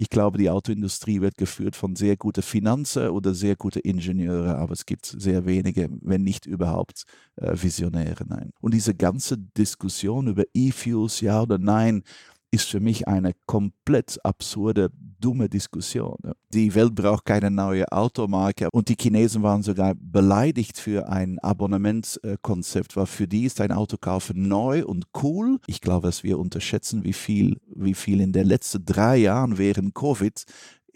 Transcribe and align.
Ich 0.00 0.10
glaube, 0.10 0.38
die 0.38 0.48
Autoindustrie 0.48 1.20
wird 1.20 1.36
geführt 1.36 1.74
von 1.74 1.96
sehr 1.96 2.16
guten 2.16 2.42
Finanzen 2.42 3.08
oder 3.08 3.34
sehr 3.34 3.56
guten 3.56 3.80
Ingenieure, 3.80 4.56
aber 4.56 4.72
es 4.72 4.86
gibt 4.86 5.06
sehr 5.06 5.44
wenige, 5.44 5.88
wenn 6.02 6.22
nicht 6.22 6.46
überhaupt, 6.46 7.02
äh, 7.34 7.52
Visionäre. 7.60 8.24
Nein. 8.28 8.52
Und 8.60 8.74
diese 8.74 8.94
ganze 8.94 9.36
Diskussion 9.36 10.28
über 10.28 10.44
E-Fuels, 10.54 11.20
ja 11.20 11.42
oder 11.42 11.58
nein, 11.58 12.04
ist 12.50 12.68
für 12.68 12.80
mich 12.80 13.06
eine 13.06 13.32
komplett 13.46 14.18
absurde, 14.24 14.90
dumme 15.20 15.48
Diskussion. 15.48 16.16
Die 16.52 16.74
Welt 16.74 16.94
braucht 16.94 17.24
keine 17.24 17.50
neue 17.50 17.90
Automarke 17.92 18.68
und 18.72 18.88
die 18.88 18.96
Chinesen 18.98 19.42
waren 19.42 19.62
sogar 19.62 19.94
beleidigt 19.96 20.78
für 20.78 21.08
ein 21.08 21.38
Abonnementskonzept, 21.40 22.96
weil 22.96 23.06
für 23.06 23.28
die 23.28 23.44
ist 23.44 23.60
ein 23.60 23.72
Autokaufen 23.72 24.48
neu 24.48 24.84
und 24.84 25.06
cool. 25.22 25.58
Ich 25.66 25.80
glaube, 25.80 26.06
dass 26.06 26.22
wir 26.22 26.38
unterschätzen, 26.38 27.04
wie 27.04 27.12
viel, 27.12 27.58
wie 27.74 27.94
viel 27.94 28.20
in 28.20 28.32
den 28.32 28.46
letzten 28.46 28.84
drei 28.84 29.16
Jahren 29.16 29.58
während 29.58 29.94
Covid 29.94 30.44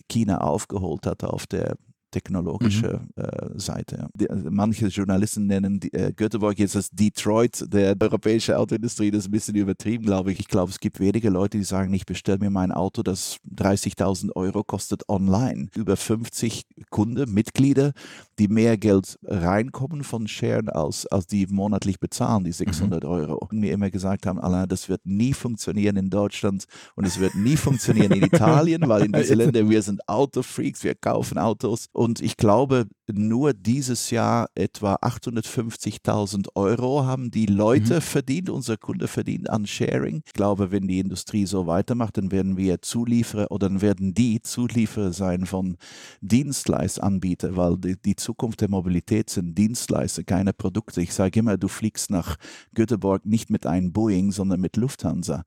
China 0.08 0.38
aufgeholt 0.38 1.06
hat 1.06 1.24
auf 1.24 1.46
der 1.46 1.76
technologische 2.12 3.00
mhm. 3.16 3.22
äh, 3.22 3.58
Seite. 3.58 4.08
Die, 4.14 4.30
also 4.30 4.48
manche 4.50 4.86
Journalisten 4.86 5.46
nennen 5.46 5.80
die, 5.80 5.92
äh, 5.92 6.12
Göteborg 6.12 6.58
jetzt 6.58 6.76
das 6.76 6.90
Detroit 6.90 7.64
der 7.72 7.96
europäischen 7.98 8.54
Autoindustrie. 8.54 9.10
Das 9.10 9.20
ist 9.20 9.28
ein 9.28 9.32
bisschen 9.32 9.56
übertrieben, 9.56 10.04
glaube 10.04 10.30
ich. 10.30 10.38
Ich 10.38 10.48
glaube, 10.48 10.70
es 10.70 10.78
gibt 10.78 11.00
wenige 11.00 11.30
Leute, 11.30 11.58
die 11.58 11.64
sagen, 11.64 11.92
ich 11.92 12.06
bestelle 12.06 12.38
mir 12.38 12.50
mein 12.50 12.70
Auto, 12.70 13.02
das 13.02 13.38
30.000 13.56 14.36
Euro 14.36 14.62
kostet 14.62 15.08
online. 15.08 15.68
Über 15.74 15.96
50 15.96 16.66
Kunden, 16.90 17.32
Mitglieder, 17.32 17.92
die 18.38 18.48
mehr 18.48 18.76
Geld 18.76 19.18
reinkommen 19.24 20.04
von 20.04 20.28
Sharen, 20.28 20.68
als, 20.68 21.06
als 21.06 21.26
die 21.26 21.46
monatlich 21.48 21.98
bezahlen, 21.98 22.44
die 22.44 22.52
600 22.52 23.02
mhm. 23.02 23.08
Euro. 23.08 23.34
Und 23.34 23.58
mir 23.58 23.72
immer 23.72 23.90
gesagt 23.90 24.26
haben, 24.26 24.38
Alain, 24.38 24.68
das 24.68 24.88
wird 24.88 25.00
nie 25.04 25.32
funktionieren 25.32 25.96
in 25.96 26.10
Deutschland 26.10 26.64
und 26.94 27.06
es 27.06 27.18
wird 27.18 27.34
nie 27.34 27.56
funktionieren 27.56 28.12
in 28.12 28.24
Italien, 28.24 28.82
weil 28.88 29.06
in 29.06 29.12
diesen 29.12 29.36
Ländern 29.38 29.70
wir 29.70 29.82
sind 29.82 30.06
Autofreaks, 30.08 30.84
wir 30.84 30.94
kaufen 30.94 31.38
Autos 31.38 31.88
und 31.92 32.01
ich 32.20 32.36
glaube, 32.36 32.86
nur 33.10 33.52
dieses 33.52 34.10
Jahr 34.10 34.48
etwa 34.54 34.94
850.000 34.96 36.48
Euro 36.54 37.04
haben 37.04 37.30
die 37.30 37.46
Leute 37.46 37.96
mhm. 37.96 38.00
verdient, 38.00 38.50
unser 38.50 38.76
Kunde 38.76 39.08
verdient 39.08 39.50
an 39.50 39.66
Sharing. 39.66 40.22
Ich 40.26 40.32
glaube, 40.32 40.70
wenn 40.70 40.88
die 40.88 40.98
Industrie 40.98 41.46
so 41.46 41.66
weitermacht, 41.66 42.16
dann 42.16 42.30
werden 42.32 42.56
wir 42.56 42.80
Zulieferer 42.82 43.50
oder 43.50 43.68
dann 43.68 43.80
werden 43.80 44.14
die 44.14 44.42
Zulieferer 44.42 45.12
sein 45.12 45.46
von 45.46 45.76
Dienstleistanbietern, 46.20 47.56
weil 47.56 47.76
die, 47.78 47.96
die 48.00 48.16
Zukunft 48.16 48.60
der 48.60 48.70
Mobilität 48.70 49.30
sind 49.30 49.56
Dienstleister, 49.56 50.24
keine 50.24 50.52
Produkte. 50.52 51.00
Ich 51.00 51.14
sage 51.14 51.40
immer, 51.40 51.56
du 51.56 51.68
fliegst 51.68 52.10
nach 52.10 52.36
Göteborg 52.74 53.26
nicht 53.26 53.50
mit 53.50 53.66
einem 53.66 53.92
Boeing, 53.92 54.32
sondern 54.32 54.60
mit 54.60 54.76
Lufthansa. 54.76 55.44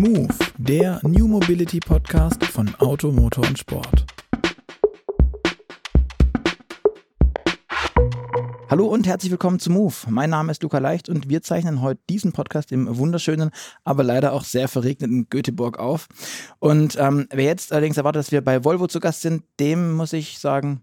Move, 0.00 0.28
der 0.56 0.98
New 1.02 1.28
Mobility 1.28 1.78
Podcast 1.78 2.42
von 2.46 2.74
Auto, 2.76 3.12
Motor 3.12 3.46
und 3.46 3.58
Sport. 3.58 4.06
Hallo 8.70 8.86
und 8.86 9.06
herzlich 9.06 9.30
willkommen 9.30 9.58
zu 9.58 9.70
Move. 9.70 9.92
Mein 10.08 10.30
Name 10.30 10.52
ist 10.52 10.62
Luca 10.62 10.78
Leicht 10.78 11.10
und 11.10 11.28
wir 11.28 11.42
zeichnen 11.42 11.82
heute 11.82 12.00
diesen 12.08 12.32
Podcast 12.32 12.72
im 12.72 12.96
wunderschönen, 12.96 13.50
aber 13.84 14.02
leider 14.02 14.32
auch 14.32 14.44
sehr 14.44 14.68
verregneten 14.68 15.28
Göteborg 15.28 15.78
auf. 15.78 16.08
Und 16.60 16.96
ähm, 16.98 17.26
wer 17.30 17.44
jetzt 17.44 17.70
allerdings 17.70 17.98
erwartet, 17.98 18.20
dass 18.20 18.32
wir 18.32 18.40
bei 18.40 18.64
Volvo 18.64 18.86
zu 18.86 19.00
Gast 19.00 19.20
sind, 19.20 19.44
dem 19.58 19.92
muss 19.92 20.14
ich 20.14 20.38
sagen, 20.38 20.82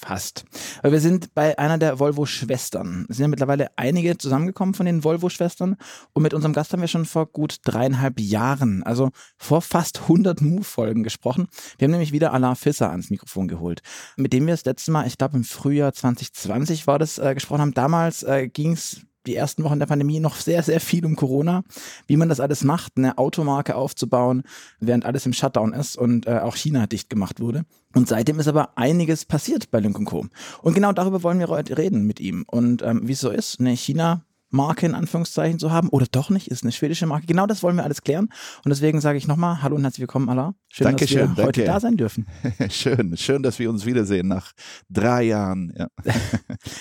Fast. 0.00 0.44
Weil 0.82 0.92
wir 0.92 1.00
sind 1.00 1.34
bei 1.34 1.58
einer 1.58 1.76
der 1.76 1.98
Volvo-Schwestern. 1.98 3.06
Es 3.08 3.16
sind 3.16 3.24
ja 3.24 3.28
mittlerweile 3.28 3.66
einige 3.74 4.16
zusammengekommen 4.16 4.72
von 4.72 4.86
den 4.86 5.02
Volvo-Schwestern. 5.02 5.76
Und 6.12 6.22
mit 6.22 6.34
unserem 6.34 6.52
Gast 6.52 6.72
haben 6.72 6.80
wir 6.80 6.86
schon 6.86 7.04
vor 7.04 7.26
gut 7.26 7.56
dreieinhalb 7.64 8.20
Jahren, 8.20 8.84
also 8.84 9.10
vor 9.38 9.60
fast 9.60 10.02
100 10.02 10.40
Move-Folgen 10.40 11.02
gesprochen. 11.02 11.48
Wir 11.78 11.86
haben 11.86 11.90
nämlich 11.90 12.12
wieder 12.12 12.32
Alain 12.32 12.54
Fisser 12.54 12.90
ans 12.90 13.10
Mikrofon 13.10 13.48
geholt, 13.48 13.82
mit 14.16 14.32
dem 14.32 14.46
wir 14.46 14.54
das 14.54 14.64
letzte 14.64 14.92
Mal, 14.92 15.04
ich 15.08 15.18
glaube 15.18 15.36
im 15.36 15.42
Frühjahr 15.42 15.92
2020 15.92 16.86
war 16.86 17.00
das, 17.00 17.18
äh, 17.18 17.34
gesprochen 17.34 17.62
haben. 17.62 17.74
Damals 17.74 18.22
äh, 18.22 18.46
ging 18.46 18.74
es 18.74 19.00
die 19.28 19.36
ersten 19.36 19.62
Wochen 19.62 19.78
der 19.78 19.86
Pandemie 19.86 20.18
noch 20.18 20.36
sehr, 20.36 20.62
sehr 20.62 20.80
viel 20.80 21.04
um 21.06 21.14
Corona, 21.14 21.62
wie 22.06 22.16
man 22.16 22.28
das 22.28 22.40
alles 22.40 22.64
macht, 22.64 22.94
eine 22.96 23.18
Automarke 23.18 23.76
aufzubauen, 23.76 24.42
während 24.80 25.04
alles 25.04 25.26
im 25.26 25.32
Shutdown 25.32 25.72
ist 25.72 25.96
und 25.96 26.26
äh, 26.26 26.38
auch 26.38 26.56
China 26.56 26.86
dicht 26.86 27.10
gemacht 27.10 27.40
wurde. 27.40 27.64
Und 27.94 28.08
seitdem 28.08 28.38
ist 28.40 28.48
aber 28.48 28.76
einiges 28.76 29.24
passiert 29.24 29.70
bei 29.70 29.80
Lynk 29.80 30.04
Co. 30.04 30.26
Und 30.62 30.74
genau 30.74 30.92
darüber 30.92 31.22
wollen 31.22 31.38
wir 31.38 31.48
heute 31.48 31.78
reden 31.78 32.06
mit 32.06 32.20
ihm. 32.20 32.44
Und 32.46 32.82
ähm, 32.82 33.06
wie 33.06 33.12
es 33.12 33.20
so 33.20 33.30
ist, 33.30 33.60
ne, 33.60 33.76
China 33.76 34.24
Marke 34.50 34.86
in 34.86 34.94
Anführungszeichen 34.94 35.58
zu 35.58 35.70
haben 35.70 35.88
oder 35.90 36.06
doch 36.10 36.30
nicht, 36.30 36.48
ist 36.48 36.62
eine 36.62 36.72
schwedische 36.72 37.06
Marke. 37.06 37.26
Genau 37.26 37.46
das 37.46 37.62
wollen 37.62 37.76
wir 37.76 37.84
alles 37.84 38.02
klären. 38.02 38.28
Und 38.64 38.70
deswegen 38.70 39.00
sage 39.00 39.18
ich 39.18 39.28
nochmal 39.28 39.62
Hallo 39.62 39.76
und 39.76 39.82
herzlich 39.82 40.00
willkommen, 40.00 40.28
Allah. 40.28 40.54
Schön, 40.68 40.84
Dankeschön, 40.84 41.20
dass 41.20 41.28
wir 41.28 41.34
danke. 41.44 41.46
heute 41.46 41.64
da 41.64 41.80
sein 41.80 41.96
dürfen. 41.96 42.26
schön, 42.70 43.16
schön, 43.16 43.42
dass 43.42 43.58
wir 43.58 43.70
uns 43.70 43.84
wiedersehen 43.86 44.28
nach 44.28 44.52
drei 44.88 45.24
Jahren. 45.24 45.72
Ja. 45.76 45.88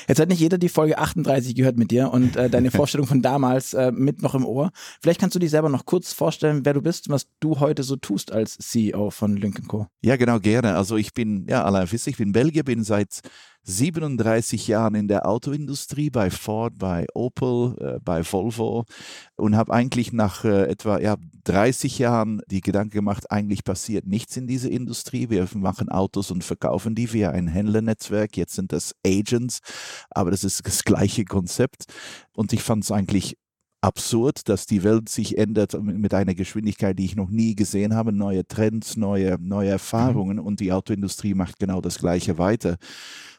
Jetzt 0.07 0.19
hat 0.19 0.29
nicht 0.29 0.39
jeder 0.39 0.57
die 0.57 0.69
Folge 0.69 0.97
38 0.97 1.56
gehört 1.56 1.77
mit 1.77 1.91
dir 1.91 2.11
und 2.11 2.35
äh, 2.35 2.50
deine 2.50 2.72
Vorstellung 2.72 3.07
von 3.07 3.22
damals 3.22 3.73
äh, 3.73 3.91
mit 3.91 4.22
noch 4.22 4.35
im 4.35 4.45
Ohr. 4.45 4.72
Vielleicht 5.01 5.19
kannst 5.19 5.35
du 5.35 5.39
dich 5.39 5.51
selber 5.51 5.69
noch 5.69 5.85
kurz 5.85 6.13
vorstellen, 6.13 6.61
wer 6.63 6.73
du 6.73 6.81
bist 6.81 7.07
und 7.07 7.13
was 7.13 7.27
du 7.39 7.59
heute 7.59 7.83
so 7.83 7.95
tust 7.95 8.31
als 8.31 8.57
CEO 8.57 9.09
von 9.09 9.35
Lynk 9.35 9.67
Co. 9.67 9.88
Ja, 10.01 10.16
genau, 10.16 10.39
gerne. 10.39 10.75
Also 10.75 10.97
ich 10.97 11.13
bin, 11.13 11.47
ja, 11.50 11.63
Alain 11.63 11.88
Fiss, 11.88 12.07
ich 12.07 12.17
bin 12.17 12.31
Belgier, 12.31 12.63
bin 12.63 12.83
seit 12.83 13.22
37 13.67 14.69
Jahren 14.69 14.95
in 14.95 15.09
der 15.09 15.28
Autoindustrie 15.28 16.09
bei 16.09 16.31
Ford, 16.31 16.73
bei 16.79 17.05
Opel, 17.13 17.75
äh, 17.81 18.00
bei 18.00 18.23
Volvo 18.23 18.85
und 19.35 19.57
habe 19.57 19.73
eigentlich 19.73 20.13
nach 20.13 20.45
äh, 20.45 20.69
etwa 20.69 21.00
ja, 21.00 21.17
30 21.44 22.00
Jahren 22.00 22.41
die 22.47 22.61
Gedanken 22.61 22.91
gemacht, 22.91 23.29
eigentlich 23.29 23.66
passiert 23.66 24.07
nichts 24.07 24.38
in 24.38 24.47
dieser 24.47 24.72
Industrie. 24.72 25.29
Wir 25.29 25.47
machen 25.53 25.89
Autos 25.89 26.31
und 26.31 26.45
verkaufen 26.45 26.95
die 26.95 27.11
via 27.11 27.31
ein 27.31 27.47
Händlernetzwerk. 27.47 28.38
Jetzt 28.38 28.56
sind 28.56 28.72
das 28.72 28.95
Agents, 29.06 29.59
aber 30.09 30.31
das 30.31 30.45
ist 30.45 30.66
das 30.66 30.85
gleiche 30.85 31.25
Konzept. 31.25 31.85
Und 32.35 32.53
ich 32.53 32.63
fand 32.63 32.85
es 32.85 32.91
eigentlich 32.91 33.35
absurd, 33.81 34.50
dass 34.50 34.66
die 34.66 34.83
Welt 34.83 35.09
sich 35.09 35.38
ändert 35.38 35.81
mit 35.81 36.13
einer 36.13 36.35
Geschwindigkeit, 36.35 36.97
die 36.97 37.06
ich 37.06 37.16
noch 37.16 37.29
nie 37.29 37.56
gesehen 37.56 37.95
habe. 37.95 38.11
Neue 38.11 38.47
Trends, 38.47 38.97
neue, 38.97 39.38
neue 39.39 39.69
Erfahrungen 39.69 40.38
mhm. 40.38 40.45
und 40.45 40.59
die 40.59 40.72
Autoindustrie 40.72 41.33
macht 41.33 41.59
genau 41.59 41.81
das 41.81 42.00
Gleiche 42.00 42.38
weiter. 42.38 42.77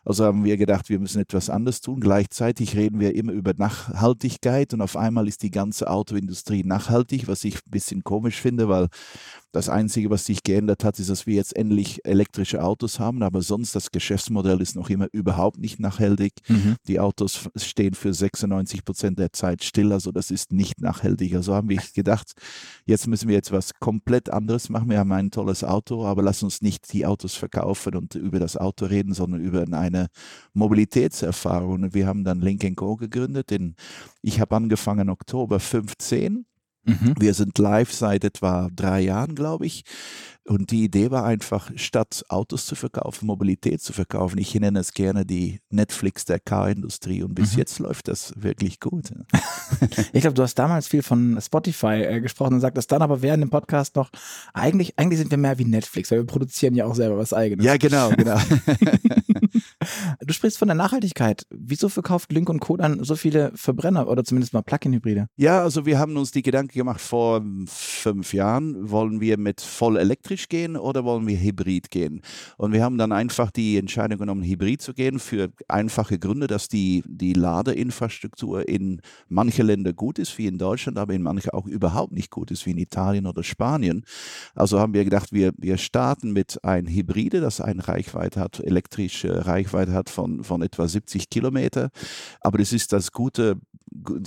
Also 0.09 0.25
haben 0.25 0.43
wir 0.43 0.57
gedacht, 0.57 0.89
wir 0.89 0.99
müssen 0.99 1.21
etwas 1.21 1.51
anderes 1.51 1.83
tun. 1.83 2.01
Gleichzeitig 2.01 2.75
reden 2.75 2.99
wir 2.99 3.15
immer 3.15 3.33
über 3.33 3.53
Nachhaltigkeit 3.55 4.73
und 4.73 4.81
auf 4.81 4.97
einmal 4.97 5.29
ist 5.29 5.43
die 5.43 5.51
ganze 5.51 5.91
Autoindustrie 5.91 6.65
nachhaltig, 6.65 7.29
was 7.29 7.45
ich 7.45 7.57
ein 7.57 7.71
bisschen 7.71 8.03
komisch 8.05 8.41
finde, 8.41 8.71
weil 8.71 8.89
das 9.53 9.69
Einzige, 9.69 10.11
was 10.11 10.27
sich 10.27 10.43
geändert 10.43 10.85
hat, 10.85 10.99
ist, 10.99 11.09
dass 11.09 11.27
wir 11.27 11.35
jetzt 11.35 11.57
endlich 11.57 12.05
elektrische 12.05 12.63
Autos 12.63 13.01
haben, 13.01 13.23
aber 13.23 13.43
sonst 13.43 13.75
das 13.75 13.91
Geschäftsmodell 13.91 14.61
ist 14.61 14.77
noch 14.77 14.91
immer 14.91 15.09
überhaupt 15.13 15.59
nicht 15.59 15.81
nachhaltig. 15.81 16.33
Mhm. 16.49 16.77
Die 16.87 17.01
Autos 17.01 17.49
stehen 17.57 17.95
für 17.95 18.13
96 18.13 18.85
Prozent 18.85 19.19
der 19.19 19.33
Zeit 19.33 19.65
still, 19.65 19.93
also 19.93 20.13
das 20.13 20.31
ist 20.31 20.53
nicht 20.53 20.81
nachhaltig. 20.81 21.35
Also 21.35 21.55
haben 21.55 21.69
wir 21.69 21.81
gedacht, 21.95 22.33
jetzt 22.85 23.07
müssen 23.07 23.29
wir 23.29 23.39
etwas 23.39 23.73
komplett 23.79 24.31
anderes 24.31 24.69
machen. 24.69 24.91
Wir 24.91 24.99
haben 24.99 25.13
ein 25.13 25.31
tolles 25.31 25.65
Auto, 25.65 26.05
aber 26.07 26.23
lass 26.23 26.43
uns 26.43 26.61
nicht 26.61 26.93
die 26.93 27.07
Autos 27.07 27.35
verkaufen 27.35 27.95
und 27.95 28.15
über 28.15 28.39
das 28.39 28.57
Auto 28.57 28.85
reden, 28.85 29.15
sondern 29.15 29.41
über 29.41 29.63
eine 29.63 29.98
Mobilitätserfahrung. 30.53 31.83
Und 31.85 31.95
wir 31.95 32.07
haben 32.07 32.25
dann 32.25 32.41
Link 32.41 32.65
Co. 32.77 32.97
gegründet. 32.97 33.53
In, 33.53 33.75
ich 34.23 34.41
habe 34.41 34.57
angefangen 34.57 35.11
Oktober 35.11 35.61
15 35.61 36.48
Mhm. 36.88 37.15
Wir 37.19 37.34
sind 37.34 37.59
live 37.59 37.93
seit 37.93 38.25
etwa 38.25 38.69
drei 38.75 39.00
Jahren, 39.00 39.34
glaube 39.34 39.66
ich. 39.66 39.84
Und 40.49 40.71
die 40.71 40.82
Idee 40.82 41.10
war 41.10 41.25
einfach, 41.25 41.71
statt 41.76 42.25
Autos 42.31 42.65
zu 42.65 42.75
verkaufen, 42.75 43.26
Mobilität 43.26 43.82
zu 43.82 43.93
verkaufen. 43.93 44.38
Ich 44.38 44.54
nenne 44.54 44.78
es 44.78 44.94
gerne 44.94 45.26
die 45.26 45.60
Netflix 45.69 46.25
der 46.25 46.41
Car-Industrie 46.41 47.22
und 47.22 47.34
bis 47.34 47.53
mhm. 47.53 47.59
jetzt 47.59 47.78
läuft 47.81 48.09
das 48.09 48.32
wirklich 48.34 48.81
gut. 48.81 49.12
ich 50.12 50.22
glaube, 50.22 50.32
du 50.32 50.43
hast 50.43 50.54
damals 50.54 50.88
viel 50.88 51.03
von 51.03 51.38
Spotify 51.38 52.03
äh, 52.03 52.21
gesprochen 52.22 52.54
und 52.54 52.60
sagtest 52.60 52.91
dann 52.91 53.03
aber 53.03 53.20
während 53.20 53.43
dem 53.43 53.50
Podcast 53.50 53.94
noch, 53.96 54.11
eigentlich, 54.55 54.99
eigentlich 54.99 55.19
sind 55.19 55.31
wir 55.31 55.37
mehr 55.37 55.58
wie 55.58 55.67
Netflix, 55.67 56.11
weil 56.11 56.20
wir 56.20 56.26
produzieren 56.26 56.75
ja 56.75 56.87
auch 56.87 56.94
selber 56.94 57.19
was 57.19 57.34
eigenes. 57.34 57.67
Ja, 57.67 57.76
genau, 57.76 58.08
genau. 58.11 58.38
du 60.20 60.32
sprichst 60.32 60.58
von 60.58 60.69
der 60.69 60.76
Nachhaltigkeit. 60.76 61.46
Wieso 61.50 61.91
verkauft 61.91 62.32
Link 62.32 62.49
und 62.49 62.61
Co. 62.61 62.79
dann 62.79 63.05
so 63.05 63.17
viele 63.17 63.52
Verbrenner 63.55 64.08
oder 64.08 64.25
zumindest 64.25 64.55
mal 64.55 64.62
Plug-in-Hybride? 64.62 65.29
Ja, 65.37 65.61
also 65.62 65.84
wir 65.84 65.99
haben 65.99 66.17
uns 66.17 66.31
die 66.31 66.43
Gedanken 66.43 66.78
gemacht, 66.79 67.01
vor 67.01 67.45
fünf 67.67 68.33
Jahren 68.33 68.91
wollen 68.91 69.21
wir 69.21 69.37
mit 69.39 69.61
voll 69.61 69.99
elektrisch 69.99 70.49
gehen 70.49 70.77
oder 70.77 71.05
wollen 71.05 71.27
wir 71.27 71.39
hybrid 71.39 71.91
gehen? 71.91 72.23
Und 72.57 72.73
wir 72.73 72.83
haben 72.83 72.97
dann 72.97 73.13
einfach 73.13 73.51
die 73.51 73.77
Entscheidung 73.77 74.19
genommen, 74.19 74.43
hybrid 74.43 74.81
zu 74.81 74.95
gehen, 74.95 75.19
für 75.19 75.51
einfache 75.69 76.19
Gründe, 76.19 76.47
dass 76.47 76.69
die, 76.69 77.05
die 77.07 77.35
Ladeinfrastruktur 77.35 78.67
in 78.67 79.03
manchen 79.29 79.67
Ländern 79.67 79.97
gut 79.97 80.19
ist, 80.19 80.39
wie 80.39 80.47
in 80.47 80.57
Deutschland, 80.59 80.99
aber 80.99 81.13
in 81.13 81.23
manchen 81.23 81.51
auch 81.51 81.67
überhaupt 81.67 82.13
nicht 82.13 82.31
gut 82.31 82.51
ist, 82.51 82.65
wie 82.65 82.71
in 82.71 82.79
Italien 82.79 83.27
oder 83.27 83.43
Spanien. 83.43 84.05
Also 84.55 84.81
haben 84.81 84.95
wir 84.95 85.05
gedacht, 85.05 85.33
wir, 85.33 85.53
wir 85.59 85.77
starten 85.77 86.33
mit 86.33 86.65
einem 86.65 86.87
Hybride, 86.87 87.41
das 87.41 87.61
eine 87.61 87.87
Reichweite 87.87 88.41
hat, 88.41 88.61
elektrische 88.61 89.47
Reichweite 89.47 89.93
hat 89.93 90.09
von, 90.09 90.45
von 90.45 90.63
etwa 90.63 90.89
70 90.89 91.29
Kilometer. 91.31 91.91
Aber 92.41 92.59
das 92.59 92.73
ist 92.73 92.93
das 92.93 93.13
gute, 93.13 93.59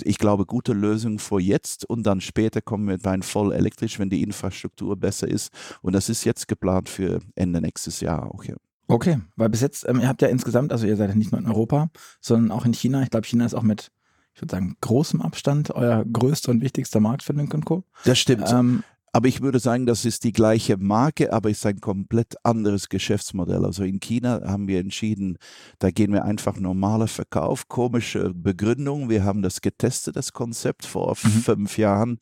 ich 0.04 0.18
glaube, 0.18 0.46
gute 0.46 0.72
Lösung 0.72 1.18
für 1.18 1.40
jetzt 1.40 1.88
und 1.88 2.04
dann 2.04 2.20
später 2.20 2.41
später 2.42 2.60
kommen 2.60 2.88
wir 2.88 3.10
einem 3.10 3.22
voll 3.22 3.52
elektrisch, 3.52 4.00
wenn 4.00 4.10
die 4.10 4.22
Infrastruktur 4.22 4.96
besser 4.96 5.28
ist. 5.28 5.52
Und 5.80 5.92
das 5.92 6.08
ist 6.08 6.24
jetzt 6.24 6.48
geplant 6.48 6.88
für 6.88 7.20
Ende 7.36 7.60
nächstes 7.60 8.00
Jahr 8.00 8.34
auch. 8.34 8.42
Ja. 8.44 8.56
Okay, 8.88 9.20
weil 9.36 9.48
bis 9.48 9.60
jetzt, 9.60 9.88
ähm, 9.88 10.00
ihr 10.00 10.08
habt 10.08 10.22
ja 10.22 10.28
insgesamt, 10.28 10.72
also 10.72 10.84
ihr 10.84 10.96
seid 10.96 11.10
ja 11.10 11.14
nicht 11.14 11.30
nur 11.30 11.40
in 11.40 11.46
Europa, 11.46 11.88
sondern 12.20 12.50
auch 12.50 12.64
in 12.64 12.72
China. 12.72 13.02
Ich 13.02 13.10
glaube, 13.10 13.28
China 13.28 13.46
ist 13.46 13.54
auch 13.54 13.62
mit, 13.62 13.92
ich 14.34 14.42
würde 14.42 14.50
sagen, 14.50 14.76
großem 14.80 15.22
Abstand 15.22 15.70
euer 15.70 16.04
größter 16.04 16.50
und 16.50 16.62
wichtigster 16.62 16.98
Markt 16.98 17.22
für 17.22 17.32
Link 17.32 17.64
Co. 17.64 17.84
Das 18.04 18.18
stimmt. 18.18 18.50
Ähm, 18.50 18.82
aber 19.14 19.28
ich 19.28 19.42
würde 19.42 19.58
sagen, 19.58 19.84
das 19.84 20.06
ist 20.06 20.24
die 20.24 20.32
gleiche 20.32 20.78
Marke, 20.78 21.34
aber 21.34 21.50
ist 21.50 21.66
ein 21.66 21.80
komplett 21.80 22.34
anderes 22.44 22.88
Geschäftsmodell. 22.88 23.66
Also 23.66 23.84
in 23.84 24.00
China 24.00 24.40
haben 24.46 24.68
wir 24.68 24.80
entschieden, 24.80 25.36
da 25.78 25.90
gehen 25.90 26.14
wir 26.14 26.24
einfach 26.24 26.58
normaler 26.58 27.08
Verkauf, 27.08 27.68
komische 27.68 28.32
Begründung. 28.32 29.10
Wir 29.10 29.22
haben 29.22 29.42
das 29.42 29.60
getestet, 29.60 30.16
das 30.16 30.32
Konzept 30.32 30.86
vor 30.86 31.10
mhm. 31.22 31.28
fünf 31.28 31.76
Jahren. 31.76 32.18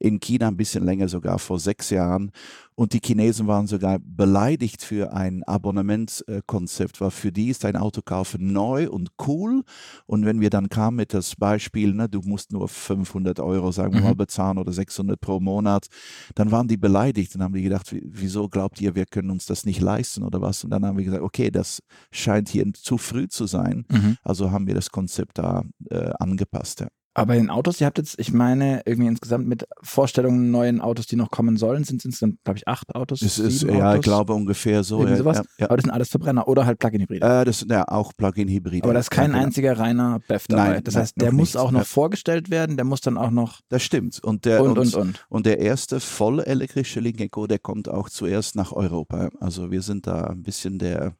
In 0.00 0.18
China 0.18 0.48
ein 0.48 0.56
bisschen 0.56 0.84
länger, 0.84 1.06
sogar 1.08 1.38
vor 1.38 1.60
sechs 1.60 1.90
Jahren. 1.90 2.32
Und 2.76 2.92
die 2.92 3.00
Chinesen 3.04 3.46
waren 3.46 3.68
sogar 3.68 3.98
beleidigt 4.00 4.82
für 4.82 5.12
ein 5.12 5.44
Abonnementskonzept, 5.44 7.00
weil 7.00 7.12
für 7.12 7.30
die 7.30 7.48
ist 7.48 7.64
ein 7.64 7.76
Auto 7.76 8.02
kaufen 8.02 8.52
neu 8.52 8.90
und 8.90 9.10
cool. 9.26 9.62
Und 10.06 10.24
wenn 10.24 10.40
wir 10.40 10.50
dann 10.50 10.68
kamen 10.68 10.96
mit 10.96 11.14
das 11.14 11.36
Beispiel, 11.36 11.94
ne, 11.94 12.08
du 12.08 12.20
musst 12.22 12.52
nur 12.52 12.68
500 12.68 13.38
Euro, 13.38 13.70
sagen 13.70 13.92
wir 13.92 14.00
mhm. 14.00 14.06
mal, 14.06 14.14
bezahlen 14.16 14.58
oder 14.58 14.72
600 14.72 15.20
pro 15.20 15.38
Monat, 15.38 15.86
dann 16.34 16.50
waren 16.50 16.66
die 16.66 16.76
beleidigt. 16.76 17.34
Dann 17.34 17.42
haben 17.42 17.54
die 17.54 17.62
gedacht, 17.62 17.94
wieso 18.02 18.48
glaubt 18.48 18.80
ihr, 18.80 18.96
wir 18.96 19.06
können 19.06 19.30
uns 19.30 19.46
das 19.46 19.64
nicht 19.64 19.80
leisten 19.80 20.24
oder 20.24 20.40
was? 20.40 20.64
Und 20.64 20.70
dann 20.70 20.84
haben 20.84 20.98
wir 20.98 21.04
gesagt, 21.04 21.22
okay, 21.22 21.52
das 21.52 21.80
scheint 22.10 22.48
hier 22.48 22.64
zu 22.72 22.98
früh 22.98 23.28
zu 23.28 23.46
sein. 23.46 23.84
Mhm. 23.88 24.16
Also 24.22 24.50
haben 24.50 24.66
wir 24.66 24.74
das 24.74 24.90
Konzept 24.90 25.38
da 25.38 25.62
äh, 25.90 26.10
angepasst. 26.18 26.80
Ja. 26.80 26.88
Aber 27.16 27.36
in 27.36 27.48
Autos, 27.48 27.80
ihr 27.80 27.86
habt 27.86 27.98
jetzt, 27.98 28.18
ich 28.18 28.32
meine, 28.32 28.82
irgendwie 28.84 29.08
insgesamt 29.08 29.46
mit 29.46 29.68
Vorstellungen 29.82 30.50
neuen 30.50 30.80
Autos, 30.80 31.06
die 31.06 31.14
noch 31.14 31.30
kommen 31.30 31.56
sollen, 31.56 31.84
sind 31.84 31.98
es 31.98 32.04
insgesamt, 32.06 32.42
glaube 32.42 32.58
ich, 32.58 32.66
acht 32.66 32.92
Autos. 32.94 33.20
Das 33.20 33.38
ist, 33.38 33.62
ja, 33.62 33.90
Autos, 33.90 33.94
ich 33.94 34.02
glaube 34.02 34.34
ungefähr 34.34 34.82
so. 34.82 35.06
Ja, 35.06 35.16
sowas. 35.16 35.36
Ja, 35.36 35.44
ja. 35.58 35.66
Aber 35.66 35.76
das 35.76 35.84
sind 35.84 35.92
alles 35.92 36.08
Verbrenner 36.08 36.48
oder 36.48 36.66
halt 36.66 36.80
Plug-in-Hybride. 36.80 37.24
Äh, 37.24 37.44
das 37.44 37.60
sind 37.60 37.70
ja 37.70 37.86
auch 37.86 38.12
Plug-in-Hybride. 38.16 38.82
Aber 38.82 38.94
da 38.94 39.00
ist 39.00 39.12
kein 39.12 39.32
einziger 39.32 39.78
reiner 39.78 40.20
BEV 40.26 40.48
dabei. 40.48 40.68
Nein, 40.70 40.84
das 40.84 40.96
heißt, 40.96 41.20
der 41.20 41.30
muss 41.30 41.40
nichts. 41.40 41.56
auch 41.56 41.70
noch 41.70 41.86
vorgestellt 41.86 42.50
werden, 42.50 42.76
der 42.76 42.84
muss 42.84 43.00
dann 43.00 43.16
auch 43.16 43.30
noch. 43.30 43.60
Das 43.68 43.84
stimmt. 43.84 44.22
Und 44.24 44.44
der, 44.44 44.62
und, 44.62 44.76
und, 44.76 44.94
und. 44.94 45.24
und 45.28 45.46
der 45.46 45.60
erste 45.60 46.00
voll 46.00 46.40
elektrische 46.40 46.98
Link 46.98 47.30
Co., 47.30 47.46
der 47.46 47.60
kommt 47.60 47.88
auch 47.88 48.08
zuerst 48.08 48.56
nach 48.56 48.72
Europa. 48.72 49.30
Also 49.38 49.70
wir 49.70 49.82
sind 49.82 50.08
da 50.08 50.24
ein 50.24 50.42
bisschen 50.42 50.80
der 50.80 51.14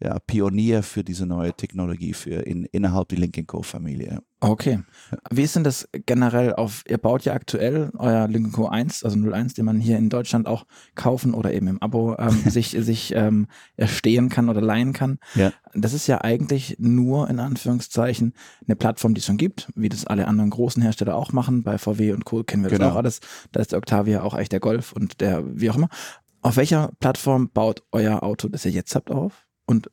ja, 0.00 0.18
Pionier 0.20 0.82
für 0.82 1.02
diese 1.02 1.26
neue 1.26 1.52
Technologie 1.52 2.12
für 2.12 2.46
in, 2.46 2.64
innerhalb 2.66 3.08
der 3.08 3.18
Lincoln 3.18 3.46
Co. 3.46 3.62
Familie. 3.62 4.22
Okay. 4.40 4.80
Wie 5.30 5.42
ist 5.42 5.56
denn 5.56 5.64
das 5.64 5.88
generell 6.06 6.54
auf, 6.54 6.84
ihr 6.88 6.98
baut 6.98 7.24
ja 7.24 7.32
aktuell 7.32 7.90
euer 7.98 8.28
Lincoln 8.28 8.52
Co. 8.52 8.68
1, 8.68 9.02
also 9.02 9.18
01, 9.18 9.54
den 9.54 9.64
man 9.64 9.80
hier 9.80 9.98
in 9.98 10.08
Deutschland 10.08 10.46
auch 10.46 10.66
kaufen 10.94 11.34
oder 11.34 11.52
eben 11.52 11.66
im 11.66 11.82
Abo 11.82 12.14
ähm, 12.16 12.30
sich, 12.46 12.70
sich 12.70 13.12
ähm, 13.16 13.48
erstehen 13.76 14.28
kann 14.28 14.48
oder 14.48 14.60
leihen 14.60 14.92
kann. 14.92 15.18
Ja. 15.34 15.52
Das 15.74 15.92
ist 15.92 16.06
ja 16.06 16.20
eigentlich 16.20 16.76
nur 16.78 17.28
in 17.28 17.40
Anführungszeichen 17.40 18.34
eine 18.64 18.76
Plattform, 18.76 19.14
die 19.14 19.18
es 19.18 19.26
schon 19.26 19.36
gibt, 19.36 19.68
wie 19.74 19.88
das 19.88 20.06
alle 20.06 20.28
anderen 20.28 20.50
großen 20.50 20.80
Hersteller 20.80 21.16
auch 21.16 21.32
machen. 21.32 21.64
Bei 21.64 21.76
VW 21.76 22.12
und 22.12 22.24
Co. 22.24 22.44
kennen 22.44 22.62
wir 22.62 22.70
das 22.70 22.78
genau. 22.78 22.92
auch 22.92 22.96
alles. 22.96 23.20
Da 23.50 23.60
ist 23.60 23.72
der 23.72 23.78
Octavia 23.78 24.22
auch 24.22 24.34
eigentlich 24.34 24.48
der 24.48 24.60
Golf 24.60 24.92
und 24.92 25.20
der, 25.20 25.42
wie 25.60 25.70
auch 25.70 25.76
immer. 25.76 25.88
Auf 26.40 26.56
welcher 26.56 26.92
Plattform 27.00 27.50
baut 27.50 27.82
euer 27.90 28.22
Auto, 28.22 28.48
das 28.48 28.64
ihr 28.64 28.70
jetzt 28.70 28.94
habt, 28.94 29.10
auf? 29.10 29.47
Und 29.68 29.90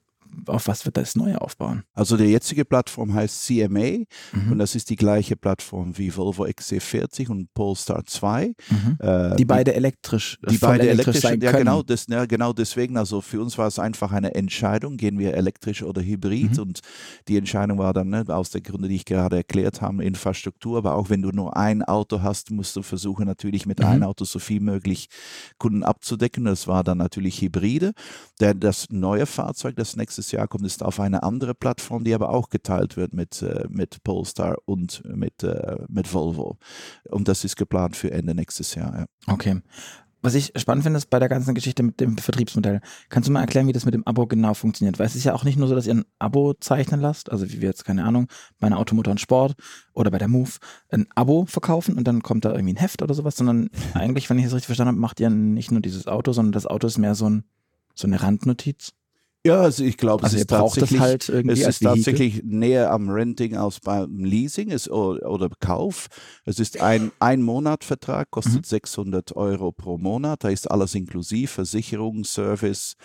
auf 0.48 0.68
was 0.68 0.86
wird 0.86 0.98
das 0.98 1.16
Neue 1.16 1.40
aufbauen? 1.42 1.84
Also 1.94 2.18
die 2.18 2.26
jetzige 2.26 2.66
Plattform 2.66 3.14
heißt 3.14 3.46
CMA 3.46 4.06
mhm. 4.34 4.52
und 4.52 4.60
das 4.60 4.76
ist 4.76 4.90
die 4.90 4.96
gleiche 4.96 5.36
Plattform 5.36 5.98
wie 5.98 6.16
Volvo 6.16 6.46
XC40 6.46 7.30
und 7.30 7.54
Polestar 7.54 8.04
2. 8.06 8.54
Mhm. 8.70 8.98
Äh, 9.00 9.36
die 9.36 9.46
beide 9.46 9.74
elektrisch 9.74 10.38
Die 10.50 10.58
beide 10.58 10.90
elektrisch, 10.90 11.18
sein 11.18 11.40
ja, 11.42 11.52
Genau, 11.52 11.84
das, 11.84 12.08
ja, 12.08 12.26
genau 12.26 12.54
deswegen. 12.54 12.98
Also 12.98 13.22
für 13.22 13.42
uns 13.42 13.58
war 13.58 13.68
es 13.68 13.80
einfach 13.80 14.12
eine 14.12 14.36
Entscheidung, 14.36 14.98
gehen 14.98 15.20
wir 15.20 15.34
elektrisch 15.34 15.84
oder 15.84 16.02
hybrid 16.02 16.54
mhm. 16.54 16.60
und 16.60 16.80
die 17.28 17.38
Entscheidung 17.38 17.78
war 17.78 17.94
dann 17.94 18.10
ne, 18.10 18.26
aus 18.28 18.50
der 18.52 18.62
Gründe, 18.62 18.88
die 18.88 18.96
ich 18.96 19.06
gerade 19.06 19.38
erklärt 19.38 19.81
habe, 19.81 20.04
Infrastruktur, 20.04 20.78
aber 20.78 20.96
auch 20.96 21.10
wenn 21.10 21.22
du 21.22 21.30
nur 21.30 21.56
ein 21.58 21.84
Auto 21.84 22.22
hast, 22.22 22.52
musst 22.52 22.76
du 22.76 22.81
versuchen 22.81 23.26
natürlich 23.26 23.66
mit 23.66 23.81
einem 23.81 24.00
mhm. 24.00 24.08
Auto 24.08 24.26
so 24.26 24.40
viel 24.40 24.60
möglich 24.60 25.10
Kunden 25.58 25.84
abzudecken. 25.84 26.46
Das 26.46 26.68
war 26.68 26.84
dann 26.84 26.98
natürlich 26.98 27.42
Hybride. 27.42 27.94
Der, 28.40 28.54
das 28.54 28.88
neue 28.90 29.26
Fahrzeug, 29.26 29.76
das 29.76 29.96
nächstes 30.25 30.31
Jahr 30.31 30.48
kommt, 30.48 30.66
ist 30.66 30.83
auf 30.83 31.00
eine 31.00 31.24
andere 31.24 31.54
Plattform, 31.54 32.04
die 32.04 32.13
aber 32.13 32.30
auch 32.30 32.50
geteilt 32.50 32.98
wird 32.98 33.13
mit, 33.13 33.42
äh, 33.42 33.66
mit 33.69 34.04
Polestar 34.04 34.57
und 34.66 35.04
mit, 35.06 35.44
äh, 35.44 35.77
mit 35.88 36.12
Volvo. 36.12 36.57
Und 37.10 37.27
das 37.27 37.44
ist 37.44 37.56
geplant 37.56 37.95
für 37.95 38.12
Ende 38.12 38.33
nächstes 38.33 38.75
Jahr. 38.75 39.00
Ja. 39.00 39.33
Okay. 39.33 39.62
Was 40.24 40.33
ich 40.33 40.54
spannend 40.56 40.83
finde, 40.83 40.98
ist 40.98 41.12
bei 41.12 41.19
der 41.19 41.30
ganzen 41.30 41.54
Geschichte 41.54 41.83
mit 41.83 42.00
dem 42.00 42.18
Vertriebsmodell. 42.18 42.81
Kannst 43.10 43.30
du 43.30 43.31
mal 43.31 43.42
erklären, 43.42 43.68
wie 43.68 43.74
das 43.74 43.86
mit 43.86 43.94
dem 43.94 44.07
Abo 44.07 44.25
genau 44.25 44.56
funktioniert? 44.56 44.98
Weil 44.98 45.06
es 45.06 45.16
ist 45.16 45.24
ja 45.24 45.36
auch 45.36 45.44
nicht 45.44 45.60
nur 45.60 45.68
so, 45.68 45.75
dass 45.75 45.86
ihr 45.86 45.94
ein 45.94 46.06
Abo 46.18 46.56
zeichnen 46.60 47.00
lasst, 47.00 47.31
also 47.31 47.48
wie 47.51 47.62
wir 47.62 47.69
jetzt, 47.69 47.86
keine 47.86 48.04
Ahnung, 48.06 48.28
bei 48.60 48.66
einer 48.66 48.80
Automotor 48.80 49.12
und 49.12 49.19
Sport 49.19 49.54
oder 49.94 50.10
bei 50.10 50.18
der 50.18 50.28
Move 50.28 50.50
ein 50.89 51.06
Abo 51.13 51.45
verkaufen 51.45 51.95
und 51.95 52.07
dann 52.07 52.24
kommt 52.24 52.44
da 52.44 52.54
irgendwie 52.54 52.74
ein 52.74 52.78
Heft 52.78 53.04
oder 53.04 53.13
sowas, 53.13 53.36
sondern 53.36 53.69
eigentlich, 53.94 54.28
wenn 54.31 54.39
ich 54.39 54.45
das 54.45 54.56
richtig 54.56 54.66
verstanden 54.66 54.94
habe, 54.94 55.00
macht 55.00 55.19
ihr 55.19 55.30
nicht 55.30 55.71
nur 55.71 55.81
dieses 55.81 56.07
Auto, 56.07 56.33
sondern 56.33 56.54
das 56.54 56.66
Auto 56.66 56.88
ist 56.88 56.98
mehr 56.98 57.13
so, 57.13 57.30
ein, 57.30 57.44
so 57.94 58.07
eine 58.07 58.24
Randnotiz. 58.24 58.94
Ja, 59.45 59.62
also 59.62 59.83
ich 59.83 59.97
glaube, 59.97 60.24
also 60.24 60.38
es 60.38 60.42
ist 60.42 60.50
tatsächlich, 60.50 61.00
halt 61.00 61.30
es 61.30 61.59
ist 61.59 61.83
tatsächlich 61.83 62.42
näher 62.44 62.92
am 62.92 63.12
Renting 63.12 63.56
als 63.56 63.80
beim 63.80 64.25
Leasing 64.25 64.71
ist, 64.71 64.89
oder, 64.89 65.30
oder 65.30 65.50
Kauf. 65.59 66.07
Es 66.45 66.59
ist 66.59 66.81
ein, 66.81 67.12
ein 67.19 67.44
Monatvertrag, 67.44 68.31
kostet 68.31 68.56
mhm. 68.56 68.63
600 68.63 69.36
Euro 69.36 69.71
pro 69.71 70.00
Monat. 70.00 70.44
Da 70.44 70.50
ist 70.50 70.71
alles 70.71 70.95
inklusiv, 70.95 71.51
Versicherung, 71.51 72.24
Service, 72.24 72.95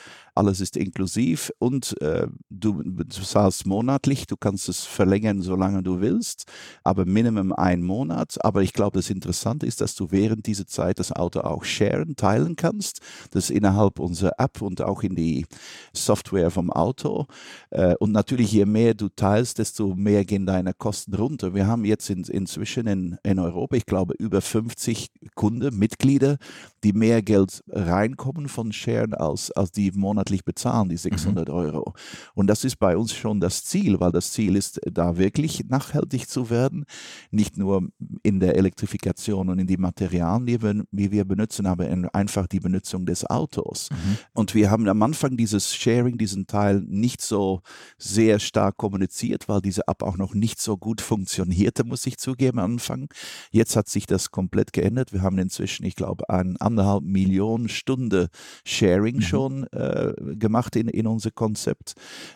alles 0.41 0.61
ist 0.61 0.79
inklusiv 0.79 1.53
und 1.59 2.01
äh, 2.01 2.27
du, 2.49 2.83
du 2.83 3.05
zahlst 3.05 3.67
monatlich, 3.67 4.27
du 4.27 4.39
kannst 4.39 4.71
es 4.71 4.85
verlängern, 4.85 5.43
solange 5.43 5.83
du 5.83 6.01
willst, 6.01 6.47
aber 6.83 7.05
Minimum 7.05 7.53
ein 7.53 7.83
Monat. 7.83 8.43
Aber 8.43 8.63
ich 8.63 8.73
glaube, 8.73 8.99
das 8.99 9.11
Interessante 9.11 9.67
ist, 9.67 9.83
dass 9.83 9.95
du 9.95 10.11
während 10.11 10.47
dieser 10.47 10.67
Zeit 10.67 10.99
das 10.99 11.13
Auto 11.13 11.41
auch 11.41 11.63
sharen, 11.65 12.17
teilen 12.17 12.57
kannst. 12.57 13.01
Das 13.33 13.51
innerhalb 13.51 13.99
unserer 13.99 14.33
App 14.39 14.63
und 14.63 14.81
auch 14.81 15.03
in 15.03 15.15
die 15.15 15.45
Software 15.93 16.51
vom 16.51 16.71
Auto. 16.71 17.27
Äh, 17.69 17.97
und 17.97 18.13
natürlich, 18.13 18.51
je 18.51 18.65
mehr 18.65 18.95
du 18.95 19.11
teilst, 19.11 19.59
desto 19.59 19.95
mehr 19.95 20.25
gehen 20.25 20.47
deine 20.47 20.73
Kosten 20.73 21.15
runter. 21.15 21.55
Wir 21.55 21.67
haben 21.67 21.85
jetzt 21.85 22.09
in, 22.09 22.25
inzwischen 22.25 22.87
in, 22.87 23.19
in 23.25 23.39
Europa, 23.39 23.77
ich 23.77 23.85
glaube, 23.85 24.15
über 24.19 24.41
50 24.41 25.11
Kunden, 25.35 25.79
Mitglieder, 25.79 26.39
die 26.83 26.95
mehr 26.95 27.21
Geld 27.21 27.63
reinkommen 27.69 28.49
von 28.49 28.73
Sharen 28.73 29.13
als, 29.13 29.51
als 29.51 29.71
die 29.73 29.91
monatlich 29.93 30.30
bezahlen, 30.39 30.89
die 30.89 30.97
600 30.97 31.49
mhm. 31.49 31.55
Euro. 31.55 31.95
Und 32.35 32.47
das 32.47 32.65
ist 32.65 32.77
bei 32.77 32.97
uns 32.97 33.15
schon 33.15 33.41
das 33.41 33.65
Ziel, 33.65 34.01
weil 34.01 34.13
das 34.13 34.33
Ziel 34.33 34.57
ist, 34.57 34.81
da 34.91 35.17
wirklich 35.17 35.65
nachhaltig 35.69 36.29
zu 36.29 36.51
werden, 36.51 36.85
nicht 37.31 37.57
nur 37.57 37.89
in 38.23 38.41
der 38.41 38.57
Elektrifikation 38.57 39.49
und 39.49 39.59
in 39.59 39.67
die 39.67 39.77
Materialien, 39.77 40.47
die 40.47 40.63
wir, 40.63 40.85
die 40.91 41.11
wir 41.11 41.25
benutzen, 41.25 41.67
aber 41.67 41.89
in 41.89 42.07
einfach 42.09 42.47
die 42.47 42.61
Benutzung 42.61 43.07
des 43.07 43.29
Autos. 43.29 43.89
Mhm. 43.91 44.19
Und 44.33 44.55
wir 44.55 44.71
haben 44.71 44.89
am 44.89 45.03
Anfang 45.03 45.37
dieses 45.37 45.75
Sharing, 45.75 46.19
diesen 46.19 46.47
Teil 46.47 46.83
nicht 46.87 47.21
so 47.21 47.63
sehr 47.99 48.39
stark 48.39 48.77
kommuniziert, 48.77 49.49
weil 49.49 49.61
diese 49.61 49.87
App 49.87 50.03
auch 50.03 50.17
noch 50.17 50.35
nicht 50.35 50.61
so 50.61 50.77
gut 50.77 51.01
funktionierte, 51.01 51.85
muss 51.85 52.07
ich 52.07 52.19
zugeben, 52.19 52.59
am 52.59 52.73
Anfang. 52.73 53.09
Jetzt 53.51 53.77
hat 53.77 53.89
sich 53.89 54.07
das 54.07 54.31
komplett 54.31 54.73
geändert. 54.73 55.13
Wir 55.13 55.23
haben 55.23 55.39
inzwischen, 55.39 55.85
ich 55.85 55.97
glaube, 55.97 56.29
ein 56.31 56.57
anderthalb 56.59 57.03
Millionen 57.03 57.69
Stunden 57.69 58.29
Sharing 58.65 59.17
mhm. 59.17 59.23
schon 59.23 59.67
äh, 59.73 60.10
gemacht 60.19 60.77
in, 60.77 60.89
in 60.89 61.07
unser 61.07 61.31
Konzept. 61.31 61.95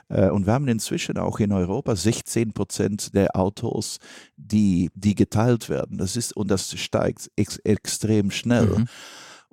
Äh, 0.09 0.31
und 0.31 0.47
wir 0.47 0.53
haben 0.53 0.69
inzwischen 0.69 1.19
auch 1.19 1.41
in 1.41 1.53
Europa 1.53 1.97
16 1.97 2.53
Prozent 2.53 3.15
der 3.15 3.37
Autos, 3.37 3.99
die, 4.37 4.91
die 4.95 5.15
geteilt 5.15 5.69
werden. 5.69 5.99
Das 5.99 6.17
ist, 6.17 6.37
und 6.37 6.51
das 6.51 6.79
steigt 6.79 7.31
ex 7.37 7.59
extrem 7.59 8.31
schnell. 8.31 8.67
Mhm. 8.67 8.89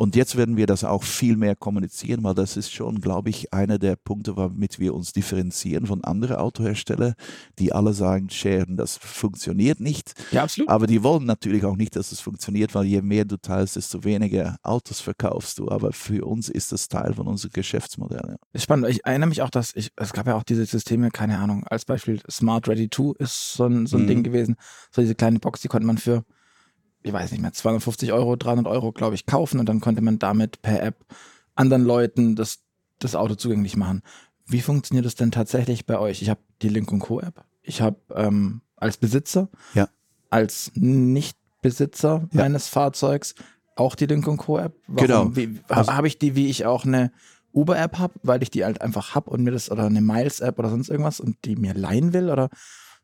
Und 0.02 0.16
jetzt 0.16 0.36
werden 0.36 0.58
wir 0.58 0.66
das 0.66 0.84
auch 0.84 1.04
viel 1.04 1.38
mehr 1.38 1.56
kommunizieren, 1.56 2.24
weil 2.24 2.34
das 2.34 2.58
ist 2.58 2.74
schon, 2.74 3.02
glaube 3.02 3.30
ich, 3.30 3.54
einer 3.54 3.78
der 3.78 3.96
Punkte, 3.96 4.36
womit 4.36 4.80
wir 4.80 4.96
uns 4.96 5.14
differenzieren 5.14 5.86
von 5.86 6.04
anderen 6.04 6.38
Autoherstellern, 6.38 7.14
die 7.60 7.72
alle 7.72 7.94
sagen, 7.94 8.32
Scheren, 8.32 8.78
das 8.78 8.98
funktioniert 8.98 9.80
nicht. 9.80 10.16
Ja, 10.32 10.42
absolut. 10.42 10.70
Aber 10.70 10.88
die 10.88 11.04
wollen 11.04 11.26
natürlich 11.26 11.66
auch 11.66 11.76
nicht, 11.76 11.96
dass 11.96 12.12
es 12.12 12.20
funktioniert, 12.20 12.74
weil 12.74 12.86
je 12.86 13.04
mehr 13.04 13.26
du 13.26 13.38
teilst, 13.38 13.76
desto 13.76 14.04
weniger 14.04 14.58
Autos 14.64 15.02
verkaufst 15.02 15.60
du. 15.60 15.70
Aber 15.70 15.94
für 15.94 16.26
uns 16.26 16.50
ist 16.50 16.72
das 16.72 16.88
Teil 16.88 17.14
von 17.14 17.28
unserem 17.28 17.52
Geschäftsmodell. 17.54 18.38
Ja. 18.56 18.60
Spannend. 18.60 18.90
Ich 18.90 19.06
erinnere 19.06 19.30
mich 19.30 19.44
auch, 19.44 19.52
dass 19.52 19.72
ich, 19.76 19.92
es 19.98 20.14
gab 20.14 20.26
ja 20.26 20.34
auch 20.34 20.42
diese 20.42 20.66
Systeme, 20.66 21.12
keine 21.12 21.38
Ahnung, 21.38 21.64
als 21.66 21.86
Beispiel 21.86 22.20
Smart 22.28 22.68
Ready 22.68 22.90
2 22.90 23.18
ist 23.20 23.54
so 23.54 23.66
ein, 23.66 23.86
so 23.86 23.98
ein 23.98 24.04
mhm. 24.06 24.08
Ding 24.08 24.24
gewesen. 24.24 24.56
So 24.90 25.04
diese 25.04 25.14
kleine 25.14 25.38
Box, 25.38 25.62
die 25.62 25.68
konnte 25.68 25.86
man 25.86 26.00
für 26.00 26.24
ich 27.04 27.14
weiß 27.14 27.32
nicht 27.32 27.42
mehr, 27.42 27.54
250 27.54 28.12
Euro, 28.14 28.36
300 28.36 28.68
Euro, 28.68 28.92
glaube 28.92 29.16
ich, 29.16 29.26
kaufen 29.26 29.60
und 29.60 29.68
dann 29.68 29.80
konnte 29.80 30.02
man 30.02 30.20
damit 30.20 30.62
per 30.62 30.82
App 30.84 31.06
anderen 31.56 31.84
Leuten 31.84 32.36
das, 32.36 32.60
das 33.00 33.16
Auto 33.16 33.36
zugänglich 33.36 33.76
machen. 33.76 34.02
Wie 34.46 34.62
funktioniert 34.62 35.06
das 35.06 35.16
denn 35.16 35.32
tatsächlich 35.32 35.86
bei 35.86 35.98
euch? 35.98 36.22
Ich 36.22 36.30
habe 36.30 36.42
die 36.62 36.70
Link 36.70 36.88
Co. 37.00 37.20
App. 37.20 37.44
Ich 37.62 37.82
habe 37.82 37.98
ähm, 38.16 38.62
als 38.76 38.98
Besitzer, 38.98 39.50
ja. 39.74 39.88
als 40.30 40.72
nicht 40.76 41.38
Besitzer 41.62 42.28
ja. 42.32 42.42
meines 42.42 42.68
Fahrzeugs 42.68 43.36
auch 43.76 43.96
die 43.96 44.06
Link 44.06 44.26
Co. 44.38 44.58
App? 44.58 44.76
Warum? 44.88 45.34
Genau. 45.34 45.60
Also, 45.70 45.94
habe 45.94 46.08
ich 46.08 46.20
die, 46.20 46.36
wie 46.36 46.50
ich 46.50 46.66
auch 46.66 46.86
eine 46.86 47.12
Uber-App 47.54 47.98
habe, 47.98 48.14
weil 48.24 48.44
ich 48.44 48.52
die 48.52 48.64
halt 48.64 48.82
einfach 48.82 49.16
habe 49.16 49.30
und 49.30 49.44
mir 49.44 49.52
das 49.52 49.72
oder 49.72 49.86
eine 49.86 50.02
Miles-App 50.02 50.58
oder 50.60 50.70
sonst 50.70 50.90
irgendwas 50.90 51.20
und 51.20 51.38
die 51.46 51.56
mir 51.56 51.74
leihen 51.74 52.14
will? 52.14 52.30
Oder 52.30 52.50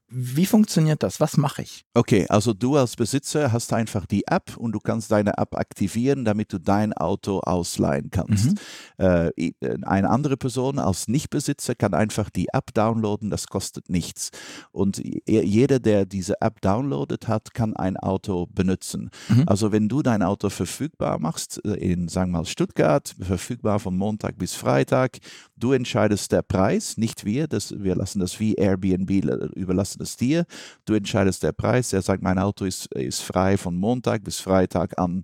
wie 0.09 0.45
funktioniert 0.45 1.03
das? 1.03 1.19
Was 1.19 1.35
mache 1.35 1.63
ich? 1.63 1.83
Okay, 1.93 2.25
also 2.29 2.53
du 2.53 2.77
als 2.77 2.95
Besitzer 2.95 3.51
hast 3.51 3.73
einfach 3.73 4.05
die 4.05 4.25
App 4.25 4.55
und 4.55 4.71
du 4.71 4.79
kannst 4.79 5.11
deine 5.11 5.37
App 5.37 5.53
aktivieren, 5.55 6.23
damit 6.23 6.53
du 6.53 6.59
dein 6.59 6.93
Auto 6.93 7.39
ausleihen 7.39 8.09
kannst. 8.09 8.51
Mhm. 8.51 8.55
Äh, 8.99 9.27
äh 9.27 9.53
eine 9.81 10.09
andere 10.09 10.37
Person 10.37 10.79
als 10.79 11.09
Nichtbesitzer 11.09 11.75
kann 11.75 11.93
einfach 11.93 12.29
die 12.29 12.47
App 12.53 12.73
downloaden, 12.73 13.29
das 13.29 13.47
kostet 13.47 13.89
nichts. 13.89 14.31
Und 14.71 15.01
jeder, 15.27 15.79
der 15.79 16.05
diese 16.05 16.39
App 16.41 16.61
downloadet 16.61 17.27
hat, 17.27 17.53
kann 17.53 17.75
ein 17.75 17.97
Auto 17.97 18.47
benutzen. 18.47 19.09
Mhm. 19.27 19.43
Also 19.45 19.73
wenn 19.73 19.89
du 19.89 20.01
dein 20.03 20.23
Auto 20.23 20.49
verfügbar 20.49 21.19
machst, 21.19 21.63
äh, 21.65 21.73
in 21.73 22.07
sagen 22.07 22.31
wir 22.31 22.39
mal 22.39 22.45
Stuttgart, 22.45 23.13
verfügbar 23.19 23.79
von 23.79 23.97
Montag 23.97 24.37
bis 24.37 24.53
Freitag, 24.53 25.17
du 25.57 25.73
entscheidest 25.73 26.31
der 26.31 26.43
Preis, 26.43 26.97
nicht 26.97 27.25
wir, 27.25 27.47
das, 27.47 27.73
wir 27.77 27.95
lassen 27.95 28.19
das 28.19 28.39
wie 28.39 28.53
Airbnb 28.53 29.09
überlassen 29.55 29.96
überlassen 29.97 30.01
es 30.01 30.17
dir. 30.17 30.45
Du 30.85 30.93
entscheidest 30.93 31.43
der 31.43 31.51
Preis. 31.51 31.93
Er 31.93 32.01
sagt, 32.01 32.23
mein 32.23 32.39
Auto 32.39 32.65
ist, 32.65 32.87
ist 32.93 33.21
frei 33.21 33.57
von 33.57 33.75
Montag 33.75 34.23
bis 34.23 34.39
Freitag 34.39 34.97
an 34.99 35.23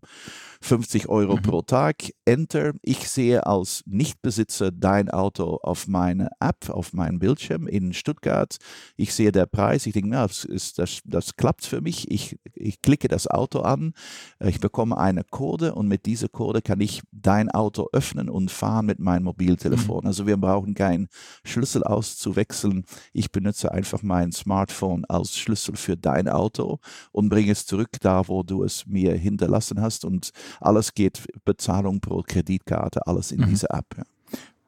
50 0.63 1.09
Euro 1.09 1.35
mhm. 1.35 1.41
pro 1.41 1.61
Tag. 1.61 1.95
Enter. 2.25 2.71
Ich 2.81 3.09
sehe 3.09 3.45
als 3.45 3.83
Nichtbesitzer 3.85 4.71
dein 4.71 5.09
Auto 5.09 5.59
auf 5.61 5.87
meine 5.87 6.29
App, 6.39 6.69
auf 6.69 6.93
meinem 6.93 7.19
Bildschirm 7.19 7.67
in 7.67 7.93
Stuttgart. 7.93 8.55
Ich 8.95 9.13
sehe 9.13 9.31
der 9.31 9.45
Preis. 9.45 9.85
Ich 9.85 9.93
denke, 9.93 10.09
na, 10.09 10.25
das, 10.25 10.45
ist, 10.45 10.79
das, 10.79 11.01
das 11.03 11.35
klappt 11.35 11.65
für 11.65 11.81
mich. 11.81 12.09
Ich, 12.09 12.39
ich 12.55 12.81
klicke 12.81 13.09
das 13.09 13.27
Auto 13.27 13.59
an. 13.59 13.93
Ich 14.39 14.61
bekomme 14.61 14.97
eine 14.97 15.23
Code 15.23 15.75
und 15.75 15.87
mit 15.87 16.05
dieser 16.05 16.29
Code 16.29 16.61
kann 16.61 16.79
ich 16.79 17.01
dein 17.11 17.49
Auto 17.49 17.89
öffnen 17.91 18.29
und 18.29 18.49
fahren 18.49 18.85
mit 18.85 18.99
meinem 18.99 19.23
Mobiltelefon. 19.23 20.01
Mhm. 20.03 20.07
Also 20.07 20.27
wir 20.27 20.37
brauchen 20.37 20.75
keinen 20.75 21.09
Schlüssel 21.43 21.83
auszuwechseln. 21.83 22.85
Ich 23.11 23.31
benutze 23.31 23.71
einfach 23.71 24.01
mein 24.01 24.31
Smartphone 24.63 25.05
als 25.05 25.37
Schlüssel 25.37 25.75
für 25.75 25.97
dein 25.97 26.27
Auto 26.27 26.79
und 27.11 27.29
bringe 27.29 27.51
es 27.51 27.65
zurück 27.65 27.89
da, 28.01 28.27
wo 28.27 28.43
du 28.43 28.63
es 28.63 28.85
mir 28.85 29.13
hinterlassen 29.13 29.81
hast 29.81 30.05
und 30.05 30.31
alles 30.59 30.93
geht, 30.93 31.25
Bezahlung 31.45 31.99
pro 31.99 32.23
Kreditkarte, 32.25 33.05
alles 33.07 33.31
in 33.31 33.41
mhm. 33.41 33.49
dieser 33.49 33.71
App. 33.71 33.85
Ja. 33.97 34.03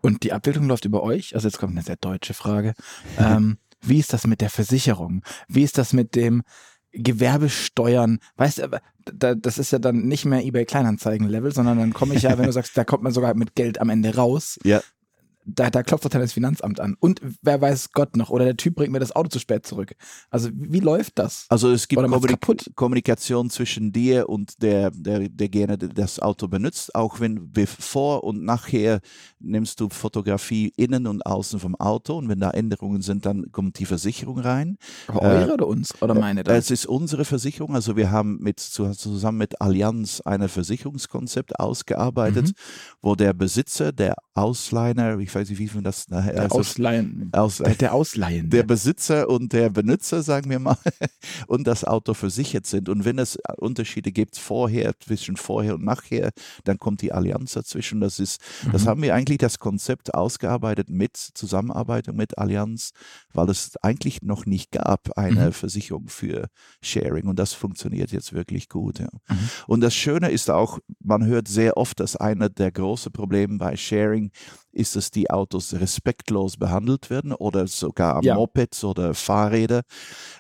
Und 0.02 0.24
die 0.24 0.34
Abwicklung 0.34 0.68
läuft 0.68 0.86
über 0.86 1.02
euch? 1.02 1.34
Also 1.34 1.48
jetzt 1.48 1.58
kommt 1.58 1.74
eine 1.74 1.82
sehr 1.82 1.96
deutsche 1.96 2.34
Frage. 2.34 2.74
ähm, 3.18 3.58
wie 3.82 4.00
ist 4.00 4.14
das 4.14 4.28
mit 4.28 4.42
der 4.42 4.50
Versicherung? 4.50 5.24
Wie 5.48 5.64
ist 5.64 5.78
das 5.78 5.94
mit 5.94 6.16
dem 6.16 6.44
Gewerbesteuern? 6.92 8.20
Weißt 8.36 8.68
du, 9.06 9.36
das 9.36 9.58
ist 9.58 9.72
ja 9.72 9.80
dann 9.80 10.08
nicht 10.08 10.26
mehr 10.26 10.44
eBay 10.44 10.66
Kleinanzeigen-Level, 10.66 11.54
sondern 11.54 11.78
dann 11.78 11.94
komme 11.94 12.16
ich 12.16 12.24
ja, 12.24 12.38
wenn 12.38 12.46
du 12.46 12.52
sagst, 12.54 12.78
da 12.78 12.84
kommt 12.84 13.04
man 13.04 13.14
sogar 13.14 13.34
mit 13.36 13.56
Geld 13.56 13.80
am 13.80 13.90
Ende 13.90 14.16
raus. 14.16 14.60
Ja 14.64 14.82
da, 15.46 15.70
da 15.70 15.84
klopft 15.84 16.06
doch 16.06 16.10
dann 16.10 16.22
das 16.22 16.34
Finanzamt 16.34 16.80
an. 16.80 16.96
Und 17.00 17.22
wer 17.42 17.62
weiß 17.62 17.92
Gott 17.92 18.16
noch, 18.16 18.30
oder 18.30 18.46
der 18.46 18.58
Typ 18.58 18.76
bringt 18.76 18.92
mir 18.92 19.00
das 19.00 19.16
Auto 19.16 19.30
zu 19.30 19.40
spät 19.40 19.66
zurück. 19.66 19.96
Also 20.30 20.50
wie, 20.54 20.80
läuft 20.80 21.20
das? 21.20 21.46
Also 21.50 21.72
es 21.72 21.88
gibt 21.88 22.02
Kommunik 22.02 22.76
Kommunikation 22.76 23.50
zwischen 23.50 23.92
dir 23.92 24.28
und 24.30 24.62
der, 24.62 24.92
der, 24.92 25.30
der 25.30 25.50
gerne 25.50 25.78
das 25.78 26.20
Auto 26.20 26.48
benutzt. 26.48 26.96
Auch 26.96 27.20
wenn 27.20 27.52
bevor 27.52 28.24
und 28.24 28.44
nachher 28.44 29.00
nimmst 29.40 29.80
du 29.80 29.90
Fotografie 29.90 30.74
innen 30.76 31.08
und 31.08 31.26
außen 31.26 31.60
vom 31.60 31.76
Auto 31.76 32.18
und 32.18 32.28
wenn 32.30 32.40
da 32.40 32.52
Änderungen 32.52 33.02
sind, 33.02 33.26
dann 33.26 33.52
kommt 33.52 33.80
die 33.80 33.86
Versicherung 33.86 34.40
rein. 34.40 34.78
Aber 35.08 35.22
eure 35.22 35.50
äh, 35.50 35.54
oder 35.54 35.68
uns? 35.68 36.02
Oder 36.02 36.16
meine 36.16 36.44
das? 36.44 36.58
Es 36.58 36.72
ist 36.72 36.86
unsere 36.86 37.26
Versicherung. 37.26 37.76
Also 37.76 37.96
wir 37.96 38.12
haben 38.12 38.40
mit, 38.40 38.60
zusammen 38.60 39.38
mit 39.38 39.62
Allianz 39.62 40.22
ein 40.22 40.48
Versicherungskonzept 40.48 41.60
ausgearbeitet, 41.60 42.48
mhm. 42.48 42.54
wo 43.02 43.16
der 43.16 43.34
Besitzer, 43.34 43.92
der 43.92 44.16
Ausleiner, 44.36 45.18
ich 45.20 45.34
weiß 45.34 45.50
nicht, 45.50 45.60
wie 45.60 45.70
man 45.74 45.86
das 45.86 46.10
nachher. 46.10 46.34
Der 46.34 46.44
also, 46.44 46.60
Ausleihen. 46.60 47.30
Aus, 47.32 47.60
der, 47.60 47.74
der 47.76 47.94
Ausleihen. 47.94 48.50
Der 48.50 48.64
Besitzer 48.64 49.30
und 49.30 49.54
der 49.54 49.70
Benutzer, 49.70 50.24
sagen 50.24 50.50
wir 50.50 50.60
mal, 50.60 50.78
und 51.48 51.66
das 51.66 51.86
Auto 51.86 52.14
versichert 52.14 52.66
sind. 52.66 52.90
Und 52.90 53.06
wenn 53.06 53.18
es 53.18 53.40
Unterschiede 53.56 54.12
gibt 54.12 54.38
vorher, 54.38 54.94
zwischen 55.00 55.38
vorher 55.38 55.76
und 55.76 55.86
nachher, 55.86 56.32
dann 56.66 56.78
kommt 56.78 57.02
die 57.02 57.14
Allianz 57.14 57.54
dazwischen. 57.54 58.02
Das 58.02 58.20
ist, 58.20 58.42
mhm. 58.66 58.74
das 58.74 58.86
haben 58.86 59.02
wir 59.02 59.16
eigentlich 59.16 59.38
das 59.38 59.58
Konzept 59.58 60.14
ausgearbeitet 60.14 60.90
mit 60.90 61.16
Zusammenarbeit 61.16 62.14
mit 62.14 62.38
Allianz, 62.38 62.92
weil 63.34 63.50
es 63.50 63.78
eigentlich 63.82 64.22
noch 64.22 64.46
nicht 64.46 64.72
gab, 64.72 65.18
eine 65.18 65.48
mhm. 65.48 65.54
Versicherung 65.54 66.10
für 66.10 66.48
Sharing. 66.82 67.28
Und 67.28 67.40
das 67.40 67.54
funktioniert 67.54 68.12
jetzt 68.12 68.34
wirklich 68.34 68.68
gut. 68.68 69.00
Ja. 69.00 69.08
Mhm. 69.30 69.50
Und 69.68 69.80
das 69.80 69.96
Schöne 69.96 70.30
ist 70.30 70.50
auch, 70.50 70.80
man 71.02 71.26
hört 71.26 71.48
sehr 71.48 71.78
oft, 71.78 72.02
dass 72.02 72.18
einer 72.18 72.50
der 72.50 72.74
großen 72.74 73.14
Probleme 73.14 73.58
bei 73.58 73.78
Sharing 73.78 74.25
ist, 74.72 74.96
dass 74.96 75.10
die 75.10 75.30
Autos 75.30 75.74
respektlos 75.74 76.58
behandelt 76.58 77.10
werden 77.10 77.34
oder 77.34 77.68
sogar 77.68 78.24
ja. 78.24 78.36
Mopeds 78.36 78.84
oder 78.84 79.14
Fahrräder, 79.14 79.82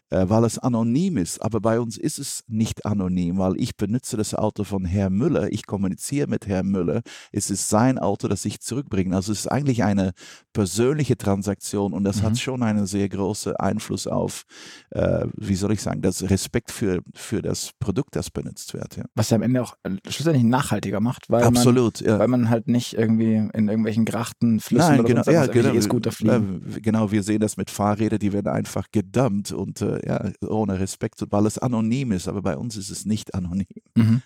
äh, 0.09 0.25
weil 0.27 0.43
es 0.43 0.59
anonym 0.59 1.17
ist. 1.17 1.41
Aber 1.41 1.61
bei 1.61 1.79
uns 1.79 1.97
ist 1.97 2.19
es 2.19 2.43
nicht 2.47 2.85
anonym, 2.85 3.37
weil 3.37 3.59
ich 3.59 3.75
benutze 3.75 4.17
das 4.17 4.35
Auto 4.35 4.63
von 4.63 4.85
Herrn 4.85 5.13
Müller, 5.13 5.51
ich 5.51 5.65
kommuniziere 5.65 6.27
mit 6.27 6.47
Herrn 6.47 6.67
Müller, 6.67 7.01
es 7.31 7.49
ist 7.49 7.69
sein 7.69 7.97
Auto, 7.97 8.27
das 8.27 8.45
ich 8.45 8.59
zurückbringe. 8.59 9.15
Also 9.15 9.31
es 9.31 9.39
ist 9.39 9.47
eigentlich 9.47 9.83
eine 9.83 10.11
persönliche 10.53 11.17
Transaktion 11.17 11.93
und 11.93 12.03
das 12.03 12.17
mhm. 12.17 12.23
hat 12.23 12.37
schon 12.39 12.63
einen 12.63 12.85
sehr 12.85 13.07
großen 13.09 13.55
Einfluss 13.55 14.07
auf, 14.07 14.43
äh, 14.91 15.25
wie 15.35 15.55
soll 15.55 15.71
ich 15.71 15.81
sagen, 15.81 16.01
das 16.01 16.29
Respekt 16.29 16.71
für, 16.71 17.01
für 17.13 17.41
das 17.41 17.71
Produkt, 17.79 18.15
das 18.15 18.29
benutzt 18.29 18.73
wird. 18.73 18.97
Ja. 18.97 19.05
Was 19.15 19.29
ja 19.29 19.35
am 19.35 19.43
Ende 19.43 19.61
auch 19.61 19.75
äh, 19.83 19.91
schlussendlich 20.09 20.43
nachhaltiger 20.43 20.99
macht, 20.99 21.29
weil, 21.29 21.43
Absolut, 21.43 22.01
man, 22.01 22.09
ja. 22.09 22.19
weil 22.19 22.27
man 22.27 22.49
halt 22.49 22.67
nicht 22.67 22.93
irgendwie 22.93 23.49
in 23.53 23.69
irgendwelchen 23.75 24.05
Grachten, 24.05 24.59
Flüssen 24.59 24.89
Nein, 24.89 24.99
oder 24.99 25.09
genau, 25.09 25.23
so, 25.23 25.31
ja, 25.31 25.45
genau, 25.47 25.73
eh 25.73 25.81
Scooter 25.81 26.11
fliegen. 26.11 26.63
Genau, 26.81 27.11
wir 27.11 27.23
sehen 27.23 27.39
das 27.39 27.57
mit 27.57 27.69
Fahrrädern, 27.69 28.19
die 28.19 28.33
werden 28.33 28.47
einfach 28.47 28.87
gedumpt 28.91 29.51
und 29.51 29.81
äh, 29.81 30.05
ja, 30.05 30.31
ohne 30.47 30.79
Respekt, 30.79 31.23
weil 31.29 31.45
es 31.45 31.57
anonym 31.57 32.11
ist, 32.11 32.27
aber 32.27 32.41
bei 32.41 32.57
uns 32.57 32.77
ist 32.77 32.89
es 32.89 33.05
nicht 33.05 33.33
anonym. 33.35 33.65
Mhm. 33.95 34.21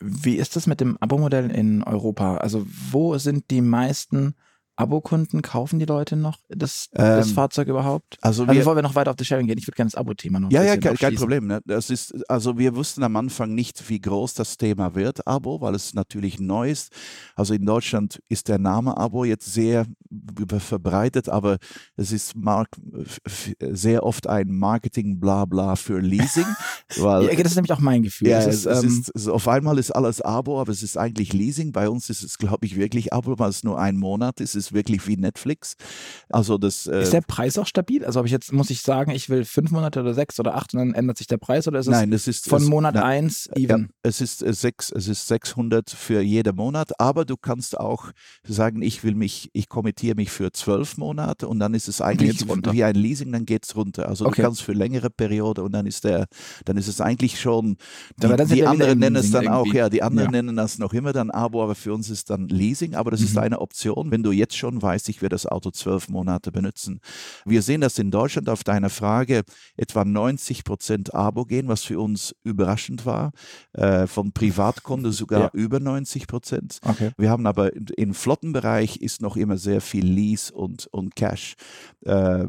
Wie 0.00 0.36
ist 0.36 0.56
das 0.56 0.66
mit 0.66 0.80
dem 0.80 0.96
Abo-Modell 0.98 1.50
in 1.50 1.82
Europa? 1.82 2.38
Also 2.38 2.66
wo 2.90 3.16
sind 3.18 3.50
die 3.50 3.60
meisten 3.60 4.34
Abokunden 4.76 5.40
kaufen 5.42 5.78
die 5.78 5.84
Leute 5.84 6.16
noch 6.16 6.38
das, 6.48 6.88
das 6.92 7.28
ähm, 7.28 7.34
Fahrzeug 7.34 7.68
überhaupt? 7.68 8.18
Also, 8.20 8.42
also 8.42 8.52
wir, 8.52 8.58
bevor 8.58 8.74
wir 8.74 8.82
noch 8.82 8.94
weiter 8.94 9.10
auf 9.10 9.16
das 9.16 9.26
Sharing 9.26 9.46
gehen, 9.46 9.58
ich 9.58 9.66
würde 9.66 9.76
gerne 9.76 9.90
das 9.90 9.98
Abo-Thema 9.98 10.40
noch. 10.40 10.50
Ja, 10.50 10.62
ja, 10.64 10.76
kein, 10.76 10.96
kein, 10.96 11.14
Problem. 11.14 11.46
Ne? 11.46 11.60
Das 11.64 11.90
ist, 11.90 12.28
also 12.28 12.58
wir 12.58 12.74
wussten 12.74 13.02
am 13.04 13.16
Anfang 13.16 13.54
nicht, 13.54 13.88
wie 13.88 14.00
groß 14.00 14.34
das 14.34 14.56
Thema 14.56 14.94
wird, 14.94 15.26
Abo, 15.26 15.60
weil 15.60 15.74
es 15.74 15.94
natürlich 15.94 16.40
neu 16.40 16.70
ist. 16.70 16.92
Also 17.36 17.54
in 17.54 17.64
Deutschland 17.64 18.20
ist 18.28 18.48
der 18.48 18.58
Name 18.58 18.96
Abo 18.96 19.24
jetzt 19.24 19.52
sehr 19.52 19.86
verbreitet, 20.58 21.28
aber 21.28 21.58
es 21.96 22.12
ist 22.12 22.34
sehr 23.60 24.04
oft 24.04 24.26
ein 24.26 24.48
Marketing-Blabla 24.48 25.76
für 25.76 26.00
Leasing. 26.00 26.46
weil, 26.96 27.26
ja, 27.26 27.34
das 27.36 27.52
ist 27.52 27.56
nämlich 27.56 27.72
auch 27.72 27.80
mein 27.80 28.02
Gefühl. 28.02 28.28
Ja, 28.28 28.38
es, 28.38 28.46
ist, 28.46 28.66
es 28.66 28.82
ähm, 28.82 29.04
ist, 29.14 29.28
auf 29.28 29.46
einmal 29.46 29.78
ist 29.78 29.92
alles 29.92 30.20
Abo, 30.20 30.60
aber 30.60 30.72
es 30.72 30.82
ist 30.82 30.96
eigentlich 30.96 31.32
Leasing. 31.32 31.72
Bei 31.72 31.88
uns 31.88 32.10
ist 32.10 32.22
es, 32.22 32.38
glaube 32.38 32.66
ich, 32.66 32.76
wirklich 32.76 33.12
Abo, 33.12 33.38
weil 33.38 33.50
es 33.50 33.62
nur 33.62 33.78
ein 33.78 33.96
Monat 33.96 34.40
ist 34.40 34.63
ist 34.66 34.72
wirklich 34.72 35.06
wie 35.06 35.16
Netflix. 35.16 35.74
Also 36.28 36.58
das, 36.58 36.86
äh, 36.86 37.02
ist 37.02 37.12
der 37.12 37.20
Preis 37.20 37.58
auch 37.58 37.66
stabil? 37.66 38.04
Also 38.04 38.24
ich 38.24 38.30
jetzt, 38.30 38.52
muss 38.52 38.70
ich 38.70 38.82
sagen, 38.82 39.10
ich 39.10 39.28
will 39.28 39.44
fünf 39.44 39.70
Monate 39.70 40.00
oder 40.00 40.14
sechs 40.14 40.38
oder 40.40 40.54
acht 40.54 40.74
und 40.74 40.80
dann 40.80 40.94
ändert 40.94 41.18
sich 41.18 41.26
der 41.26 41.38
Preis 41.38 41.68
oder 41.68 41.78
ist 41.78 41.86
es 41.86 41.92
nein, 41.92 42.12
es 42.12 42.26
ist, 42.26 42.48
von 42.48 42.62
es, 42.62 42.68
Monat 42.68 42.94
nein, 42.94 43.04
eins 43.04 43.48
even? 43.54 43.82
Ja, 43.82 43.88
es 44.02 44.20
ist 44.20 44.42
äh, 44.42 44.52
sechs, 44.52 44.90
es 44.90 45.08
ist 45.08 45.26
600 45.28 45.90
für 45.90 46.20
jeden 46.20 46.56
Monat, 46.56 46.98
aber 47.00 47.24
du 47.24 47.36
kannst 47.36 47.78
auch 47.78 48.10
sagen, 48.42 48.82
ich 48.82 49.04
will 49.04 49.14
mich, 49.14 49.50
ich 49.52 49.68
kommittiere 49.68 50.16
mich 50.16 50.30
für 50.30 50.52
zwölf 50.52 50.96
Monate 50.96 51.48
und 51.48 51.58
dann 51.58 51.74
ist 51.74 51.88
es 51.88 52.00
eigentlich 52.00 52.40
wie 52.48 52.84
ein 52.84 52.94
Leasing, 52.94 53.32
dann 53.32 53.46
geht 53.46 53.64
es 53.64 53.76
runter. 53.76 54.08
Also 54.08 54.26
okay. 54.26 54.36
du 54.36 54.42
kannst 54.42 54.62
für 54.62 54.72
längere 54.72 55.10
Periode 55.10 55.62
und 55.62 55.72
dann 55.72 55.86
ist 55.86 56.04
der, 56.04 56.26
dann 56.64 56.76
ist 56.76 56.88
es 56.88 57.00
eigentlich 57.00 57.40
schon, 57.40 57.76
die, 58.16 58.28
die 58.46 58.66
anderen 58.66 58.98
nennen 58.98 59.16
es 59.16 59.30
dann 59.30 59.44
irgendwie. 59.44 59.70
auch, 59.70 59.74
ja, 59.74 59.88
die 59.88 60.02
anderen 60.02 60.32
ja. 60.32 60.42
nennen 60.42 60.56
das 60.56 60.78
noch 60.78 60.92
immer 60.92 61.12
dann 61.12 61.30
Abo, 61.30 61.62
aber 61.62 61.74
für 61.74 61.92
uns 61.92 62.10
ist 62.10 62.30
dann 62.30 62.48
Leasing, 62.48 62.94
aber 62.94 63.10
das 63.10 63.20
mhm. 63.20 63.26
ist 63.26 63.38
eine 63.38 63.60
Option, 63.60 64.10
wenn 64.10 64.22
du 64.22 64.32
jetzt 64.32 64.53
jetzt 64.54 64.58
schon 64.58 64.80
weiß, 64.80 65.08
ich 65.08 65.20
werde 65.20 65.34
das 65.34 65.46
Auto 65.46 65.70
zwölf 65.70 66.08
Monate 66.08 66.52
benutzen. 66.52 67.00
Wir 67.44 67.62
sehen 67.62 67.80
das 67.80 67.98
in 67.98 68.10
Deutschland 68.10 68.48
auf 68.48 68.64
deine 68.64 68.90
Frage 68.90 69.42
etwa 69.76 70.04
90 70.04 70.64
Prozent 70.64 71.14
Abo 71.14 71.44
gehen, 71.44 71.68
was 71.68 71.82
für 71.82 72.00
uns 72.00 72.34
überraschend 72.44 73.04
war. 73.04 73.32
Äh, 73.72 74.06
von 74.06 74.32
Privatkunden 74.32 75.12
sogar 75.12 75.40
ja. 75.40 75.50
über 75.52 75.80
90 75.80 76.26
Prozent. 76.26 76.78
Okay. 76.82 77.10
Wir 77.16 77.30
haben 77.30 77.46
aber 77.46 77.72
im 77.96 78.14
Flottenbereich 78.14 78.98
ist 78.98 79.20
noch 79.20 79.36
immer 79.36 79.58
sehr 79.58 79.80
viel 79.80 80.06
Lease 80.06 80.52
und, 80.52 80.86
und 80.92 81.16
Cash. 81.16 81.54
Äh, 82.04 82.46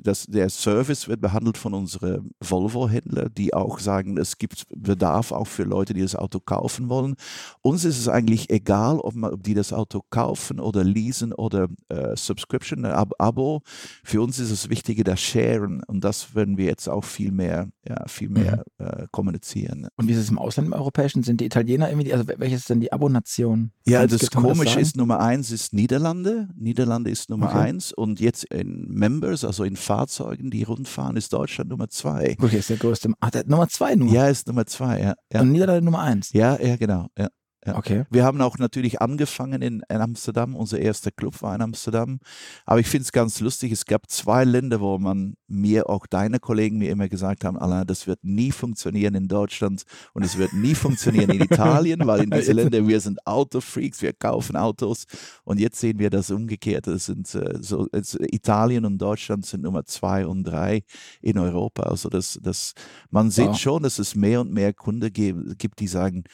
das, 0.00 0.26
der 0.26 0.48
Service 0.48 1.08
wird 1.08 1.20
behandelt 1.20 1.58
von 1.58 1.74
unseren 1.74 2.30
Volvo-Händlern, 2.40 3.30
die 3.36 3.52
auch 3.52 3.78
sagen, 3.78 4.16
es 4.16 4.38
gibt 4.38 4.64
Bedarf 4.74 5.32
auch 5.32 5.46
für 5.46 5.64
Leute, 5.64 5.94
die 5.94 6.02
das 6.02 6.16
Auto 6.16 6.40
kaufen 6.40 6.88
wollen. 6.88 7.16
Uns 7.62 7.84
ist 7.84 7.98
es 7.98 8.08
eigentlich 8.08 8.50
egal, 8.50 8.98
ob, 9.00 9.14
man, 9.14 9.32
ob 9.32 9.42
die 9.42 9.54
das 9.54 9.72
Auto 9.72 10.02
kaufen 10.10 10.60
oder 10.60 10.84
leasen 10.84 11.33
oder 11.34 11.68
äh, 11.88 12.16
Subscription, 12.16 12.84
Ab 12.84 13.12
Abo. 13.18 13.62
Für 14.02 14.22
uns 14.22 14.38
ist 14.38 14.50
es 14.50 14.68
wichtiger, 14.68 15.04
das 15.04 15.20
Sharen 15.20 15.82
und 15.86 16.04
das 16.04 16.34
werden 16.34 16.56
wir 16.56 16.66
jetzt 16.66 16.88
auch 16.88 17.04
viel 17.04 17.32
mehr, 17.32 17.68
ja, 17.88 18.06
viel 18.06 18.28
mehr 18.28 18.64
mhm. 18.78 18.86
äh, 18.86 19.06
kommunizieren. 19.10 19.88
Und 19.96 20.08
wie 20.08 20.12
ist 20.12 20.18
es 20.18 20.30
im 20.30 20.38
Ausland, 20.38 20.66
im 20.66 20.72
Europäischen? 20.72 21.22
Sind 21.22 21.40
die 21.40 21.46
Italiener 21.46 21.88
irgendwie, 21.88 22.12
also 22.12 22.26
welches 22.36 22.60
ist 22.60 22.70
denn 22.70 22.80
die 22.80 22.92
Abonation? 22.92 23.72
Ja, 23.86 24.06
das 24.06 24.30
komische 24.30 24.80
ist, 24.80 24.96
Nummer 24.96 25.20
eins 25.20 25.50
ist 25.50 25.72
Niederlande. 25.72 26.48
Niederlande 26.56 27.10
ist 27.10 27.30
Nummer 27.30 27.48
okay. 27.50 27.58
eins 27.58 27.92
und 27.92 28.20
jetzt 28.20 28.44
in 28.44 28.86
Members, 28.88 29.44
also 29.44 29.64
in 29.64 29.76
Fahrzeugen, 29.76 30.50
die 30.50 30.62
rundfahren, 30.62 31.16
ist 31.16 31.32
Deutschland 31.32 31.70
Nummer 31.70 31.88
zwei. 31.88 32.36
Okay, 32.40 32.58
ist 32.58 32.70
der 32.70 32.76
größte. 32.76 33.12
Ach, 33.20 33.30
der 33.30 33.46
Nummer 33.46 33.68
zwei 33.68 33.94
nur? 33.94 34.12
Ja, 34.12 34.28
ist 34.28 34.46
Nummer 34.46 34.66
zwei, 34.66 35.00
ja. 35.00 35.14
ja. 35.32 35.40
Und 35.40 35.52
Niederlande 35.52 35.84
Nummer 35.84 36.00
eins? 36.00 36.32
Ja, 36.32 36.58
ja, 36.60 36.76
genau. 36.76 37.08
Ja. 37.18 37.28
Ja. 37.66 37.76
Okay. 37.76 38.04
Wir 38.10 38.24
haben 38.24 38.40
auch 38.40 38.58
natürlich 38.58 39.00
angefangen 39.00 39.62
in, 39.62 39.82
in 39.88 40.00
Amsterdam. 40.00 40.54
Unser 40.54 40.78
erster 40.78 41.10
Club 41.10 41.40
war 41.42 41.54
in 41.54 41.62
Amsterdam. 41.62 42.18
Aber 42.66 42.80
ich 42.80 42.86
finde 42.86 43.04
es 43.04 43.12
ganz 43.12 43.40
lustig. 43.40 43.72
Es 43.72 43.86
gab 43.86 44.10
zwei 44.10 44.44
Länder, 44.44 44.80
wo 44.80 44.98
man 44.98 45.36
mir, 45.48 45.88
auch 45.88 46.06
deine 46.06 46.40
Kollegen 46.40 46.78
mir 46.78 46.90
immer 46.90 47.08
gesagt 47.08 47.44
haben, 47.44 47.58
Alain, 47.58 47.86
das 47.86 48.06
wird 48.06 48.22
nie 48.22 48.52
funktionieren 48.52 49.14
in 49.14 49.28
Deutschland 49.28 49.84
und 50.12 50.24
es 50.24 50.36
wird 50.36 50.52
nie 50.52 50.74
funktionieren 50.74 51.30
in 51.30 51.42
Italien, 51.42 52.06
weil 52.06 52.24
in 52.24 52.30
diesen 52.30 52.56
Ländern 52.56 52.86
wir 52.88 53.00
sind 53.00 53.26
Autofreaks, 53.26 54.02
wir 54.02 54.12
kaufen 54.12 54.56
Autos. 54.56 55.04
Und 55.44 55.58
jetzt 55.58 55.80
sehen 55.80 55.98
wir 55.98 56.10
das 56.10 56.30
umgekehrt. 56.30 56.86
Das 56.86 57.06
sind 57.06 57.34
äh, 57.34 57.58
so, 57.60 57.88
es, 57.92 58.18
Italien 58.20 58.84
und 58.84 58.98
Deutschland 58.98 59.46
sind 59.46 59.62
Nummer 59.62 59.84
zwei 59.84 60.26
und 60.26 60.44
drei 60.44 60.82
in 61.22 61.38
Europa. 61.38 61.84
Also 61.84 62.08
das, 62.08 62.38
das, 62.42 62.74
man 63.10 63.30
sieht 63.30 63.48
wow. 63.48 63.58
schon, 63.58 63.82
dass 63.82 63.98
es 63.98 64.14
mehr 64.14 64.40
und 64.40 64.52
mehr 64.52 64.72
Kunden 64.72 65.12
gibt, 65.12 65.80
die 65.80 65.88
sagen, 65.88 66.24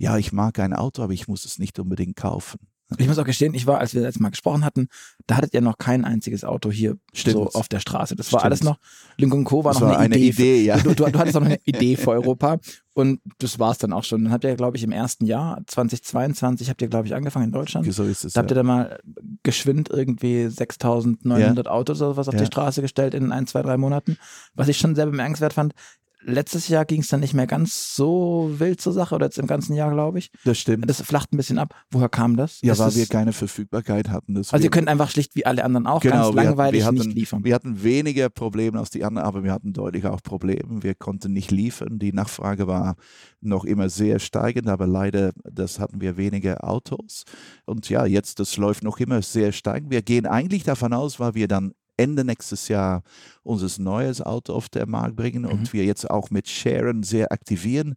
ja, 0.00 0.16
ich 0.16 0.32
mag 0.32 0.58
ein 0.58 0.72
Auto, 0.72 1.02
aber 1.02 1.12
ich 1.12 1.28
muss 1.28 1.44
es 1.44 1.58
nicht 1.58 1.78
unbedingt 1.78 2.16
kaufen. 2.16 2.58
Ich 2.98 3.06
muss 3.06 3.18
auch 3.18 3.24
gestehen, 3.24 3.54
ich 3.54 3.68
war, 3.68 3.78
als 3.78 3.94
wir 3.94 4.00
letztes 4.00 4.20
Mal 4.20 4.30
gesprochen 4.30 4.64
hatten, 4.64 4.88
da 5.26 5.36
hattet 5.36 5.54
ihr 5.54 5.60
noch 5.60 5.78
kein 5.78 6.04
einziges 6.04 6.42
Auto 6.42 6.72
hier 6.72 6.96
Stimmt. 7.12 7.34
so 7.34 7.46
auf 7.50 7.68
der 7.68 7.78
Straße. 7.78 8.16
Das 8.16 8.32
war 8.32 8.40
Stimmt. 8.40 8.46
alles 8.46 8.64
noch, 8.64 8.78
Lincoln 9.16 9.44
Co. 9.44 9.62
war 9.62 9.72
das 9.72 9.80
noch 9.80 9.90
war 9.90 9.98
eine, 9.98 10.16
eine 10.16 10.18
Idee. 10.18 10.56
Idee 10.56 10.64
ja. 10.64 10.78
du, 10.78 10.94
du, 10.94 11.04
du, 11.04 11.18
hattest 11.18 11.36
noch 11.36 11.44
eine 11.44 11.60
Idee 11.66 11.96
für 11.96 12.10
Europa 12.10 12.58
und 12.94 13.20
das 13.38 13.60
war 13.60 13.70
es 13.70 13.78
dann 13.78 13.92
auch 13.92 14.02
schon. 14.02 14.24
Dann 14.24 14.32
habt 14.32 14.42
ihr, 14.42 14.56
glaube 14.56 14.76
ich, 14.76 14.82
im 14.82 14.90
ersten 14.90 15.24
Jahr, 15.26 15.60
2022, 15.66 16.68
habt 16.68 16.82
ihr, 16.82 16.88
glaube 16.88 17.06
ich, 17.06 17.14
angefangen 17.14 17.44
in 17.44 17.52
Deutschland. 17.52 17.92
So 17.92 18.02
ist 18.02 18.24
es, 18.24 18.32
da 18.32 18.40
habt 18.40 18.50
ihr 18.50 18.56
dann 18.56 18.66
mal 18.66 18.98
geschwind 19.44 19.88
irgendwie 19.90 20.46
6.900 20.46 21.38
ja. 21.38 21.70
Autos 21.70 22.02
oder 22.02 22.16
was 22.16 22.26
auf 22.26 22.34
ja. 22.34 22.40
die 22.40 22.46
Straße 22.46 22.82
gestellt 22.82 23.14
in 23.14 23.30
ein, 23.30 23.46
zwei, 23.46 23.62
drei 23.62 23.76
Monaten. 23.76 24.16
Was 24.54 24.66
ich 24.66 24.78
schon 24.78 24.96
sehr 24.96 25.06
bemerkenswert 25.06 25.52
fand, 25.52 25.74
letztes 26.22 26.68
Jahr 26.68 26.84
ging 26.84 27.00
es 27.00 27.08
dann 27.08 27.20
nicht 27.20 27.34
mehr 27.34 27.46
ganz 27.46 27.94
so 27.94 28.50
wild 28.58 28.80
zur 28.80 28.92
Sache 28.92 29.14
oder 29.14 29.26
jetzt 29.26 29.38
im 29.38 29.46
ganzen 29.46 29.74
Jahr, 29.74 29.90
glaube 29.90 30.18
ich. 30.18 30.30
Das 30.44 30.58
stimmt. 30.58 30.88
Das 30.88 31.00
flacht 31.02 31.32
ein 31.32 31.36
bisschen 31.36 31.58
ab. 31.58 31.74
Woher 31.90 32.08
kam 32.08 32.36
das? 32.36 32.60
Ja, 32.62 32.78
weil 32.78 32.94
wir 32.94 33.06
keine 33.06 33.32
Verfügbarkeit 33.32 34.08
hatten. 34.10 34.36
Also 34.36 34.56
ihr 34.56 34.70
könnt 34.70 34.88
einfach 34.88 35.10
schlicht 35.10 35.34
wie 35.34 35.46
alle 35.46 35.64
anderen 35.64 35.86
auch 35.86 36.00
genau, 36.00 36.32
ganz 36.32 36.34
langweilig 36.34 36.84
hatten, 36.84 36.96
nicht 36.96 37.14
liefern. 37.14 37.44
Wir 37.44 37.54
hatten 37.54 37.82
weniger 37.82 38.28
Probleme 38.28 38.78
als 38.78 38.90
die 38.90 39.04
anderen, 39.04 39.26
aber 39.26 39.44
wir 39.44 39.52
hatten 39.52 39.72
deutlich 39.72 40.06
auch 40.06 40.22
Probleme. 40.22 40.82
Wir 40.82 40.94
konnten 40.94 41.32
nicht 41.32 41.50
liefern. 41.50 41.98
Die 41.98 42.12
Nachfrage 42.12 42.66
war 42.66 42.96
noch 43.40 43.64
immer 43.64 43.88
sehr 43.88 44.18
steigend, 44.18 44.68
aber 44.68 44.86
leider, 44.86 45.32
das 45.44 45.78
hatten 45.78 46.00
wir 46.00 46.16
weniger 46.16 46.64
Autos. 46.64 47.24
Und 47.64 47.88
ja, 47.88 48.04
jetzt, 48.06 48.40
das 48.40 48.56
läuft 48.56 48.84
noch 48.84 48.98
immer 48.98 49.22
sehr 49.22 49.52
steigend. 49.52 49.90
Wir 49.90 50.02
gehen 50.02 50.26
eigentlich 50.26 50.64
davon 50.64 50.92
aus, 50.92 51.18
weil 51.20 51.34
wir 51.34 51.48
dann 51.48 51.72
Ende 52.00 52.24
nächstes 52.24 52.68
Jahr 52.68 53.02
unser 53.42 53.82
neues 53.82 54.20
Auto 54.20 54.52
auf 54.52 54.68
den 54.68 54.90
Markt 54.90 55.16
bringen 55.16 55.42
mhm. 55.42 55.50
und 55.50 55.72
wir 55.72 55.84
jetzt 55.84 56.10
auch 56.10 56.30
mit 56.30 56.48
Sharen 56.48 57.02
sehr 57.02 57.32
aktivieren, 57.32 57.94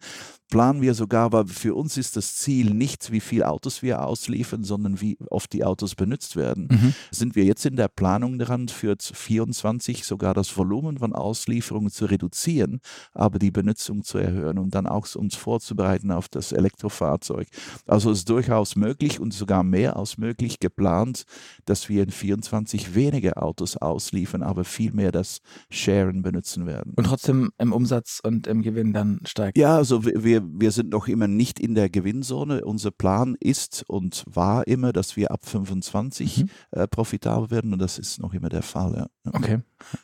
planen 0.53 0.83
wir 0.83 0.93
sogar, 0.93 1.31
weil 1.31 1.47
für 1.47 1.73
uns 1.73 1.97
ist 1.97 2.15
das 2.15 2.35
Ziel 2.35 2.75
nicht, 2.75 3.11
wie 3.11 3.21
viele 3.21 3.49
Autos 3.49 3.81
wir 3.81 4.05
ausliefern, 4.05 4.63
sondern 4.63 5.01
wie 5.01 5.17
oft 5.31 5.51
die 5.51 5.65
Autos 5.65 5.95
benutzt 5.95 6.35
werden. 6.35 6.67
Mhm. 6.69 6.93
Sind 7.09 7.35
wir 7.35 7.43
jetzt 7.43 7.65
in 7.65 7.75
der 7.75 7.87
Planung 7.87 8.37
dran, 8.37 8.67
für 8.67 8.95
24 8.99 10.05
sogar 10.05 10.35
das 10.35 10.55
Volumen 10.55 10.99
von 10.99 11.13
Auslieferungen 11.13 11.89
zu 11.89 12.05
reduzieren, 12.05 12.81
aber 13.13 13.39
die 13.39 13.49
Benutzung 13.49 14.03
zu 14.03 14.19
erhöhen 14.19 14.59
und 14.59 14.75
dann 14.75 14.85
auch 14.85 15.07
uns 15.15 15.35
vorzubereiten 15.35 16.11
auf 16.11 16.29
das 16.29 16.51
Elektrofahrzeug. 16.51 17.47
Also 17.87 18.11
ist 18.11 18.29
durchaus 18.29 18.75
möglich 18.75 19.19
und 19.19 19.33
sogar 19.33 19.63
mehr 19.63 19.97
als 19.97 20.19
möglich 20.19 20.59
geplant, 20.59 21.23
dass 21.65 21.89
wir 21.89 22.03
in 22.03 22.11
24 22.11 22.93
weniger 22.93 23.41
Autos 23.41 23.75
ausliefern, 23.77 24.43
aber 24.43 24.65
viel 24.65 24.91
mehr 24.91 25.11
das 25.11 25.32
Sharen 25.69 26.21
benutzen 26.21 26.65
werden. 26.65 26.93
Und 26.95 27.05
trotzdem 27.05 27.51
im 27.57 27.73
Umsatz 27.73 28.19
und 28.23 28.47
im 28.47 28.61
Gewinn 28.61 28.93
dann 28.93 29.19
steigt. 29.25 29.57
Ja, 29.57 29.77
also 29.77 30.05
wir, 30.05 30.43
wir 30.45 30.71
sind 30.71 30.89
noch 30.89 31.07
immer 31.07 31.27
nicht 31.27 31.59
in 31.59 31.75
der 31.75 31.89
Gewinnzone. 31.89 32.65
Unser 32.65 32.91
Plan 32.91 33.35
ist 33.39 33.83
und 33.87 34.23
war 34.27 34.67
immer, 34.67 34.93
dass 34.93 35.15
wir 35.15 35.31
ab 35.31 35.45
25 35.45 36.43
mhm. 36.43 36.49
äh, 36.71 36.87
profitabel 36.87 37.51
werden 37.51 37.73
und 37.73 37.79
das 37.79 37.99
ist 37.99 38.19
noch 38.19 38.33
immer 38.33 38.49
der 38.49 38.63
Fall. 38.63 39.07
Ja. 39.25 39.31
Okay. 39.33 39.59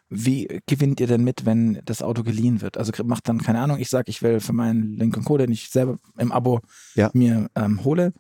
Wie 0.10 0.48
gewinnt 0.65 1.00
ihr 1.00 1.08
denn 1.08 1.24
mit, 1.24 1.46
wenn 1.46 1.82
das 1.86 2.02
Auto 2.02 2.24
geliehen 2.24 2.62
wird? 2.62 2.78
Also 2.78 2.92
macht 3.04 3.28
dann, 3.30 3.39
keine 3.39 3.60
Ahnung, 3.60 3.80
ich 3.80 3.89
sage, 3.89 4.10
ich 4.10 4.22
will 4.22 4.39
für 4.39 4.54
meinen 4.54 4.94
Lincoln 4.94 5.26
Co., 5.26 5.38
den 5.38 5.52
ich 5.52 5.70
selber 5.70 5.98
im 6.18 6.32
Abo 6.32 6.62
ja. 6.96 7.10
mir 7.13 7.50
ähm, 7.56 7.84
hole 7.84 8.13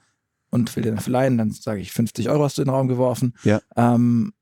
und 0.49 0.75
will 0.75 0.83
den 0.83 0.97
verleihen, 0.97 1.37
dann 1.37 1.51
sage 1.51 1.81
ich 1.81 1.91
50 1.91 2.29
Euro 2.29 2.43
hast 2.43 2.57
du 2.57 2.61
in 2.61 2.67
den 2.67 2.75
Raum 2.75 2.87
geworfen. 2.87 3.33
Ja. 3.43 3.61
Ähm, 3.75 4.33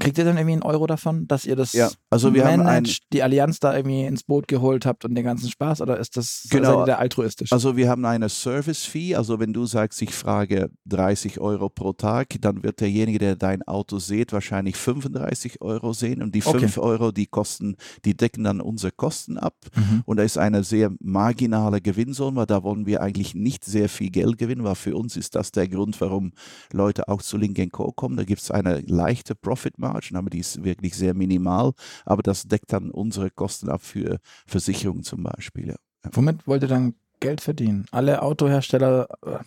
Kriegt 0.00 0.16
ihr 0.16 0.24
dann 0.24 0.38
irgendwie 0.38 0.54
einen 0.54 0.62
Euro 0.62 0.86
davon, 0.86 1.28
dass 1.28 1.44
ihr 1.44 1.54
das 1.54 1.74
ja, 1.74 1.90
also 2.08 2.32
wir 2.32 2.44
managt, 2.44 2.66
haben 2.66 2.76
ein, 2.86 2.88
die 3.12 3.22
Allianz 3.22 3.60
da 3.60 3.76
irgendwie 3.76 4.04
ins 4.04 4.22
Boot 4.22 4.48
geholt 4.48 4.86
habt 4.86 5.04
und 5.04 5.14
den 5.14 5.24
ganzen 5.24 5.50
Spaß 5.50 5.82
oder 5.82 5.98
ist 5.98 6.16
das 6.16 6.46
genau, 6.48 6.86
der 6.86 6.98
altruistisch? 6.98 7.52
Also 7.52 7.76
wir 7.76 7.90
haben 7.90 8.06
eine 8.06 8.30
Service-Fee, 8.30 9.16
also 9.16 9.38
wenn 9.38 9.52
du 9.52 9.66
sagst, 9.66 10.00
ich 10.00 10.14
frage 10.14 10.70
30 10.86 11.40
Euro 11.40 11.68
pro 11.68 11.92
Tag, 11.92 12.28
dann 12.40 12.62
wird 12.62 12.80
derjenige, 12.80 13.18
der 13.18 13.36
dein 13.36 13.62
Auto 13.64 13.98
sieht, 13.98 14.32
wahrscheinlich 14.32 14.76
35 14.76 15.60
Euro 15.60 15.92
sehen 15.92 16.22
und 16.22 16.34
die 16.34 16.40
5 16.40 16.78
okay. 16.78 16.80
Euro, 16.80 17.12
die 17.12 17.26
kosten, 17.26 17.76
die 18.06 18.16
decken 18.16 18.44
dann 18.44 18.62
unsere 18.62 18.92
Kosten 18.92 19.36
ab 19.36 19.56
mhm. 19.76 20.04
und 20.06 20.16
da 20.16 20.22
ist 20.22 20.38
eine 20.38 20.64
sehr 20.64 20.90
marginale 21.00 21.82
Gewinnsumme, 21.82 22.36
weil 22.36 22.46
da 22.46 22.62
wollen 22.62 22.86
wir 22.86 23.02
eigentlich 23.02 23.34
nicht 23.34 23.66
sehr 23.66 23.90
viel 23.90 24.08
Geld 24.08 24.38
gewinnen, 24.38 24.64
weil 24.64 24.74
für 24.74 24.96
uns 24.96 25.18
ist 25.18 25.34
das 25.34 25.52
der 25.52 25.68
Grund, 25.68 26.00
warum 26.00 26.32
Leute 26.72 27.08
auch 27.08 27.20
zu 27.20 27.36
Link 27.36 27.52
Co. 27.72 27.92
kommen, 27.92 28.16
da 28.16 28.24
gibt 28.24 28.40
es 28.40 28.50
eine 28.50 28.80
leichte 28.80 29.34
Profit 29.34 29.81
Margin, 29.82 30.16
aber 30.16 30.30
die 30.30 30.38
ist 30.38 30.64
wirklich 30.64 30.96
sehr 30.96 31.14
minimal. 31.14 31.72
Aber 32.06 32.22
das 32.22 32.44
deckt 32.44 32.72
dann 32.72 32.90
unsere 32.90 33.30
Kosten 33.30 33.68
ab 33.68 33.82
für 33.82 34.18
Versicherungen 34.46 35.02
zum 35.02 35.22
Beispiel. 35.22 35.68
Ja. 35.68 35.76
Womit 36.12 36.46
wollt 36.46 36.62
ihr 36.62 36.68
dann 36.68 36.94
Geld 37.20 37.40
verdienen? 37.40 37.86
Alle 37.90 38.22
Autohersteller, 38.22 39.08
äh, 39.24 39.38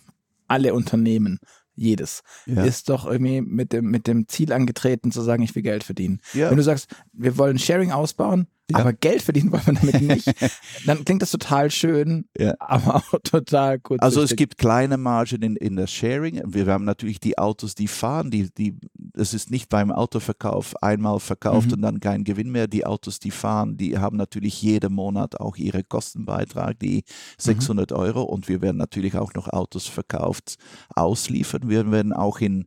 alle 0.46 0.74
Unternehmen, 0.74 1.38
jedes, 1.74 2.22
ja. 2.46 2.64
ist 2.64 2.88
doch 2.88 3.06
irgendwie 3.06 3.42
mit 3.42 3.72
dem, 3.72 3.86
mit 3.86 4.06
dem 4.06 4.28
Ziel 4.28 4.52
angetreten 4.52 5.12
zu 5.12 5.20
sagen, 5.20 5.42
ich 5.42 5.54
will 5.54 5.62
Geld 5.62 5.84
verdienen. 5.84 6.20
Ja. 6.32 6.50
Wenn 6.50 6.56
du 6.56 6.62
sagst, 6.62 6.94
wir 7.12 7.36
wollen 7.36 7.58
Sharing 7.58 7.92
ausbauen, 7.92 8.46
ja. 8.70 8.78
aber 8.78 8.92
Geld 8.92 9.22
verdienen 9.22 9.52
wollen 9.52 9.66
wir 9.66 9.74
damit 9.74 10.00
nicht, 10.02 10.32
dann 10.86 11.04
klingt 11.04 11.22
das 11.22 11.30
total 11.30 11.70
schön, 11.70 12.28
ja. 12.36 12.54
aber 12.58 12.96
auch 12.96 13.18
total 13.22 13.78
gut. 13.78 14.02
Also 14.02 14.22
es 14.22 14.34
gibt 14.36 14.58
kleine 14.58 14.96
Margen 14.96 15.42
in, 15.42 15.56
in 15.56 15.76
das 15.76 15.90
Sharing. 15.90 16.42
Wir 16.46 16.66
haben 16.66 16.84
natürlich 16.84 17.20
die 17.20 17.38
Autos, 17.38 17.74
die 17.74 17.88
fahren, 17.88 18.30
die, 18.30 18.50
die, 18.52 18.76
es 19.14 19.34
ist 19.34 19.50
nicht 19.50 19.68
beim 19.68 19.90
Autoverkauf 19.90 20.74
einmal 20.82 21.20
verkauft 21.20 21.68
mhm. 21.68 21.74
und 21.74 21.82
dann 21.82 22.00
kein 22.00 22.24
Gewinn 22.24 22.50
mehr. 22.50 22.66
Die 22.66 22.86
Autos, 22.86 23.18
die 23.18 23.30
fahren, 23.30 23.76
die 23.76 23.98
haben 23.98 24.16
natürlich 24.16 24.60
jeden 24.62 24.92
Monat 24.92 25.40
auch 25.40 25.56
ihre 25.56 25.84
Kostenbeitrag, 25.84 26.78
die 26.78 27.04
600 27.38 27.90
mhm. 27.90 27.96
Euro 27.96 28.22
und 28.22 28.48
wir 28.48 28.62
werden 28.62 28.76
natürlich 28.76 29.16
auch 29.16 29.32
noch 29.34 29.48
Autos 29.48 29.86
verkauft 29.86 30.56
ausliefern. 30.94 31.68
Wir 31.68 31.90
werden 31.90 32.12
auch 32.12 32.40
in 32.40 32.66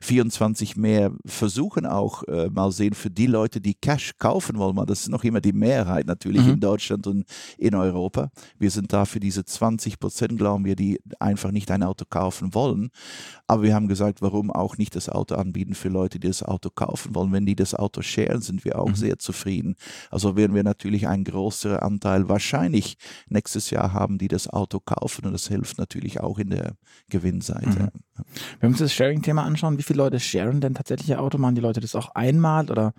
24 0.00 0.76
mehr 0.76 1.12
versuchen 1.26 1.86
auch 1.86 2.22
äh, 2.24 2.48
mal 2.50 2.72
sehen 2.72 2.94
für 2.94 3.10
die 3.10 3.26
Leute, 3.26 3.60
die 3.60 3.74
Cash 3.74 4.12
kaufen 4.18 4.58
wollen. 4.58 4.76
Das 4.86 5.00
ist 5.00 5.08
noch 5.08 5.24
immer 5.24 5.39
die 5.40 5.52
Mehrheit 5.52 6.06
natürlich 6.06 6.44
mhm. 6.44 6.54
in 6.54 6.60
Deutschland 6.60 7.06
und 7.06 7.24
in 7.58 7.74
Europa. 7.74 8.30
Wir 8.58 8.70
sind 8.70 8.92
da 8.92 9.04
für 9.04 9.20
diese 9.20 9.44
20 9.44 9.98
Prozent, 9.98 10.38
glauben 10.38 10.64
wir, 10.64 10.76
die 10.76 11.00
einfach 11.18 11.50
nicht 11.50 11.70
ein 11.70 11.82
Auto 11.82 12.04
kaufen 12.08 12.54
wollen. 12.54 12.90
Aber 13.46 13.62
wir 13.62 13.74
haben 13.74 13.88
gesagt, 13.88 14.22
warum 14.22 14.50
auch 14.50 14.76
nicht 14.76 14.94
das 14.96 15.08
Auto 15.08 15.34
anbieten 15.34 15.74
für 15.74 15.88
Leute, 15.88 16.18
die 16.18 16.28
das 16.28 16.42
Auto 16.42 16.70
kaufen 16.70 17.14
wollen. 17.14 17.32
Wenn 17.32 17.46
die 17.46 17.56
das 17.56 17.74
Auto 17.74 18.02
sharen, 18.02 18.40
sind 18.40 18.64
wir 18.64 18.78
auch 18.78 18.88
mhm. 18.88 18.94
sehr 18.94 19.18
zufrieden. 19.18 19.76
Also 20.10 20.36
werden 20.36 20.54
wir 20.54 20.62
natürlich 20.62 21.08
einen 21.08 21.24
größeren 21.24 21.78
Anteil 21.78 22.28
wahrscheinlich 22.28 22.96
nächstes 23.28 23.70
Jahr 23.70 23.92
haben, 23.92 24.18
die 24.18 24.28
das 24.28 24.48
Auto 24.48 24.80
kaufen 24.80 25.26
und 25.26 25.32
das 25.32 25.48
hilft 25.48 25.78
natürlich 25.78 26.20
auch 26.20 26.38
in 26.38 26.50
der 26.50 26.74
Gewinnseite. 27.08 27.68
Mhm. 27.68 28.24
Wenn 28.60 28.60
wir 28.60 28.68
uns 28.70 28.78
das 28.78 28.92
Sharing-Thema 28.92 29.44
anschauen, 29.44 29.78
wie 29.78 29.82
viele 29.82 29.98
Leute 29.98 30.20
sharen 30.20 30.60
denn 30.60 30.74
tatsächlich 30.74 31.10
ihr 31.10 31.20
Auto? 31.20 31.38
Machen 31.38 31.54
die 31.54 31.60
Leute 31.60 31.80
das 31.80 31.94
auch 31.94 32.14
einmal 32.14 32.70
oder 32.70 32.92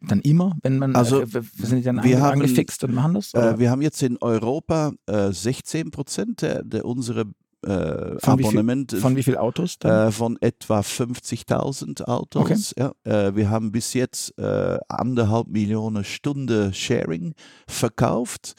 dann 0.00 0.20
immer, 0.20 0.56
wenn 0.62 0.78
man, 0.78 0.94
also, 0.94 1.22
äh, 1.22 1.26
sind 1.26 1.78
die 1.78 1.82
dann 1.82 2.02
wir 2.02 2.20
haben, 2.20 2.40
angefixt 2.40 2.84
und 2.84 2.94
machen 2.94 3.14
das? 3.14 3.32
Äh, 3.34 3.58
wir 3.58 3.70
haben 3.70 3.82
jetzt 3.82 4.02
in 4.02 4.18
Europa 4.18 4.92
äh, 5.06 5.32
16 5.32 5.90
Prozent 5.90 6.42
der, 6.42 6.62
der 6.62 6.84
unserer 6.84 7.24
äh, 7.66 8.18
von 8.18 8.34
Abonnement. 8.34 8.92
Wie 8.92 8.96
viel, 8.96 9.02
von 9.02 9.16
wie 9.16 9.22
vielen 9.22 9.38
Autos? 9.38 9.76
Äh, 9.82 10.10
von 10.12 10.36
etwa 10.40 10.80
50.000 10.80 12.04
Autos. 12.04 12.74
Okay. 12.76 12.92
Ja, 13.04 13.28
äh, 13.28 13.34
wir 13.34 13.50
haben 13.50 13.72
bis 13.72 13.94
jetzt 13.94 14.38
äh, 14.38 14.78
anderthalb 14.88 15.48
Millionen 15.48 16.04
Stunden 16.04 16.72
Sharing 16.72 17.34
verkauft. 17.66 18.54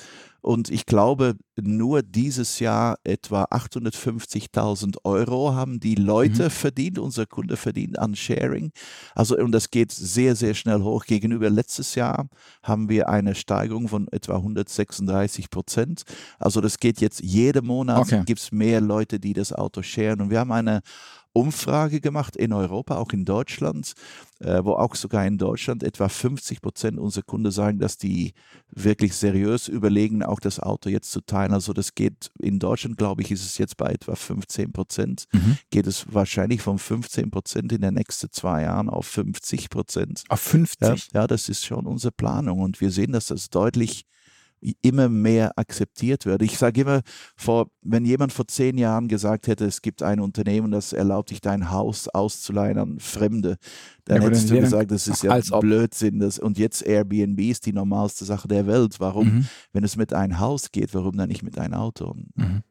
Und 0.47 0.69
ich 0.69 0.86
glaube, 0.86 1.36
nur 1.62 2.01
dieses 2.03 2.60
Jahr 2.60 2.99
etwa 3.03 3.43
850.000 3.51 4.95
Euro 5.03 5.53
haben 5.53 5.81
die 5.81 5.95
Leute 5.95 6.45
mhm. 6.45 6.49
verdient, 6.51 6.99
unser 6.99 7.25
Kunde 7.25 7.57
verdient 7.57 7.99
an 7.99 8.15
Sharing. 8.15 8.71
Also, 9.13 9.36
und 9.38 9.51
das 9.51 9.71
geht 9.71 9.91
sehr, 9.91 10.38
sehr 10.38 10.53
schnell 10.53 10.83
hoch. 10.83 11.03
Gegenüber 11.03 11.49
letztes 11.49 11.95
Jahr 11.95 12.29
haben 12.63 12.88
wir 12.88 13.10
eine 13.10 13.36
Steigerung 13.36 13.89
von 13.89 14.07
etwa 14.13 14.38
136 14.38 15.49
Prozent. 15.49 16.03
Also, 16.39 16.62
das 16.62 16.79
geht 16.79 17.01
jetzt 17.01 17.19
jeden 17.19 17.65
Monat, 17.65 17.99
okay. 17.99 18.23
gibt 18.25 18.39
es 18.39 18.53
mehr 18.53 18.79
Leute, 18.79 19.19
die 19.19 19.33
das 19.33 19.51
Auto 19.51 19.81
sharen. 19.81 20.21
Und 20.21 20.29
wir 20.29 20.39
haben 20.39 20.53
eine 20.53 20.79
Umfrage 21.38 22.02
gemacht 22.02 22.36
in 22.36 22.52
Europa, 22.52 22.97
auch 22.97 23.12
in 23.12 23.23
Deutschland, 23.23 23.93
äh, 24.39 24.63
wo 24.63 24.73
auch 24.73 24.95
sogar 24.95 25.26
in 25.26 25.38
Deutschland 25.38 25.84
etwa 25.84 26.10
50 26.10 26.62
Prozent 26.62 26.97
unserer 26.97 27.23
Kunden 27.23 27.52
sagen, 27.52 27.78
dass 27.78 27.97
die 27.97 28.34
wirklich 28.71 29.13
seriös 29.13 29.67
überlegen, 29.67 30.23
auch 30.23 30.39
das 30.39 30.60
Auto 30.60 30.89
jetzt 30.89 31.12
zu 31.12 31.21
teilen. 31.21 31.54
Also 31.54 31.73
das 31.73 31.93
geht 31.93 32.32
in 32.39 32.58
Deutschland, 32.58 32.97
glaube 32.97 33.21
ich, 33.21 33.32
ist 33.32 33.45
es 33.45 33.60
jetzt 33.60 33.78
bei 33.78 33.91
etwa 33.91 34.15
15 34.15 34.71
Prozent. 34.71 35.26
Mhm. 35.32 35.58
Geht 35.69 35.86
es 35.86 36.12
wahrscheinlich 36.12 36.62
von 36.62 36.80
15 36.80 37.30
Prozent 37.30 37.71
in 37.71 37.82
den 37.82 37.93
nächsten 37.93 38.32
zwei 38.32 38.63
Jahren 38.63 38.89
auf 38.89 39.06
50 39.06 39.69
Prozent. 39.69 40.23
Auf 40.30 40.41
50? 40.41 40.80
Ja, 41.13 41.21
ja, 41.21 41.28
das 41.28 41.50
ist 41.50 41.65
schon 41.65 41.86
unsere 41.86 42.12
Planung 42.12 42.62
und 42.62 42.82
wir 42.82 42.89
sehen, 42.89 43.12
dass 43.12 43.28
das 43.28 43.50
deutlich 43.50 44.06
immer 44.82 45.10
mehr 45.10 45.58
akzeptiert 45.58 46.26
wird. 46.26 46.41
Ich 46.41 46.58
sage 46.58 46.82
immer, 46.82 47.02
vor, 47.36 47.70
wenn 47.82 48.06
jemand 48.06 48.34
vor 48.34 48.48
zehn 48.48 48.78
Jahren 48.78 49.08
gesagt 49.08 49.48
hätte, 49.48 49.65
es 49.65 49.82
gibt 49.82 50.04
ein 50.04 50.20
Unternehmen, 50.20 50.72
das 50.72 50.93
erlaubt 50.93 51.30
dich, 51.30 51.41
dein 51.41 51.72
Haus 51.72 52.08
auszuleihen 52.08 52.78
an 52.78 53.00
Fremde, 53.00 53.58
dann 54.08 54.22
ja, 54.22 54.28
hättest 54.30 54.50
du 54.50 54.60
gesagt, 54.60 54.91
das 54.91 55.08
ist 55.08 55.24
ja 55.24 55.38
Blödsinn. 55.60 56.20
Das, 56.20 56.39
und 56.39 56.58
jetzt 56.58 56.82
Airbnb 56.86 57.39
ist 57.41 57.65
die 57.65 57.74
normalste 57.74 58.24
Sache 58.24 58.48
der 58.48 58.65
Welt. 58.65 59.00
Warum, 59.00 59.28
mhm. 59.28 59.48
wenn 59.74 59.84
es 59.84 59.98
mit 59.98 60.13
einem 60.13 60.39
Haus 60.39 60.72
geht, 60.72 60.93
warum 60.93 61.17
dann 61.17 61.28
nicht 61.28 61.43
mit 61.43 61.60
einem 61.60 61.74
Auto? 61.74 62.15
Mhm. 62.36 62.63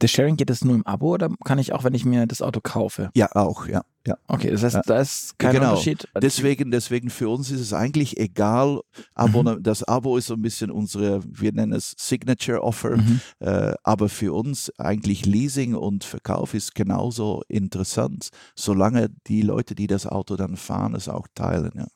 Das 0.00 0.10
Sharing 0.10 0.36
geht 0.36 0.50
das 0.50 0.64
nur 0.64 0.74
im 0.74 0.86
Abo 0.86 1.14
oder 1.14 1.28
kann 1.44 1.58
ich 1.58 1.72
auch, 1.72 1.84
wenn 1.84 1.94
ich 1.94 2.04
mir 2.04 2.26
das 2.26 2.42
Auto 2.42 2.60
kaufe? 2.60 3.10
Ja, 3.14 3.30
auch, 3.34 3.68
ja. 3.68 3.82
Ja. 4.06 4.16
Okay, 4.28 4.50
das 4.50 4.62
heißt, 4.62 4.76
ja. 4.76 4.82
da 4.86 5.00
ist 5.00 5.38
kein 5.38 5.52
genau. 5.52 5.72
Unterschied. 5.72 6.08
Deswegen, 6.20 6.70
deswegen 6.70 7.10
für 7.10 7.28
uns 7.28 7.50
ist 7.50 7.60
es 7.60 7.74
eigentlich 7.74 8.18
egal. 8.18 8.80
Abo, 9.14 9.42
mhm. 9.42 9.62
Das 9.62 9.82
Abo 9.82 10.16
ist 10.16 10.26
so 10.26 10.34
ein 10.34 10.42
bisschen 10.42 10.70
unsere, 10.70 11.20
wir 11.26 11.52
nennen 11.52 11.72
es 11.72 11.94
Signature 11.98 12.62
Offer, 12.62 12.96
mhm. 12.96 13.20
äh, 13.40 13.74
aber 13.82 14.08
für 14.08 14.32
uns 14.32 14.72
eigentlich 14.78 15.26
Leasing 15.26 15.74
und 15.74 16.04
Verkauf 16.04 16.54
ist 16.54 16.74
genauso 16.74 17.42
interessant, 17.48 18.30
solange 18.54 19.10
die 19.26 19.42
Leute, 19.42 19.74
die 19.74 19.86
das 19.86 20.06
Auto 20.06 20.36
dann 20.36 20.56
fahren, 20.56 20.79
es 20.94 21.08
auch 21.08 21.26
teilen. 21.34 21.72
Ja. 21.74 21.86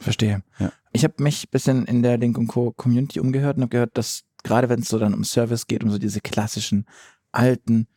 Verstehe. 0.00 0.42
Ja. 0.58 0.72
Ich 0.92 1.04
habe 1.04 1.22
mich 1.22 1.44
ein 1.44 1.50
bisschen 1.50 1.84
in 1.86 2.02
der 2.02 2.18
Link 2.18 2.36
Co. 2.48 2.72
Community 2.72 3.20
umgehört 3.20 3.56
und 3.56 3.62
habe 3.62 3.70
gehört, 3.70 3.98
dass 3.98 4.24
gerade 4.42 4.68
wenn 4.68 4.80
es 4.80 4.88
so 4.88 4.98
dann 4.98 5.14
um 5.14 5.24
Service 5.24 5.66
geht, 5.66 5.82
um 5.82 5.90
so 5.90 5.98
diese 5.98 6.20
klassischen 6.20 6.86
alten 7.32 7.88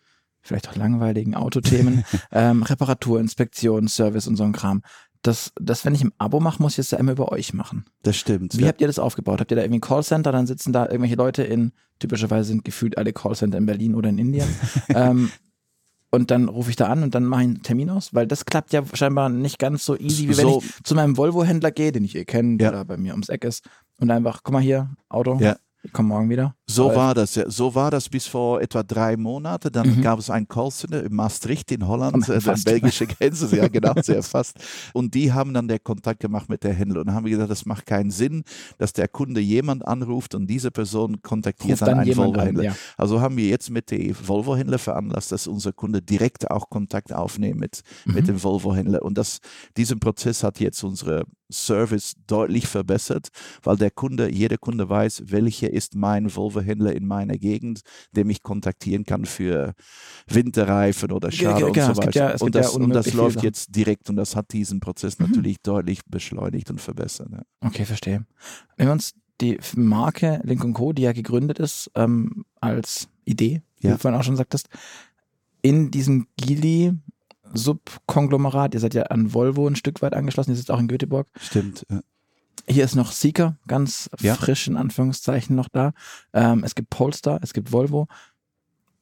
vielleicht 0.41 0.69
auch 0.69 0.75
langweiligen 0.75 1.36
Autothemen, 1.36 2.04
ähm, 2.32 2.63
Reparatur, 2.63 3.19
Inspektion, 3.19 3.88
Service 3.88 4.28
und 4.28 4.36
so 4.36 4.43
ein 4.43 4.54
Kram. 4.54 4.82
Das, 5.21 5.52
das, 5.60 5.84
wenn 5.84 5.93
ich 5.93 6.02
im 6.02 6.13
Abo 6.17 6.39
mache, 6.39 6.62
muss 6.62 6.73
ich 6.73 6.80
es 6.80 6.91
ja 6.91 6.97
immer 6.97 7.12
über 7.12 7.32
euch 7.32 7.54
machen. 7.54 7.86
Das 8.04 8.15
stimmt. 8.15 8.58
Wie 8.58 8.62
ja. 8.62 8.69
habt 8.69 8.80
ihr 8.80 8.88
das 8.88 8.99
aufgebaut? 8.99 9.41
Habt 9.41 9.52
ihr 9.52 9.58
da 9.58 9.63
irgendwie 9.63 9.80
ein 9.80 9.82
Callcenter? 9.82 10.32
Dann 10.32 10.47
sitzen 10.47 10.71
da 10.71 10.86
irgendwelche 10.86 11.15
Leute 11.15 11.43
in, 11.43 11.73
typischerweise 11.99 12.47
sind 12.47 12.63
gefühlt 12.63 12.97
alle 12.97 13.12
Callcenter 13.12 13.58
in 13.58 13.65
Berlin 13.65 13.95
oder 13.95 14.10
in 14.10 14.17
Indien. 14.17 14.47
ähm, 14.89 15.30
und 16.12 16.32
dann 16.32 16.50
rufe 16.50 16.69
ich 16.69 16.76
da 16.76 16.88
an 16.88 17.04
und 17.04 17.13
dann 17.15 17.26
mache 17.26 17.41
ich 17.41 17.48
einen 17.48 17.63
Termin 17.63 17.89
aus, 17.89 18.13
weil 18.13 18.28
das 18.28 18.45
klappt 18.45 18.74
ja 18.74 18.84
scheinbar 18.93 19.30
nicht 19.30 19.60
ganz 19.60 19.86
so 19.86 19.95
easy, 19.98 20.24
wie 20.24 20.38
wenn 20.38 20.48
so. 20.48 20.62
ich 20.63 20.84
zu 20.84 20.95
meinem 20.95 21.17
Volvo-Händler 21.17 21.72
gehe, 21.72 21.91
den 21.91 22.04
ich 22.04 22.15
eh 22.15 22.26
kenne, 22.26 22.58
ja. 22.62 22.72
der 22.72 22.86
bei 22.86 22.98
mir 22.98 23.12
ums 23.12 23.30
Eck 23.30 23.43
ist 23.43 23.67
und 24.00 24.10
einfach, 24.10 24.41
guck 24.43 24.54
mal 24.54 24.62
hier, 24.62 24.89
Auto, 25.10 25.38
ja. 25.39 25.58
Ich 25.82 25.94
komme 25.94 26.10
morgen 26.10 26.30
wieder. 26.30 26.56
So 26.68 26.94
war 26.94 27.15
das, 27.15 27.36
ja. 27.36 27.50
So 27.50 27.74
war 27.74 27.89
das 27.89 28.10
bis 28.10 28.28
vor 28.28 28.62
etwa 28.62 28.84
drei 28.84 29.15
Monaten. 29.15 29.72
Dann 29.72 29.98
mhm. 29.98 30.02
gab 30.02 30.20
es 30.20 30.30
ein 30.30 30.48
Callcenter 30.48 31.06
in 31.06 31.15
Maastricht 31.15 31.72
in 31.72 31.88
Holland, 31.88 32.28
äh, 32.28 32.39
der 32.39 32.58
belgische 32.65 33.08
Grenze, 33.08 33.56
ja 33.56 33.68
genau, 33.70 33.94
sehr 34.02 34.22
fast. 34.22 34.58
Und 34.94 35.13
die 35.13 35.32
haben 35.32 35.54
dann 35.54 35.70
der 35.70 35.80
Kontakt 35.80 36.20
gemacht 36.20 36.50
mit 36.50 36.65
der 36.65 36.74
Händler. 36.74 37.02
Und 37.02 37.13
haben 37.13 37.26
wir 37.26 37.32
gesagt, 37.32 37.50
das 37.50 37.65
macht 37.65 37.86
keinen 37.86 38.12
Sinn, 38.12 38.44
dass 38.78 38.92
der 38.92 39.08
Kunde 39.08 39.39
jemand 39.39 39.88
anruft 39.88 40.36
und 40.36 40.48
diese 40.48 40.70
Person 40.70 41.22
kontaktiert 41.22 41.82
dann, 41.82 41.89
dann 41.89 42.00
einen 42.00 42.18
Volvo-Händler. 42.18 42.63
Ja. 42.63 42.76
Also 42.98 43.22
haben 43.22 43.38
wir 43.38 43.48
jetzt 43.48 43.70
mit 43.70 43.89
dem 43.89 44.15
Volvo-Händler 44.15 44.80
veranlasst, 44.80 45.32
dass 45.32 45.48
unser 45.48 45.72
Kunde 45.72 46.02
direkt 46.02 46.52
auch 46.52 46.70
Kontakt 46.70 47.13
aufnimmt 47.13 47.60
mit, 47.60 47.82
mhm. 48.06 48.15
mit 48.15 48.28
dem 48.28 48.44
Volvo-Händler. 48.44 49.02
Und 49.02 49.18
das, 49.18 49.39
diesen 49.78 50.02
Prozess 50.02 50.44
hat 50.44 50.60
jetzt 50.60 50.84
unsere 50.84 51.24
Service 51.52 52.14
deutlich 52.28 52.68
verbessert, 52.68 53.30
weil 53.64 53.78
der 53.78 53.92
Kunde, 53.92 54.32
jeder 54.32 54.58
Kunde 54.58 54.90
weiß, 54.90 55.24
welcher 55.26 55.72
ist 55.72 55.96
mein 55.96 56.36
Volvo-Händler 56.36 56.94
in 56.94 57.06
meiner 57.06 57.38
Gegend, 57.38 57.82
der 58.12 58.26
mich 58.26 58.44
kontaktieren 58.44 59.04
kann 59.06 59.26
für 59.26 59.74
Winterreifen 60.28 61.12
oder 61.12 61.32
Schade 61.32 61.66
und 61.66 61.76
so 61.76 61.98
weiter. 61.98 62.12
Ja, 62.12 62.36
und, 62.40 62.56
das, 62.56 62.74
ja 62.74 62.80
und 62.80 62.90
das 62.92 63.14
läuft 63.14 63.44
jetzt 63.44 63.76
direkt 63.76 64.10
und 64.10 64.16
das 64.16 64.36
hat 64.36 64.54
diesen 64.54 64.80
Prozess 64.80 65.20
mhm. 65.20 65.28
natürlich 65.28 65.58
deutlich 65.62 66.02
beschleunigt 66.06 66.70
und 66.70 66.80
verbessert. 66.80 67.30
Ja. 67.32 67.42
Okay, 67.62 67.86
verstehe. 67.86 68.26
Wenn 68.78 68.88
wir 68.88 68.94
uns 68.94 69.14
die 69.42 69.60
Marke 69.76 70.42
Link 70.44 70.74
Co., 70.74 70.94
die 70.94 71.04
ja 71.04 71.14
gegründet 71.14 71.60
ist 71.60 71.90
ähm, 71.96 72.46
als 72.60 73.08
Idee, 73.26 73.62
wie 73.80 73.88
du 73.88 73.98
vorhin 73.98 74.20
auch 74.20 74.24
schon 74.24 74.36
sagtest, 74.36 74.70
in 75.62 75.92
diesem 75.92 76.28
Gili 76.38 76.94
Subkonglomerat. 77.54 78.74
Ihr 78.74 78.80
seid 78.80 78.94
ja 78.94 79.04
an 79.04 79.34
Volvo 79.34 79.68
ein 79.68 79.76
Stück 79.76 80.02
weit 80.02 80.14
angeschlossen. 80.14 80.52
Ihr 80.52 80.58
sitzt 80.58 80.72
auch 80.72 80.80
in 80.80 80.88
Göteborg. 80.88 81.28
Stimmt. 81.40 81.86
Ja. 81.90 82.02
Hier 82.68 82.84
ist 82.84 82.96
noch 82.96 83.12
Seeker, 83.12 83.58
ganz 83.68 84.10
ja. 84.20 84.36
frisch 84.36 84.68
in 84.68 84.78
Anführungszeichen 84.78 85.56
noch 85.56 85.70
da. 85.70 85.94
Ähm, 86.34 86.64
es 86.64 86.76
gibt 86.76 86.90
Polestar, 86.92 87.40
es 87.42 87.54
gibt 87.54 87.72
Volvo. 87.72 88.08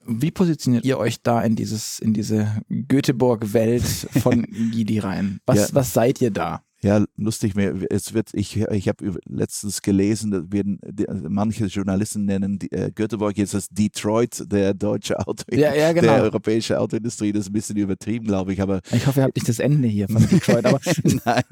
Wie 0.05 0.31
positioniert 0.31 0.85
ihr 0.85 0.97
euch 0.97 1.21
da 1.21 1.41
in 1.41 1.57
dieses, 1.57 1.99
in 1.99 2.13
diese 2.13 2.61
Göteborg-Welt 2.69 3.83
von 3.83 4.43
Gidi 4.71 4.99
rein? 4.99 5.41
Was, 5.45 5.57
ja. 5.57 5.75
was 5.75 5.93
seid 5.93 6.21
ihr 6.21 6.31
da? 6.31 6.63
Ja, 6.83 7.03
lustig. 7.15 7.55
Es 7.89 8.13
wird, 8.13 8.29
ich, 8.33 8.57
ich 8.57 8.87
habe 8.87 9.19
letztens 9.25 9.81
gelesen, 9.81 10.29
dass 10.29 10.43
wir, 10.49 10.63
manche 11.27 11.65
Journalisten 11.65 12.25
nennen 12.25 12.59
die, 12.59 12.71
äh, 12.71 12.91
Göteborg 12.91 13.35
jetzt 13.37 13.55
das 13.55 13.67
Detroit 13.69 14.43
der 14.51 14.75
deutsche 14.75 15.17
Auto, 15.19 15.43
ja, 15.51 15.73
ja, 15.73 15.91
genau. 15.91 16.13
der 16.13 16.23
europäische 16.23 16.79
Autoindustrie. 16.79 17.31
Das 17.31 17.41
ist 17.41 17.49
ein 17.49 17.53
bisschen 17.53 17.77
übertrieben, 17.77 18.27
glaube 18.27 18.53
ich. 18.53 18.61
Aber 18.61 18.81
ich 18.91 19.07
hoffe, 19.07 19.21
ihr 19.21 19.23
habt 19.23 19.35
nicht 19.35 19.49
das 19.49 19.57
Ende 19.57 19.87
hier 19.87 20.07
von 20.07 20.27
Detroit. 20.27 20.65
Aber 20.65 20.79
Nein. 21.25 21.43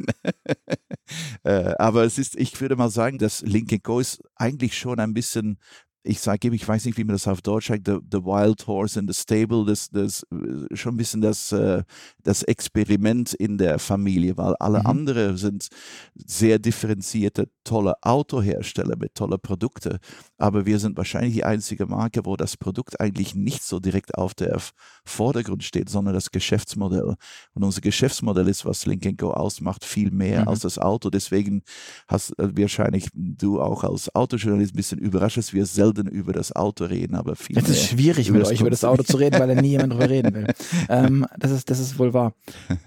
äh, 1.43 1.73
aber 1.79 2.03
es 2.03 2.19
ist, 2.19 2.35
ich 2.35 2.59
würde 2.61 2.75
mal 2.75 2.89
sagen, 2.89 3.17
dass 3.17 3.41
Lincoln 3.41 3.81
Co. 3.81 3.99
ist 3.99 4.21
eigentlich 4.35 4.77
schon 4.77 4.99
ein 4.99 5.13
bisschen 5.15 5.57
ich 6.05 6.19
sage, 6.19 6.53
ich 6.53 6.67
weiß 6.67 6.85
nicht, 6.85 6.97
wie 6.97 7.03
man 7.03 7.15
das 7.15 7.27
auf 7.27 7.41
Deutsch 7.41 7.67
sagt, 7.67 7.87
the, 7.87 7.97
the 8.11 8.23
Wild 8.23 8.67
Horse 8.67 8.99
in 8.99 9.07
the 9.07 9.13
Stable, 9.13 9.65
das, 9.65 9.89
das 9.89 10.23
äh, 10.31 10.75
schon 10.75 10.93
ein 10.93 10.97
bisschen 10.97 11.21
das, 11.21 11.51
äh, 11.51 11.83
das 12.23 12.43
Experiment 12.43 13.33
in 13.33 13.57
der 13.57 13.79
Familie, 13.79 14.37
weil 14.37 14.55
alle 14.59 14.79
mhm. 14.79 14.85
anderen 14.85 15.37
sind 15.37 15.67
sehr 16.13 16.59
differenzierte, 16.59 17.49
tolle 17.63 17.95
Autohersteller 18.01 18.95
mit 18.97 19.15
tollen 19.15 19.39
Produkten, 19.41 19.97
aber 20.37 20.65
wir 20.65 20.79
sind 20.79 20.95
wahrscheinlich 20.97 21.33
die 21.33 21.43
einzige 21.43 21.87
Marke, 21.87 22.21
wo 22.25 22.35
das 22.35 22.55
Produkt 22.55 22.99
eigentlich 22.99 23.33
nicht 23.33 23.63
so 23.63 23.79
direkt 23.79 24.15
auf 24.15 24.35
der 24.35 24.61
Vordergrund 25.03 25.63
steht, 25.63 25.89
sondern 25.89 26.13
das 26.13 26.31
Geschäftsmodell. 26.31 27.15
Und 27.53 27.63
unser 27.63 27.81
Geschäftsmodell 27.81 28.47
ist, 28.47 28.65
was 28.65 28.85
Link 28.85 29.05
Co 29.17 29.31
ausmacht, 29.31 29.83
viel 29.83 30.11
mehr 30.11 30.41
mhm. 30.41 30.47
als 30.49 30.59
das 30.59 30.77
Auto. 30.77 31.09
Deswegen 31.09 31.63
hast 32.07 32.37
äh, 32.37 32.49
wahrscheinlich 32.57 33.07
du 33.13 33.61
auch 33.61 33.83
als 33.83 34.13
Autojournalist 34.13 34.73
ein 34.73 34.77
bisschen 34.77 34.99
überrascht, 34.99 35.37
dass 35.37 35.53
wir 35.53 35.65
selten 35.65 35.94
selten 35.95 36.07
über 36.07 36.33
das 36.33 36.55
Auto 36.55 36.85
reden, 36.85 37.15
aber 37.15 37.35
viel. 37.35 37.57
Es 37.57 37.69
ist 37.69 37.85
schwierig, 37.85 38.31
mit 38.31 38.45
euch 38.45 38.61
über 38.61 38.69
das 38.69 38.83
Auto 38.83 39.03
zu 39.03 39.17
reden, 39.17 39.39
weil 39.39 39.53
da 39.53 39.61
nie 39.61 39.69
jemand 39.69 39.93
drüber 39.93 40.09
reden 40.09 40.33
will. 40.33 40.47
Ähm, 40.89 41.25
das, 41.37 41.51
ist, 41.51 41.69
das 41.69 41.79
ist 41.79 41.97
wohl 41.99 42.13
wahr. 42.13 42.33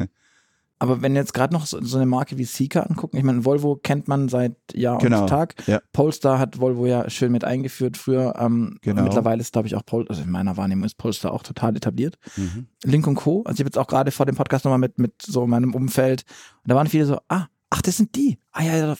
Aber 0.78 1.02
wenn 1.02 1.16
jetzt 1.16 1.34
gerade 1.34 1.52
noch 1.52 1.66
so, 1.66 1.82
so, 1.82 1.96
eine 1.96 2.06
Marke 2.06 2.38
wie 2.38 2.44
Seeker 2.44 2.88
angucken, 2.88 3.16
ich 3.16 3.24
meine, 3.24 3.44
Volvo 3.44 3.74
kennt 3.76 4.06
man 4.06 4.28
seit 4.28 4.54
Jahr 4.72 4.98
genau. 4.98 5.22
und 5.22 5.26
Tag. 5.28 5.54
Ja. 5.66 5.80
Polestar 5.92 6.38
hat 6.38 6.60
Volvo 6.60 6.86
ja 6.86 7.10
schön 7.10 7.32
mit 7.32 7.42
eingeführt 7.44 7.96
früher. 7.96 8.34
Ähm, 8.38 8.78
genau. 8.82 9.02
Mittlerweile 9.02 9.40
ist, 9.40 9.52
glaube 9.52 9.66
ich, 9.66 9.74
auch 9.74 9.84
Polestar, 9.84 10.10
also 10.10 10.22
in 10.22 10.30
meiner 10.30 10.56
Wahrnehmung 10.56 10.84
ist 10.84 10.96
Polestar 10.96 11.32
auch 11.32 11.42
total 11.42 11.76
etabliert. 11.76 12.16
Mhm. 12.36 12.68
Link 12.84 13.06
und 13.08 13.16
Co. 13.16 13.42
Also 13.42 13.54
ich 13.54 13.60
habe 13.60 13.68
jetzt 13.68 13.78
auch 13.78 13.88
gerade 13.88 14.12
vor 14.12 14.26
dem 14.26 14.36
Podcast 14.36 14.64
nochmal 14.64 14.78
mit, 14.78 14.98
mit 14.98 15.20
so 15.20 15.46
meinem 15.48 15.74
Umfeld 15.74 16.22
und 16.62 16.70
da 16.70 16.76
waren 16.76 16.86
viele 16.86 17.06
so, 17.06 17.18
ah, 17.28 17.46
ach, 17.70 17.82
das 17.82 17.96
sind 17.96 18.16
die. 18.16 18.38
Ah 18.52 18.62
ja, 18.62 18.96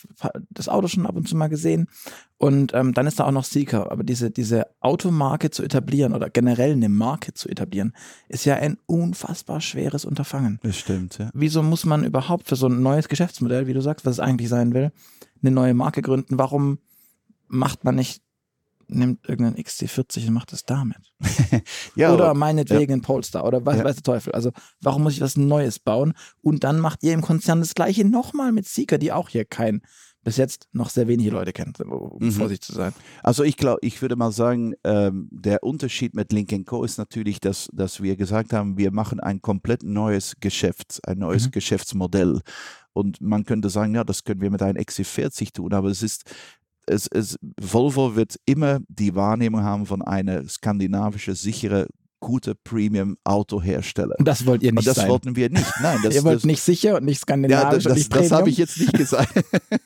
das 0.51 0.69
Auto 0.69 0.89
schon 0.89 1.07
ab 1.07 1.17
und 1.17 1.29
zu 1.29 1.37
mal 1.37 1.49
gesehen. 1.49 1.89
Und 2.37 2.73
ähm, 2.75 2.95
dann 2.95 3.07
ist 3.07 3.19
da 3.19 3.25
auch 3.25 3.33
noch 3.33 3.45
Seeker. 3.45 3.91
Aber 3.91 4.05
diese, 4.05 4.31
diese 4.31 4.67
Automarke 4.81 5.51
zu 5.51 5.63
etablieren 5.63 6.15
oder 6.15 6.31
generell 6.31 6.73
eine 6.73 6.89
Marke 6.89 7.35
zu 7.35 7.49
etablieren, 7.49 7.95
ist 8.29 8.45
ja 8.45 8.57
ein 8.57 8.77
unfassbar 8.87 9.61
schweres 9.61 10.05
Unterfangen. 10.05 10.61
Das 10.63 10.77
stimmt, 10.77 11.19
ja. 11.19 11.31
Wieso 11.35 11.63
muss 11.63 11.85
man 11.85 12.05
überhaupt 12.05 12.49
für 12.49 12.57
so 12.57 12.69
ein 12.69 12.83
neues 12.83 13.09
Geschäftsmodell, 13.09 13.67
wie 13.67 13.75
du 13.75 13.81
sagst, 13.81 14.05
was 14.05 14.15
es 14.15 14.21
eigentlich 14.21 14.49
sein 14.49 14.75
will, 14.75 14.93
eine 15.43 15.51
neue 15.51 15.75
Marke 15.75 16.03
gründen? 16.03 16.39
Warum 16.39 16.79
macht 17.49 17.85
man 17.85 17.95
nicht 17.95 18.23
nimmt 18.89 19.29
irgendeinen 19.29 19.63
XC40 19.63 20.29
und 20.29 20.35
macht 20.35 20.53
es 20.53 20.65
damit. 20.65 21.13
ja, 21.95 22.13
oder 22.13 22.35
meinetwegen 22.35 22.91
ja. 22.91 22.97
ein 22.97 23.03
Polestar 23.03 23.45
oder 23.45 23.65
weiß, 23.65 23.79
ja. 23.79 23.85
weiß 23.85 23.97
der 23.97 24.03
Teufel. 24.03 24.33
Also 24.33 24.53
warum 24.81 25.03
muss 25.03 25.15
ich 25.15 25.21
was 25.21 25.37
Neues 25.37 25.79
bauen? 25.79 26.15
Und 26.41 26.65
dann 26.65 26.81
macht 26.81 27.03
ihr 27.03 27.13
im 27.13 27.23
Konzern 27.23 27.61
das 27.61 27.75
gleiche 27.75 28.05
nochmal 28.05 28.53
mit 28.53 28.67
Seeker, 28.67 28.99
die 28.99 29.13
auch 29.13 29.29
hier 29.29 29.45
kein 29.45 29.83
bis 30.25 30.37
jetzt 30.37 30.69
noch 30.73 30.91
sehr 30.91 31.09
wenige 31.09 31.31
Leute 31.31 31.55
kennen, 31.55 31.73
um 31.89 32.27
mhm. 32.27 32.33
vorsichtig 32.33 32.67
zu 32.67 32.75
sein. 32.75 32.93
Also 33.23 33.45
ich 33.45 33.57
glaube, 33.57 33.79
ich 33.83 34.03
würde 34.03 34.15
mal 34.15 34.31
sagen, 34.31 34.75
ähm, 34.85 35.29
der 35.31 35.63
Unterschied 35.63 36.15
mit 36.15 36.33
Link 36.33 36.67
Co. 36.67 36.85
ist 36.85 36.99
natürlich, 36.99 37.41
dass, 37.41 37.71
dass 37.73 38.03
wir 38.03 38.17
gesagt 38.17 38.53
haben, 38.53 38.77
wir 38.77 38.91
machen 38.91 39.21
ein 39.21 39.41
komplett 39.41 39.85
neues 39.85 40.35
Geschäft, 40.41 41.01
ein 41.07 41.19
neues 41.19 41.47
mhm. 41.47 41.53
Geschäftsmodell. 41.53 42.41
Und 42.93 43.21
man 43.21 43.45
könnte 43.45 43.71
sagen, 43.71 43.95
ja, 43.95 44.05
das 44.05 44.25
können 44.25 44.41
wir 44.41 44.51
mit 44.51 44.61
einem 44.61 44.77
XC40 44.77 45.53
tun, 45.53 45.73
aber 45.73 45.89
es 45.89 46.03
ist 46.03 46.25
es, 46.89 47.07
es, 47.09 47.39
Volvo 47.61 48.17
wird 48.17 48.37
immer 48.47 48.81
die 48.89 49.15
Wahrnehmung 49.15 49.63
haben 49.63 49.87
von 49.87 50.03
einer 50.03 50.47
skandinavischen, 50.49 51.35
sichere 51.35 51.87
gute 52.21 52.55
Premium-Autohersteller. 52.55 54.17
Das 54.19 54.47
wollt 54.47 54.63
ihr 54.63 54.73
nicht 54.73 54.79
und 54.79 54.87
das 54.87 54.97
sein. 54.97 55.09
wollten 55.09 55.37
wir 55.37 55.51
nicht. 55.51 55.73
Nein, 55.81 55.99
das, 56.03 56.15
ihr 56.15 56.25
wollt 56.25 56.37
das, 56.37 56.45
nicht 56.45 56.63
sicher 56.63 56.97
und 56.97 57.05
nicht 57.05 57.21
skandinavisch 57.21 57.85
ja, 57.85 57.91
das, 57.91 57.99
nicht 57.99 58.15
das 58.15 58.31
habe 58.31 58.51
ich 58.51 58.57
jetzt 58.57 58.79
nicht 58.79 58.93
gesagt. 58.93 59.33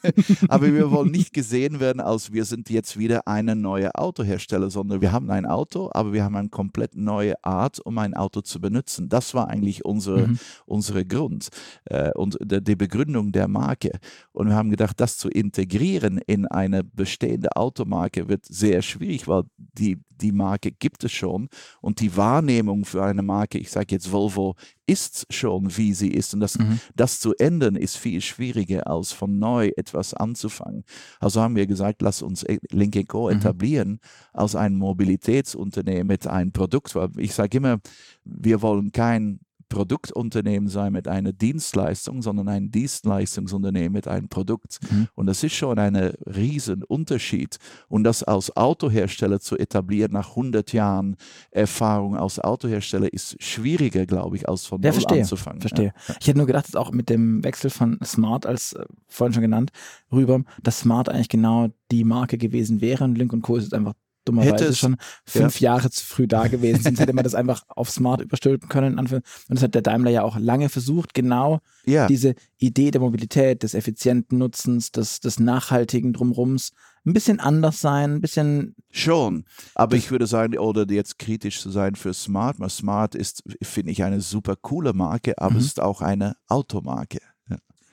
Aber 0.48 0.72
wir 0.72 0.90
wollen 0.90 1.10
nicht 1.10 1.32
gesehen 1.32 1.80
werden, 1.80 2.00
als 2.00 2.32
wir 2.32 2.44
sind 2.44 2.70
jetzt 2.70 2.98
wieder 2.98 3.26
eine 3.26 3.56
neue 3.56 3.94
Autohersteller, 3.94 4.70
sondern 4.70 5.00
wir 5.00 5.12
haben 5.12 5.30
ein 5.30 5.46
Auto, 5.46 5.90
aber 5.92 6.12
wir 6.12 6.24
haben 6.24 6.36
eine 6.36 6.48
komplett 6.48 6.96
neue 6.96 7.34
Art, 7.44 7.80
um 7.80 7.98
ein 7.98 8.14
Auto 8.14 8.40
zu 8.40 8.60
benutzen. 8.60 9.08
Das 9.08 9.34
war 9.34 9.48
eigentlich 9.48 9.84
unsere, 9.84 10.28
mhm. 10.28 10.38
unsere 10.66 11.04
Grund 11.04 11.48
äh, 11.84 12.10
und 12.12 12.38
die 12.40 12.76
Begründung 12.76 13.32
der 13.32 13.48
Marke. 13.48 13.98
Und 14.32 14.48
wir 14.48 14.54
haben 14.54 14.70
gedacht, 14.70 15.00
das 15.00 15.18
zu 15.18 15.28
integrieren 15.28 16.18
in 16.26 16.46
eine 16.46 16.84
bestehende 16.84 17.56
Automarke 17.56 18.28
wird 18.28 18.44
sehr 18.46 18.82
schwierig, 18.82 19.28
weil 19.28 19.44
die, 19.56 19.98
die 20.22 20.32
Marke 20.32 20.72
gibt 20.72 21.04
es 21.04 21.12
schon 21.12 21.48
und 21.80 22.00
die 22.00 22.16
Wahrnehmung 22.16 22.84
für 22.84 23.02
eine 23.04 23.22
Marke, 23.22 23.58
ich 23.58 23.70
sage 23.70 23.94
jetzt 23.94 24.10
Volvo, 24.12 24.54
ist 24.86 25.26
schon, 25.30 25.76
wie 25.76 25.94
sie 25.94 26.08
ist. 26.08 26.34
Und 26.34 26.40
das, 26.40 26.58
mhm. 26.58 26.80
das 26.94 27.20
zu 27.20 27.34
ändern, 27.34 27.76
ist 27.76 27.96
viel 27.96 28.20
schwieriger, 28.20 28.86
als 28.86 29.12
von 29.12 29.38
neu 29.38 29.70
etwas 29.76 30.14
anzufangen. 30.14 30.84
Also 31.20 31.40
haben 31.40 31.56
wir 31.56 31.66
gesagt, 31.66 32.02
lass 32.02 32.22
uns 32.22 32.44
Link 32.70 33.08
Co. 33.08 33.28
Mhm. 33.28 33.36
etablieren 33.36 34.00
als 34.32 34.54
ein 34.54 34.76
Mobilitätsunternehmen 34.76 36.06
mit 36.06 36.26
einem 36.26 36.52
Produkt. 36.52 36.96
Ich 37.16 37.34
sage 37.34 37.58
immer, 37.58 37.78
wir 38.24 38.62
wollen 38.62 38.92
kein 38.92 39.40
Produktunternehmen 39.72 40.68
sein 40.68 40.92
mit 40.92 41.08
einer 41.08 41.32
Dienstleistung, 41.32 42.20
sondern 42.20 42.48
ein 42.48 42.70
Dienstleistungsunternehmen 42.70 43.92
mit 43.92 44.06
einem 44.06 44.28
Produkt. 44.28 44.78
Mhm. 44.90 45.08
Und 45.14 45.26
das 45.26 45.42
ist 45.42 45.54
schon 45.54 45.78
ein 45.78 45.96
Riesenunterschied. 45.96 47.56
Und 47.88 48.04
das 48.04 48.22
als 48.22 48.54
Autohersteller 48.54 49.40
zu 49.40 49.56
etablieren 49.56 50.12
nach 50.12 50.30
100 50.30 50.74
Jahren 50.74 51.16
Erfahrung 51.50 52.16
als 52.16 52.38
Autohersteller 52.38 53.10
ist 53.10 53.42
schwieriger, 53.42 54.04
glaube 54.04 54.36
ich, 54.36 54.46
als 54.46 54.66
von 54.66 54.82
ja, 54.82 54.90
null 54.90 55.00
verstehe, 55.00 55.22
anzufangen. 55.22 55.60
Verstehe. 55.62 55.94
Ja. 56.06 56.16
Ich 56.20 56.26
hätte 56.26 56.36
nur 56.36 56.46
gedacht, 56.46 56.68
dass 56.68 56.76
auch 56.76 56.92
mit 56.92 57.08
dem 57.08 57.42
Wechsel 57.42 57.70
von 57.70 57.98
Smart, 58.04 58.44
als 58.44 58.74
äh, 58.74 58.84
vorhin 59.08 59.32
schon 59.32 59.42
genannt, 59.42 59.70
rüber, 60.12 60.42
dass 60.62 60.80
Smart 60.80 61.08
eigentlich 61.08 61.30
genau 61.30 61.68
die 61.90 62.04
Marke 62.04 62.36
gewesen 62.36 62.82
wäre 62.82 63.04
und 63.04 63.16
Link 63.16 63.32
Co. 63.42 63.56
ist 63.56 63.72
einfach 63.72 63.94
dummerweise 64.24 64.66
es, 64.66 64.78
schon 64.78 64.96
fünf 65.24 65.60
ja. 65.60 65.72
Jahre 65.72 65.90
zu 65.90 66.04
früh 66.04 66.26
da 66.26 66.48
gewesen. 66.48 66.82
Sonst 66.82 67.00
hätte 67.00 67.12
man 67.12 67.24
das 67.24 67.34
einfach 67.34 67.64
auf 67.68 67.90
Smart 67.90 68.20
überstülpen 68.20 68.68
können. 68.68 68.98
Und 68.98 69.22
das 69.48 69.62
hat 69.62 69.74
der 69.74 69.82
Daimler 69.82 70.10
ja 70.10 70.22
auch 70.22 70.38
lange 70.38 70.68
versucht, 70.68 71.14
genau 71.14 71.60
ja. 71.84 72.06
diese 72.06 72.34
Idee 72.58 72.90
der 72.90 73.00
Mobilität, 73.00 73.62
des 73.62 73.74
effizienten 73.74 74.38
Nutzens, 74.38 74.92
des, 74.92 75.20
des 75.20 75.40
nachhaltigen 75.40 76.12
Drumrums 76.12 76.72
ein 77.04 77.12
bisschen 77.14 77.40
anders 77.40 77.80
sein, 77.80 78.14
ein 78.14 78.20
bisschen. 78.20 78.76
Schon, 78.90 79.44
aber 79.74 79.96
ich 79.96 80.10
würde 80.10 80.26
sagen, 80.26 80.56
oder 80.58 80.88
jetzt 80.88 81.18
kritisch 81.18 81.60
zu 81.60 81.70
sein 81.70 81.96
für 81.96 82.14
Smart, 82.14 82.60
weil 82.60 82.70
Smart 82.70 83.14
ist, 83.14 83.42
finde 83.62 83.92
ich, 83.92 84.04
eine 84.04 84.20
super 84.20 84.54
coole 84.56 84.92
Marke, 84.92 85.38
aber 85.38 85.52
mhm. 85.52 85.58
es 85.58 85.66
ist 85.66 85.80
auch 85.80 86.00
eine 86.00 86.36
Automarke. 86.48 87.18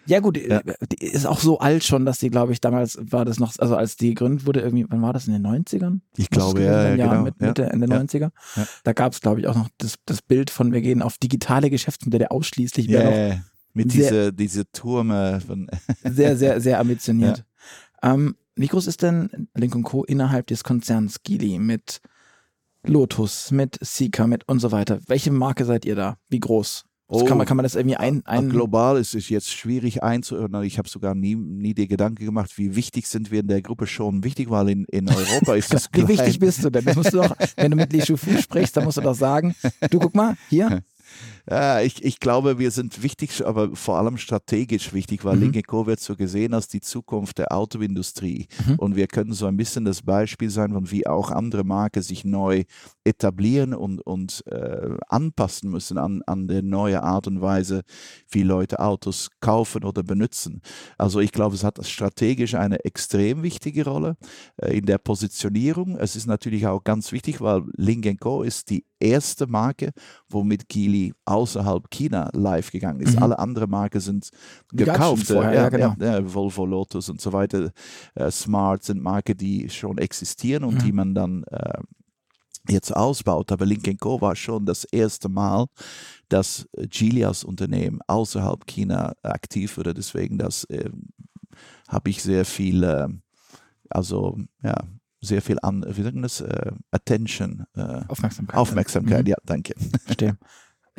Ja, 0.10 0.22
gut, 0.22 0.38
ja. 0.38 0.60
Äh, 0.60 0.74
die 0.91 1.06
ist 1.06 1.28
auch 1.28 1.39
so 1.39 1.60
alt 1.60 1.84
schon, 1.84 2.04
dass 2.04 2.17
die, 2.17 2.32
glaube 2.32 2.52
ich, 2.52 2.60
damals 2.60 2.98
war 3.00 3.26
das 3.26 3.39
noch, 3.39 3.54
also 3.60 3.76
als 3.76 3.95
die 3.95 4.10
gegründet 4.10 4.48
wurde, 4.48 4.62
irgendwie, 4.62 4.86
wann 4.89 5.04
war 5.04 5.13
das 5.13 5.28
in 5.28 5.34
den 5.34 5.45
90ern? 5.45 6.00
Ich 6.17 6.32
glaube, 6.32 6.63
ja, 6.63 6.95
ja, 6.95 7.08
genau. 7.08 7.22
Mit, 7.22 7.39
Mitte, 7.39 7.62
ja. 7.62 7.67
Ende 7.67 7.88
ja. 7.88 8.02
90er. 8.02 8.32
Ja. 8.56 8.67
Da 8.84 8.93
gab 8.93 9.13
es, 9.13 9.22
glaube 9.22 9.39
ich, 9.39 9.48
auch 9.48 9.56
noch 9.56 9.69
das, 9.78 9.95
das 10.06 10.24
Bild 10.24 10.50
von, 10.50 10.74
wir 10.74 10.82
gehen 10.82 11.04
auf 11.04 11.19
digitale 11.19 11.69
Geschäftsmodelle 11.69 12.32
ausschließlich. 12.32 12.88
Ja, 12.88 13.38
mit 13.74 13.93
diese, 13.93 14.34
diese 14.34 14.69
Turme. 14.72 15.41
Von 15.45 15.69
sehr, 16.04 16.36
sehr, 16.36 16.60
sehr 16.60 16.80
ambitioniert. 16.80 17.45
Ähm, 18.02 18.36
wie 18.56 18.67
groß 18.67 18.88
ist 18.88 19.04
denn 19.04 19.48
Link 19.54 19.80
Co. 19.84 20.04
innerhalb 20.06 20.48
des 20.48 20.63
Konzerns 20.63 21.22
Geely 21.22 21.60
mit 21.60 22.02
Lotus, 22.84 23.52
mit 23.52 23.78
Sika, 23.80 24.26
mit 24.26 24.48
und 24.50 24.60
so 24.60 24.72
weiter? 24.72 25.00
Welche 25.06 25.32
Marke 25.32 25.65
seid 25.65 25.86
ihr 25.86 25.95
da? 25.95 26.17
Wie 26.30 26.39
groß? 26.39 26.86
Oh, 27.12 27.26
kann, 27.26 27.39
man, 27.39 27.48
kann 27.48 27.58
man 27.58 27.63
das 27.63 27.74
irgendwie 27.74 27.95
ein, 27.95 28.22
ein 28.26 28.50
Global 28.50 28.95
ist 28.95 29.15
es 29.15 29.30
jetzt 29.30 29.50
schwierig 29.50 30.04
einzuordnen. 30.04 30.62
Ich 30.62 30.78
habe 30.78 30.88
sogar 30.88 31.15
nie, 31.15 31.34
nie 31.34 31.74
die 31.74 31.88
Gedanke 31.88 32.24
gemacht, 32.24 32.56
wie 32.58 32.76
wichtig 32.76 33.08
sind 33.08 33.32
wir 33.32 33.39
in 33.39 33.48
der 33.48 33.63
Gruppe 33.63 33.88
schon. 33.88 34.24
Wichtig, 34.24 34.52
weil 34.52 34.69
in, 34.69 34.86
in 34.86 35.10
Europa 35.10 35.56
ist 35.56 35.74
es 35.74 35.89
Wie 35.93 36.08
wichtig 36.08 36.38
bist 36.38 36.63
du 36.63 36.69
denn? 36.69 36.86
Das 36.86 36.95
musst 36.95 37.12
du 37.12 37.17
doch, 37.17 37.36
wenn 37.56 37.72
du 37.72 37.78
mit 37.78 37.91
Li 37.93 38.06
Shufu 38.06 38.39
sprichst, 38.39 38.78
dann 38.78 38.84
musst 38.84 38.98
du 38.98 39.02
doch 39.02 39.15
sagen, 39.15 39.56
du 39.89 39.98
guck 39.98 40.13
mal, 40.13 40.36
hier, 40.50 40.84
Ja, 41.50 41.82
ich, 41.82 42.04
ich 42.04 42.19
glaube, 42.19 42.60
wir 42.60 42.72
sind 42.72 43.02
wichtig, 43.02 43.45
aber 43.45 43.76
vor 43.76 43.98
allem 43.98 44.17
strategisch 44.17 44.93
wichtig, 44.93 45.26
weil 45.26 45.36
mhm. 45.38 45.52
Linke 45.52 45.63
wird 45.86 46.00
so 46.00 46.15
gesehen 46.15 46.54
als 46.54 46.67
die 46.67 46.82
Zukunft 46.82 47.39
der 47.39 47.52
Autoindustrie. 47.52 48.48
Mhm. 48.67 48.76
Und 48.76 48.95
wir 48.95 49.08
können 49.08 49.34
so 49.34 49.48
ein 49.48 49.58
bisschen 49.58 49.86
das 49.86 50.02
Beispiel 50.04 50.50
sein, 50.50 50.74
von 50.74 50.91
wie 50.91 51.08
auch 51.08 51.32
andere 51.32 51.63
Marken 51.63 52.04
sich 52.04 52.24
neu 52.24 52.63
etablieren 53.04 53.74
und, 53.74 54.02
und 54.02 54.43
äh, 54.48 54.95
anpassen 55.08 55.72
müssen 55.72 55.98
an, 55.98 56.22
an 56.28 56.48
die 56.48 56.62
neue 56.62 57.02
Art 57.02 57.28
und 57.28 57.41
Weise, 57.41 57.82
wie 58.30 58.43
Leute 58.43 58.80
Autos 58.80 59.30
kaufen 59.39 59.84
oder 59.84 60.04
benutzen. 60.04 60.62
Also 60.98 61.19
ich 61.19 61.32
glaube, 61.32 61.56
es 61.56 61.63
hat 61.63 61.84
strategisch 61.86 62.56
eine 62.56 62.86
extrem 62.86 63.41
wichtige 63.41 63.86
Rolle 63.86 64.17
äh, 64.58 64.78
in 64.78 64.86
der 64.86 65.00
Positionierung. 65.00 65.98
Es 65.98 66.15
ist 66.15 66.28
natürlich 66.28 66.67
auch 66.67 66.84
ganz 66.84 67.12
wichtig, 67.12 67.41
weil 67.41 67.63
Link 67.76 68.19
Co. 68.19 68.43
ist 68.43 68.69
die 68.69 68.86
erste 69.00 69.48
Marke, 69.48 69.92
womit 70.28 70.68
Geely 70.70 71.14
außerhalb 71.26 71.90
China 71.90 72.30
live 72.34 72.72
gegangen 72.72 73.02
ist. 73.02 73.16
Mhm. 73.16 73.24
Alle 73.24 73.40
anderen 73.40 73.70
Marken 73.70 74.00
sind 74.00 74.30
gekauft. 74.72 75.28
Vorher, 75.28 75.54
ja, 75.54 75.70
genau. 75.70 75.96
ja, 76.00 76.34
Volvo, 76.34 76.66
Lotus 76.66 77.10
und 77.10 77.22
so 77.22 77.34
weiter. 77.34 77.72
Äh, 78.16 78.32
Smart 78.32 78.84
sind 78.84 79.02
Marken, 79.02 79.38
die 79.38 79.70
schon 79.70 79.98
existieren 79.98 80.64
und 80.64 80.76
mhm. 80.76 80.80
die 80.80 80.92
man 80.92 81.16
dann 81.16 81.44
äh, 81.44 81.80
jetzt 82.68 82.96
ausbaut. 82.96 83.52
Aber 83.52 83.66
Link 83.66 84.00
Co. 84.00 84.22
war 84.22 84.36
schon 84.36 84.66
das 84.66 84.84
erste 84.86 85.30
Mal, 85.30 85.66
dass 86.28 86.68
Geely 86.78 87.26
als 87.26 87.44
Unternehmen 87.44 88.00
außerhalb 88.08 88.66
China 88.68 89.14
aktiv 89.24 89.78
wurde. 89.78 89.94
Deswegen 89.94 90.38
das 90.38 90.66
äh, 90.66 90.90
habe 91.88 92.10
ich 92.10 92.22
sehr 92.22 92.46
viel, 92.46 92.84
äh, 92.84 93.08
also 93.90 94.38
ja, 94.64 94.76
sehr 95.21 95.41
viel 95.41 95.58
an, 95.62 95.86
wie 95.88 96.03
sagen 96.03 96.21
das, 96.21 96.41
äh, 96.41 96.71
Attention. 96.91 97.65
Äh, 97.75 98.01
Aufmerksamkeit. 98.08 98.55
Aufmerksamkeit, 98.58 99.25
mhm. 99.25 99.29
ja, 99.29 99.38
danke. 99.45 99.73
Verstehe. 100.05 100.38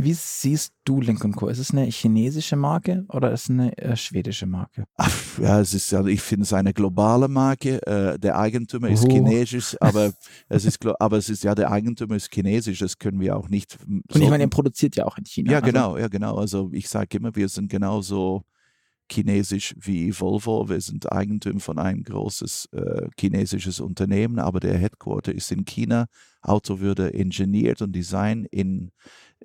Wie 0.03 0.15
siehst 0.15 0.73
du 0.85 1.01
Link 1.01 1.21
Co? 1.37 1.49
Ist 1.49 1.59
es 1.59 1.73
eine 1.73 1.85
chinesische 1.85 2.57
Marke 2.57 3.05
oder 3.09 3.33
ist 3.33 3.45
es 3.45 3.51
eine 3.51 3.77
äh, 3.77 3.97
schwedische 3.97 4.47
Marke? 4.47 4.85
Ach, 4.97 5.39
ja, 5.39 5.61
es 5.61 5.75
ist, 5.75 5.93
ich 5.93 6.23
finde 6.23 6.45
es 6.45 6.53
eine 6.53 6.73
globale 6.73 7.29
Marke. 7.29 7.87
Äh, 7.87 8.19
der 8.19 8.39
Eigentümer 8.39 8.89
ist 8.89 9.05
oh. 9.05 9.11
chinesisch, 9.11 9.77
aber 9.81 10.13
es 10.49 10.65
ist, 10.65 10.79
aber 10.99 11.19
es 11.19 11.29
ist 11.29 11.45
ja 11.45 11.55
der 11.55 11.71
Eigentümer 11.71 12.17
ist 12.17 12.33
chinesisch. 12.33 12.79
Das 12.79 12.99
können 12.99 13.21
wir 13.21 13.37
auch 13.37 13.49
nicht. 13.49 13.79
Und 13.87 14.05
ich 14.15 14.31
meine, 14.31 14.45
er 14.45 14.49
produziert 14.49 14.97
ja 14.97 15.05
auch 15.05 15.19
in 15.19 15.25
China. 15.25 15.53
Ja, 15.53 15.59
also. 15.59 15.67
genau, 15.71 15.99
ja 15.99 16.09
genau. 16.09 16.37
Also 16.37 16.71
ich 16.73 16.89
sage 16.89 17.19
immer, 17.19 17.35
wir 17.37 17.49
sind 17.49 17.71
genauso 17.71 18.45
chinesisch 19.11 19.75
wie 19.79 20.13
Volvo. 20.13 20.69
Wir 20.69 20.81
sind 20.81 21.11
Eigentümer 21.11 21.61
von 21.61 21.79
einem 21.79 22.03
großes 22.03 22.69
äh, 22.73 23.09
chinesisches 23.19 23.81
Unternehmen, 23.81 24.39
aber 24.39 24.61
der 24.61 24.77
Headquarter 24.77 25.35
ist 25.35 25.51
in 25.53 25.65
China. 25.65 26.07
Auto 26.43 26.81
würde 26.81 27.09
ingeniert 27.09 27.83
und 27.83 27.93
design 27.93 28.47
in 28.51 28.91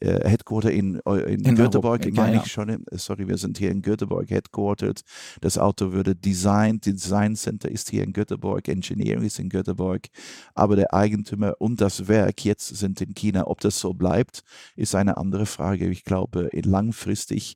äh, 0.01 0.27
Headquarter 0.29 0.71
in, 0.71 0.95
in, 1.05 1.45
in 1.45 1.55
Göteborg, 1.55 2.11
meine 2.13 2.37
ich 2.37 2.51
schon. 2.51 2.83
Sorry, 2.91 3.27
wir 3.27 3.37
sind 3.37 3.57
hier 3.57 3.71
in 3.71 3.81
Göteborg 3.81 4.29
headquartered. 4.29 5.01
Das 5.41 5.57
Auto 5.57 5.93
würde 5.93 6.15
designt, 6.15 6.85
Design 6.85 7.35
Center 7.35 7.69
ist 7.69 7.89
hier 7.89 8.03
in 8.03 8.11
Göteborg, 8.11 8.67
Engineering 8.67 9.23
ist 9.23 9.39
in 9.39 9.49
Göteborg, 9.49 10.07
aber 10.53 10.75
der 10.75 10.93
Eigentümer 10.93 11.55
und 11.59 11.79
das 11.79 12.07
Werk 12.07 12.43
jetzt 12.43 12.75
sind 12.75 12.99
in 13.01 13.13
China. 13.13 13.47
Ob 13.47 13.61
das 13.61 13.79
so 13.79 13.93
bleibt, 13.93 14.43
ist 14.75 14.95
eine 14.95 15.17
andere 15.17 15.45
Frage. 15.45 15.87
Ich 15.89 16.03
glaube, 16.03 16.49
langfristig 16.51 17.55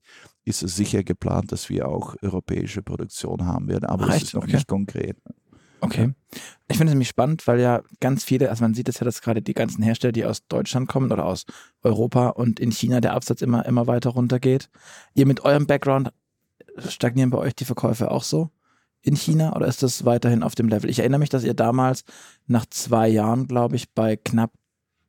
ist 0.49 0.63
es 0.63 0.75
sicher 0.75 1.03
geplant, 1.03 1.51
dass 1.51 1.69
wir 1.69 1.87
auch 1.87 2.15
europäische 2.21 2.81
Produktion 2.81 3.45
haben 3.45 3.67
werden, 3.67 3.85
aber 3.85 4.05
Ach, 4.05 4.13
das 4.13 4.23
ist 4.23 4.33
noch 4.33 4.43
okay. 4.43 4.55
nicht 4.55 4.67
konkret. 4.67 5.17
Okay. 5.81 6.13
Ich 6.67 6.77
finde 6.77 6.91
es 6.91 6.93
nämlich 6.93 7.07
spannend, 7.07 7.47
weil 7.47 7.59
ja 7.59 7.81
ganz 8.01 8.23
viele, 8.23 8.49
also 8.49 8.63
man 8.63 8.73
sieht 8.73 8.89
es 8.89 8.99
ja, 8.99 9.05
dass 9.05 9.21
gerade 9.21 9.41
die 9.41 9.53
ganzen 9.53 9.81
Hersteller, 9.81 10.11
die 10.11 10.25
aus 10.25 10.45
Deutschland 10.47 10.89
kommen 10.89 11.11
oder 11.11 11.25
aus 11.25 11.45
Europa 11.83 12.29
und 12.29 12.59
in 12.59 12.71
China 12.71 12.99
der 12.99 13.13
Absatz 13.13 13.41
immer, 13.41 13.65
immer 13.65 13.87
weiter 13.87 14.09
runtergeht. 14.09 14.69
Ihr 15.13 15.25
mit 15.25 15.45
eurem 15.45 15.67
Background, 15.67 16.11
stagnieren 16.77 17.29
bei 17.29 17.37
euch 17.37 17.55
die 17.55 17.65
Verkäufe 17.65 18.11
auch 18.11 18.23
so 18.23 18.51
in 19.01 19.15
China 19.15 19.55
oder 19.55 19.67
ist 19.67 19.83
das 19.83 20.05
weiterhin 20.05 20.43
auf 20.43 20.55
dem 20.55 20.67
Level? 20.67 20.89
Ich 20.89 20.99
erinnere 20.99 21.19
mich, 21.19 21.29
dass 21.29 21.43
ihr 21.43 21.53
damals 21.53 22.03
nach 22.47 22.65
zwei 22.65 23.07
Jahren, 23.07 23.47
glaube 23.47 23.75
ich, 23.75 23.91
bei 23.93 24.17
knapp 24.17 24.51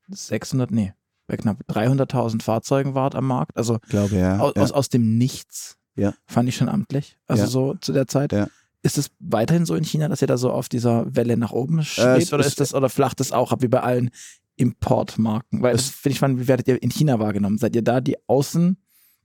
600, 0.09 0.71
nee, 0.71 0.93
bei 1.31 1.37
knapp 1.37 1.59
300.000 1.69 2.43
Fahrzeugen 2.43 2.95
wart 2.95 3.15
am 3.15 3.27
Markt. 3.27 3.57
Also 3.57 3.79
glaube, 3.89 4.17
ja, 4.17 4.39
aus, 4.39 4.53
ja. 4.57 4.63
aus, 4.63 4.73
aus 4.73 4.89
dem 4.89 5.17
Nichts. 5.17 5.77
Ja. 5.95 6.15
Fand 6.27 6.49
ich 6.49 6.57
schon 6.57 6.69
amtlich. 6.69 7.19
Also 7.27 7.45
ja. 7.45 7.49
so 7.49 7.75
zu 7.81 7.93
der 7.93 8.07
Zeit. 8.07 8.33
Ja 8.33 8.49
Ist 8.83 8.99
es 8.99 9.11
weiterhin 9.21 9.65
so 9.65 9.75
in 9.75 9.85
China, 9.85 10.09
dass 10.09 10.23
ihr 10.23 10.29
da 10.29 10.37
so 10.37 10.51
auf 10.51 10.69
dieser 10.69 11.15
Welle 11.15 11.37
nach 11.37 11.53
oben 11.53 11.85
schwebt? 11.85 12.33
Äh, 12.33 12.35
oder 12.35 12.45
ist 12.45 12.59
das, 12.59 12.75
oder 12.75 12.89
flacht 12.89 13.21
das 13.21 13.33
auch 13.33 13.53
ab 13.53 13.63
wie 13.63 13.69
bei 13.69 13.81
allen 13.81 14.11
Importmarken? 14.57 15.63
Weil 15.63 15.73
das 15.73 15.89
finde 15.89 16.13
ich 16.13 16.17
spannend, 16.17 16.41
wie 16.41 16.49
werdet 16.49 16.67
ihr 16.67 16.83
in 16.83 16.91
China 16.91 17.19
wahrgenommen? 17.21 17.59
Seid 17.59 17.77
ihr 17.77 17.83
da 17.83 18.01
die 18.01 18.19
Außen- 18.29 18.77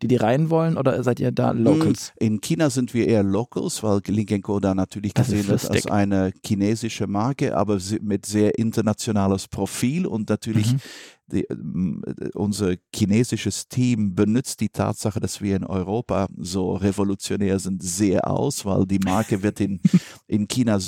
die 0.01 0.09
die 0.09 0.17
rein 0.17 0.49
wollen 0.49 0.75
oder 0.75 1.01
seid 1.03 1.21
ihr 1.21 1.31
da 1.31 1.51
Locals? 1.51 2.11
Hm, 2.19 2.27
in 2.27 2.41
China 2.41 2.69
sind 2.69 2.93
wir 2.93 3.07
eher 3.07 3.23
Locals, 3.23 3.81
weil 3.81 4.01
Link 4.07 4.43
Co. 4.43 4.59
da 4.59 4.75
natürlich 4.75 5.13
gesehen 5.13 5.47
wird 5.47 5.71
als 5.71 5.87
eine 5.87 6.33
chinesische 6.45 7.07
Marke, 7.07 7.55
aber 7.55 7.79
mit 8.01 8.25
sehr 8.25 8.59
internationales 8.59 9.47
Profil 9.47 10.05
und 10.05 10.27
natürlich 10.29 10.73
mhm 10.73 10.79
die, 11.27 11.43
äh, 11.49 12.29
unser 12.33 12.75
chinesisches 12.93 13.67
Team 13.67 14.15
benutzt 14.15 14.59
die 14.59 14.69
Tatsache, 14.69 15.19
dass 15.19 15.41
wir 15.41 15.55
in 15.55 15.63
Europa 15.63 16.27
so 16.37 16.73
revolutionär 16.73 17.59
sind, 17.59 17.83
sehr 17.83 18.29
aus, 18.29 18.65
weil 18.65 18.85
die 18.85 18.99
Marke 18.99 19.41
wird 19.41 19.59
in, 19.59 19.79
in 20.27 20.47
China 20.47 20.79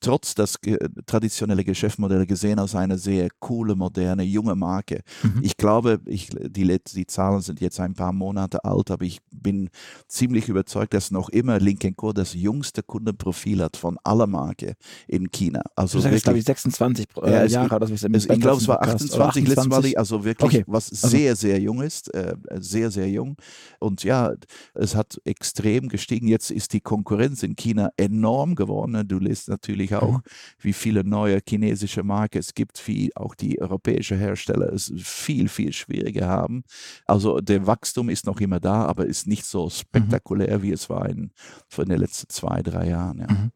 trotz 0.00 0.34
das 0.34 0.58
traditionelle 1.06 1.64
Geschäftsmodell 1.64 2.26
gesehen 2.26 2.58
als 2.58 2.74
eine 2.74 2.98
sehr 2.98 3.28
coole, 3.40 3.74
moderne, 3.74 4.22
junge 4.22 4.54
Marke. 4.54 5.02
Mhm. 5.22 5.40
Ich 5.42 5.56
glaube, 5.56 6.00
ich, 6.06 6.30
die, 6.30 6.78
die 6.94 7.06
Zahlen 7.06 7.40
sind 7.40 7.60
jetzt 7.60 7.80
ein 7.80 7.94
paar 7.94 8.12
Monate 8.12 8.64
alt, 8.64 8.90
aber 8.90 9.04
ich 9.04 9.18
bin 9.30 9.70
ziemlich 10.08 10.48
überzeugt, 10.48 10.94
dass 10.94 11.10
noch 11.10 11.28
immer 11.28 11.58
Link 11.58 11.82
Co. 11.96 12.12
das 12.12 12.34
jüngste 12.34 12.82
Kundenprofil 12.82 13.62
hat 13.62 13.76
von 13.76 13.98
aller 14.04 14.26
Marke 14.26 14.74
in 15.08 15.30
China. 15.30 15.62
Also 15.74 15.98
du 15.98 16.02
sagst, 16.04 16.24
glaube 16.24 16.38
ich, 16.38 16.44
26 16.44 17.06
äh, 17.22 17.30
ja, 17.30 17.44
Jahre. 17.46 17.84
Es, 17.84 18.02
ich 18.02 18.40
glaube, 18.40 18.58
es 18.58 18.68
war 18.68 18.82
28, 18.82 19.48
letztes 19.48 19.68
Mal, 19.72 19.96
also 19.96 20.24
wirklich, 20.24 20.62
okay. 20.62 20.64
was 20.66 20.90
also. 20.90 21.08
sehr, 21.08 21.36
sehr 21.36 21.60
jung 21.60 21.82
ist, 21.82 22.12
äh, 22.14 22.36
sehr, 22.58 22.90
sehr 22.90 23.08
jung. 23.08 23.36
Und 23.78 24.04
ja, 24.04 24.34
es 24.74 24.94
hat 24.94 25.20
extrem 25.24 25.88
gestiegen. 25.88 26.28
Jetzt 26.28 26.50
ist 26.50 26.72
die 26.72 26.80
Konkurrenz 26.80 27.42
in 27.42 27.56
China 27.56 27.90
enorm 27.96 28.54
geworden. 28.54 29.06
Du 29.06 29.18
liest 29.18 29.48
natürlich 29.48 29.94
auch, 29.94 30.18
mhm. 30.18 30.22
wie 30.60 30.72
viele 30.72 31.04
neue 31.04 31.40
chinesische 31.46 32.02
Marken 32.02 32.38
es 32.38 32.54
gibt, 32.54 32.86
wie 32.86 33.14
auch 33.16 33.34
die 33.34 33.60
europäischen 33.60 34.18
Hersteller 34.18 34.72
es 34.72 34.92
viel, 34.96 35.48
viel 35.48 35.72
schwieriger 35.72 36.28
haben. 36.28 36.64
Also 37.06 37.40
der 37.40 37.66
Wachstum 37.66 38.08
ist 38.08 38.26
noch 38.26 38.40
immer 38.40 38.60
da, 38.60 38.84
aber 38.86 39.06
ist 39.06 39.26
nicht 39.26 39.44
so 39.44 39.64
mhm. 39.64 39.70
spektakulär, 39.70 40.58
mhm. 40.58 40.62
wie 40.62 40.72
es 40.72 40.90
war 40.90 41.08
in, 41.08 41.30
in 41.76 41.88
den 41.88 41.98
letzten 41.98 42.28
zwei, 42.28 42.62
drei 42.62 42.88
Jahren. 42.88 43.18
Ja. 43.18 43.30
Mhm. 43.30 43.52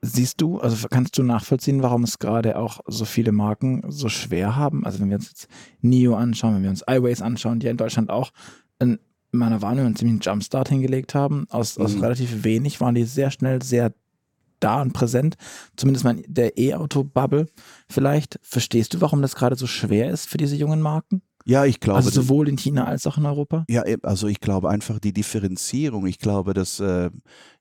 Siehst 0.00 0.40
du, 0.40 0.60
also 0.60 0.86
kannst 0.88 1.18
du 1.18 1.24
nachvollziehen, 1.24 1.82
warum 1.82 2.04
es 2.04 2.20
gerade 2.20 2.56
auch 2.56 2.80
so 2.86 3.04
viele 3.04 3.32
Marken 3.32 3.82
so 3.88 4.08
schwer 4.08 4.54
haben? 4.54 4.86
Also 4.86 5.00
wenn 5.00 5.10
wir 5.10 5.16
uns 5.16 5.28
jetzt 5.28 5.48
NIO 5.80 6.14
anschauen, 6.14 6.54
wenn 6.54 6.62
wir 6.62 6.70
uns 6.70 6.84
iWays 6.88 7.20
anschauen, 7.20 7.58
die 7.58 7.66
ja 7.66 7.72
in 7.72 7.76
Deutschland 7.76 8.08
auch 8.08 8.30
in 8.78 8.98
meiner 9.32 9.60
Wahrnehmung 9.60 9.86
einen 9.86 9.96
ziemlichen 9.96 10.20
Jumpstart 10.20 10.68
hingelegt 10.68 11.14
haben. 11.14 11.46
Aus, 11.50 11.78
mhm. 11.78 11.84
aus 11.84 12.00
relativ 12.00 12.44
wenig 12.44 12.80
waren 12.80 12.94
die 12.94 13.04
sehr 13.04 13.30
schnell 13.30 13.62
sehr 13.62 13.92
da 14.60 14.82
und 14.82 14.92
präsent. 14.92 15.36
Zumindest 15.76 16.04
mal 16.04 16.22
der 16.26 16.58
E-Auto-Bubble. 16.58 17.46
Vielleicht 17.88 18.38
verstehst 18.42 18.94
du, 18.94 19.00
warum 19.00 19.22
das 19.22 19.34
gerade 19.34 19.56
so 19.56 19.66
schwer 19.66 20.10
ist 20.10 20.28
für 20.28 20.38
diese 20.38 20.56
jungen 20.56 20.80
Marken? 20.80 21.22
Ja, 21.44 21.64
ich 21.64 21.80
glaube. 21.80 21.96
Also 21.96 22.10
sowohl 22.10 22.48
in 22.48 22.58
China 22.58 22.84
als 22.84 23.06
auch 23.06 23.16
in 23.16 23.24
Europa? 23.24 23.64
Ja, 23.70 23.82
also 24.02 24.26
ich 24.26 24.40
glaube 24.40 24.68
einfach 24.68 24.98
die 24.98 25.14
Differenzierung. 25.14 26.06
Ich 26.06 26.18
glaube, 26.18 26.52
dass 26.52 26.78
äh, 26.78 27.10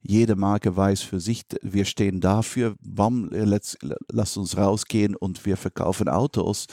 jede 0.10 0.38
Marke 0.38 0.76
weiß 0.76 1.02
für 1.02 1.20
sich, 1.20 1.44
wir 1.62 1.84
stehen 1.84 2.22
dafür, 2.22 2.76
bam, 2.82 3.30
let's, 3.30 3.78
lass 4.10 4.38
uns 4.38 4.56
rausgehen 4.56 5.16
und 5.18 5.46
wir 5.46 5.58
verkaufen 5.58 6.08
Autos. 6.08 6.68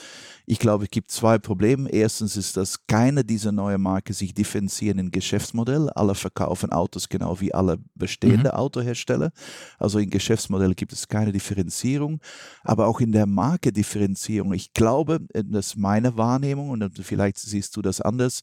Ich 0.47 0.61
glaube, 0.61 0.85
es 0.85 0.91
gibt 0.91 1.11
zwei 1.11 1.39
Probleme. 1.39 1.91
Erstens 1.91 2.37
ist, 2.37 2.57
dass 2.57 2.87
keine 2.87 3.25
dieser 3.25 3.51
neuen 3.51 3.83
Marken 3.83 4.13
sich 4.13 4.35
differenzieren 4.35 4.99
im 4.99 5.11
Geschäftsmodell. 5.11 5.91
Alle 5.91 6.15
verkaufen 6.15 6.71
Autos 6.71 7.09
genau 7.09 7.41
wie 7.41 7.53
alle 7.53 7.79
bestehenden 7.97 8.53
mhm. 8.53 8.59
Autohersteller. 8.59 9.33
Also 9.79 9.99
im 9.99 10.11
Geschäftsmodell 10.11 10.75
gibt 10.75 10.93
es 10.93 11.09
keine 11.09 11.33
Differenzierung, 11.33 12.21
aber 12.63 12.87
auch 12.87 13.01
in 13.01 13.11
der 13.11 13.27
Marke 13.27 13.73
Differenzierung. 13.73 14.53
Ich 14.53 14.75
glaube, 14.75 15.21
das 15.33 15.69
ist 15.69 15.77
meine 15.77 16.17
Wahrnehmung 16.17 16.71
und 16.71 16.89
vielleicht 17.03 17.39
siehst 17.39 17.77
du 17.77 17.83
das 17.83 18.01
anders. 18.01 18.43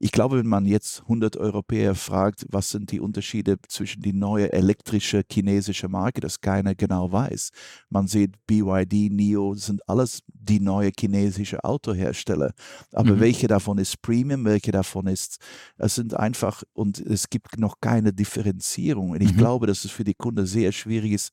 Ich 0.00 0.12
glaube, 0.12 0.38
wenn 0.38 0.46
man 0.46 0.64
jetzt 0.64 1.02
100 1.02 1.36
Europäer 1.36 1.94
fragt, 1.94 2.46
was 2.50 2.70
sind 2.70 2.92
die 2.92 3.00
Unterschiede 3.00 3.56
zwischen 3.68 4.00
die 4.00 4.12
neue 4.12 4.52
elektrische 4.52 5.24
chinesische 5.30 5.88
Marke, 5.88 6.20
das 6.20 6.40
keiner 6.40 6.74
genau 6.74 7.10
weiß. 7.10 7.50
Man 7.90 8.06
sieht 8.06 8.34
BYD, 8.46 9.10
NIO, 9.10 9.54
sind 9.54 9.88
alles 9.88 10.22
die 10.28 10.60
neue 10.60 10.92
chinesische 10.98 11.64
Autohersteller. 11.64 12.52
Aber 12.92 13.14
mhm. 13.14 13.20
welche 13.20 13.48
davon 13.48 13.78
ist 13.78 14.00
Premium, 14.00 14.44
welche 14.44 14.70
davon 14.70 15.08
ist, 15.08 15.38
es 15.78 15.96
sind 15.96 16.14
einfach, 16.14 16.62
und 16.74 17.00
es 17.00 17.28
gibt 17.28 17.58
noch 17.58 17.80
keine 17.80 18.12
Differenzierung. 18.12 19.10
Und 19.10 19.20
ich 19.20 19.32
mhm. 19.32 19.38
glaube, 19.38 19.66
dass 19.66 19.84
es 19.84 19.90
für 19.90 20.04
die 20.04 20.14
Kunden 20.14 20.46
sehr 20.46 20.70
schwierig 20.70 21.12
ist. 21.12 21.32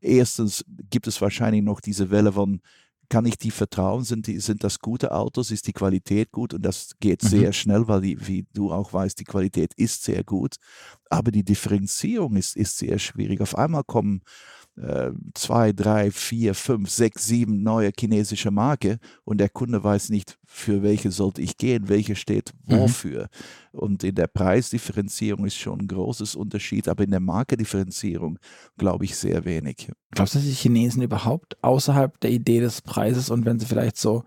Erstens 0.00 0.64
gibt 0.90 1.06
es 1.06 1.20
wahrscheinlich 1.20 1.62
noch 1.62 1.80
diese 1.80 2.10
Welle 2.10 2.32
von, 2.32 2.60
kann 3.12 3.26
ich 3.26 3.36
die 3.36 3.50
vertrauen? 3.50 4.04
Sind, 4.04 4.26
die, 4.26 4.40
sind 4.40 4.64
das 4.64 4.78
gute 4.78 5.12
Autos? 5.12 5.50
Ist 5.50 5.66
die 5.66 5.74
Qualität 5.74 6.32
gut? 6.32 6.54
Und 6.54 6.62
das 6.62 6.92
geht 6.98 7.22
mhm. 7.22 7.28
sehr 7.28 7.52
schnell, 7.52 7.86
weil, 7.86 8.00
die, 8.00 8.26
wie 8.26 8.46
du 8.54 8.72
auch 8.72 8.94
weißt, 8.94 9.20
die 9.20 9.24
Qualität 9.24 9.74
ist 9.74 10.02
sehr 10.02 10.24
gut. 10.24 10.56
Aber 11.10 11.30
die 11.30 11.44
Differenzierung 11.44 12.36
ist, 12.36 12.56
ist 12.56 12.78
sehr 12.78 12.98
schwierig. 12.98 13.42
Auf 13.42 13.54
einmal 13.58 13.84
kommen 13.84 14.22
zwei, 15.34 15.72
drei, 15.72 16.10
vier, 16.10 16.54
fünf, 16.54 16.88
sechs, 16.88 17.26
sieben 17.26 17.62
neue 17.62 17.90
chinesische 17.98 18.50
Marke 18.50 18.98
und 19.24 19.38
der 19.38 19.50
Kunde 19.50 19.84
weiß 19.84 20.08
nicht, 20.08 20.38
für 20.46 20.82
welche 20.82 21.10
sollte 21.10 21.42
ich 21.42 21.58
gehen, 21.58 21.88
welche 21.90 22.16
steht 22.16 22.54
mhm. 22.66 22.78
wofür. 22.78 23.28
Mhm. 23.72 23.78
Und 23.78 24.04
in 24.04 24.14
der 24.14 24.28
Preisdifferenzierung 24.28 25.44
ist 25.44 25.56
schon 25.56 25.80
ein 25.80 25.88
großes 25.88 26.34
Unterschied, 26.34 26.88
aber 26.88 27.04
in 27.04 27.10
der 27.10 27.20
Markedifferenzierung 27.20 28.38
glaube 28.78 29.04
ich 29.04 29.14
sehr 29.14 29.44
wenig. 29.44 29.90
Glaubst 30.10 30.34
du, 30.34 30.38
dass 30.38 30.48
die 30.48 30.54
Chinesen 30.54 31.02
überhaupt 31.02 31.62
außerhalb 31.62 32.18
der 32.20 32.30
Idee 32.30 32.60
des 32.60 32.80
Preises 32.80 33.28
und 33.28 33.44
wenn 33.44 33.58
sie 33.58 33.66
vielleicht 33.66 33.98
so 33.98 34.24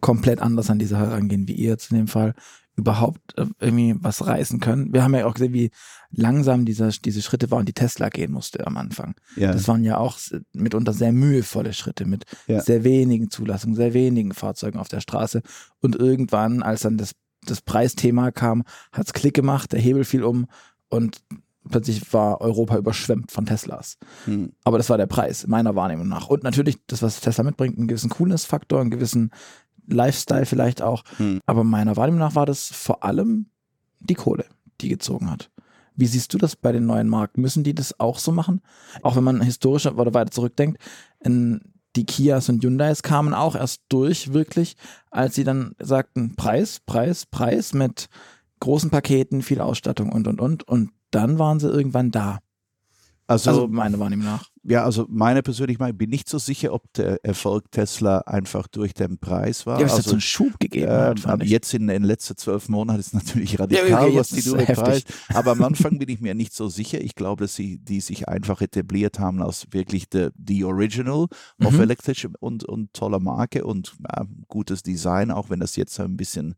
komplett 0.00 0.40
anders 0.40 0.70
an 0.70 0.78
die 0.78 0.86
Sache 0.86 1.10
rangehen, 1.10 1.48
wie 1.48 1.54
ihr 1.54 1.70
jetzt 1.70 1.90
in 1.90 1.96
dem 1.96 2.08
Fall, 2.08 2.34
überhaupt 2.76 3.36
äh, 3.38 3.46
irgendwie 3.60 3.94
was 4.00 4.26
reißen 4.26 4.60
können. 4.60 4.92
Wir 4.92 5.02
haben 5.02 5.14
ja 5.14 5.26
auch 5.26 5.34
gesehen, 5.34 5.52
wie 5.52 5.70
langsam 6.10 6.64
diese, 6.64 6.88
diese 6.88 7.22
Schritte 7.22 7.50
waren, 7.50 7.66
die 7.66 7.72
Tesla 7.72 8.08
gehen 8.08 8.32
musste 8.32 8.66
am 8.66 8.76
Anfang. 8.76 9.14
Ja. 9.36 9.52
Das 9.52 9.68
waren 9.68 9.84
ja 9.84 9.98
auch 9.98 10.18
mitunter 10.52 10.92
sehr 10.92 11.12
mühevolle 11.12 11.72
Schritte 11.72 12.06
mit 12.06 12.24
ja. 12.46 12.60
sehr 12.60 12.84
wenigen 12.84 13.30
Zulassungen, 13.30 13.76
sehr 13.76 13.94
wenigen 13.94 14.32
Fahrzeugen 14.32 14.78
auf 14.78 14.88
der 14.88 15.00
Straße. 15.00 15.42
Und 15.80 15.96
irgendwann, 15.96 16.62
als 16.62 16.82
dann 16.82 16.96
das, 16.96 17.14
das 17.44 17.60
Preisthema 17.60 18.30
kam, 18.30 18.64
hat 18.92 19.06
es 19.06 19.12
Klick 19.12 19.34
gemacht, 19.34 19.72
der 19.72 19.80
Hebel 19.80 20.04
fiel 20.04 20.24
um 20.24 20.46
und 20.88 21.22
plötzlich 21.68 22.12
war 22.12 22.40
Europa 22.40 22.76
überschwemmt 22.76 23.30
von 23.30 23.46
Teslas. 23.46 23.98
Hm. 24.24 24.52
Aber 24.64 24.78
das 24.78 24.90
war 24.90 24.96
der 24.96 25.06
Preis, 25.06 25.46
meiner 25.46 25.74
Wahrnehmung 25.74 26.08
nach. 26.08 26.28
Und 26.28 26.42
natürlich, 26.42 26.78
das, 26.86 27.02
was 27.02 27.20
Tesla 27.20 27.44
mitbringt, 27.44 27.78
einen 27.78 27.88
gewissen 27.88 28.10
Coolness-Faktor, 28.10 28.80
einen 28.80 28.90
gewissen 28.90 29.30
Lifestyle 29.86 30.46
vielleicht 30.46 30.82
auch. 30.82 31.02
Hm. 31.16 31.40
Aber 31.46 31.64
meiner 31.64 31.96
Wahrnehmung 31.96 32.20
nach 32.20 32.34
war 32.34 32.46
das 32.46 32.68
vor 32.68 33.04
allem 33.04 33.46
die 34.00 34.14
Kohle, 34.14 34.46
die 34.80 34.88
gezogen 34.88 35.30
hat. 35.30 35.50
Wie 35.94 36.06
siehst 36.06 36.32
du 36.32 36.38
das 36.38 36.56
bei 36.56 36.72
den 36.72 36.86
neuen 36.86 37.08
Marken? 37.08 37.42
Müssen 37.42 37.64
die 37.64 37.74
das 37.74 37.98
auch 38.00 38.18
so 38.18 38.32
machen? 38.32 38.62
Auch 39.02 39.16
wenn 39.16 39.24
man 39.24 39.42
historisch 39.42 39.86
oder 39.86 40.14
weiter 40.14 40.30
zurückdenkt, 40.30 40.78
die 41.96 42.06
Kias 42.06 42.48
und 42.48 42.64
Hyundais 42.64 43.02
kamen 43.02 43.34
auch 43.34 43.54
erst 43.54 43.82
durch, 43.88 44.32
wirklich, 44.32 44.76
als 45.10 45.34
sie 45.34 45.44
dann 45.44 45.74
sagten, 45.78 46.34
Preis, 46.36 46.80
Preis, 46.86 47.26
Preis 47.26 47.74
mit 47.74 48.08
großen 48.60 48.90
Paketen, 48.90 49.42
viel 49.42 49.60
Ausstattung 49.60 50.10
und, 50.12 50.26
und, 50.26 50.40
und. 50.40 50.66
Und 50.66 50.90
dann 51.10 51.38
waren 51.38 51.60
sie 51.60 51.68
irgendwann 51.68 52.10
da. 52.10 52.38
Also, 53.26 53.50
also 53.50 53.68
meine 53.68 53.98
Wahrnehmung 53.98 54.24
nach. 54.24 54.48
Ja, 54.64 54.84
also 54.84 55.06
meine 55.08 55.42
persönliche 55.42 55.80
Meinung, 55.80 55.94
ich 55.94 55.98
bin 55.98 56.10
nicht 56.10 56.28
so 56.28 56.38
sicher, 56.38 56.72
ob 56.72 56.92
der 56.92 57.24
Erfolg 57.24 57.72
Tesla 57.72 58.18
einfach 58.18 58.68
durch 58.68 58.94
den 58.94 59.18
Preis 59.18 59.66
war. 59.66 59.80
Ja, 59.80 59.86
es 59.86 59.92
also, 59.92 59.98
hat 59.98 60.04
so 60.04 60.12
einen 60.12 60.20
Schub 60.20 60.60
gegeben. 60.60 60.86
Äh, 60.86 61.14
aber 61.24 61.44
jetzt 61.44 61.74
in 61.74 61.88
den 61.88 62.04
letzten 62.04 62.36
zwölf 62.36 62.68
Monaten 62.68 63.00
ist 63.00 63.08
es 63.08 63.12
natürlich 63.12 63.58
radikal, 63.58 63.88
ja, 63.88 64.02
okay, 64.02 64.16
was 64.16 64.28
die 64.28 64.48
nur 64.48 64.58
Preis. 64.58 65.02
Aber 65.34 65.52
am 65.52 65.64
Anfang 65.64 65.98
bin 65.98 66.08
ich 66.08 66.20
mir 66.20 66.34
nicht 66.34 66.54
so 66.54 66.68
sicher. 66.68 67.00
Ich 67.00 67.16
glaube, 67.16 67.42
dass 67.44 67.56
sie 67.56 67.78
die 67.78 68.00
sich 68.00 68.28
einfach 68.28 68.60
etabliert 68.60 69.18
haben 69.18 69.42
als 69.42 69.66
wirklich 69.72 70.06
die 70.10 70.64
Original 70.64 71.26
mhm. 71.58 71.66
auf 71.66 71.78
elektrisch 71.78 72.28
und, 72.38 72.64
und 72.64 72.92
tolle 72.92 73.18
Marke 73.18 73.64
und 73.64 73.94
ja, 74.00 74.26
gutes 74.46 74.84
Design, 74.84 75.32
auch 75.32 75.50
wenn 75.50 75.58
das 75.58 75.74
jetzt 75.74 75.98
ein 75.98 76.16
bisschen 76.16 76.54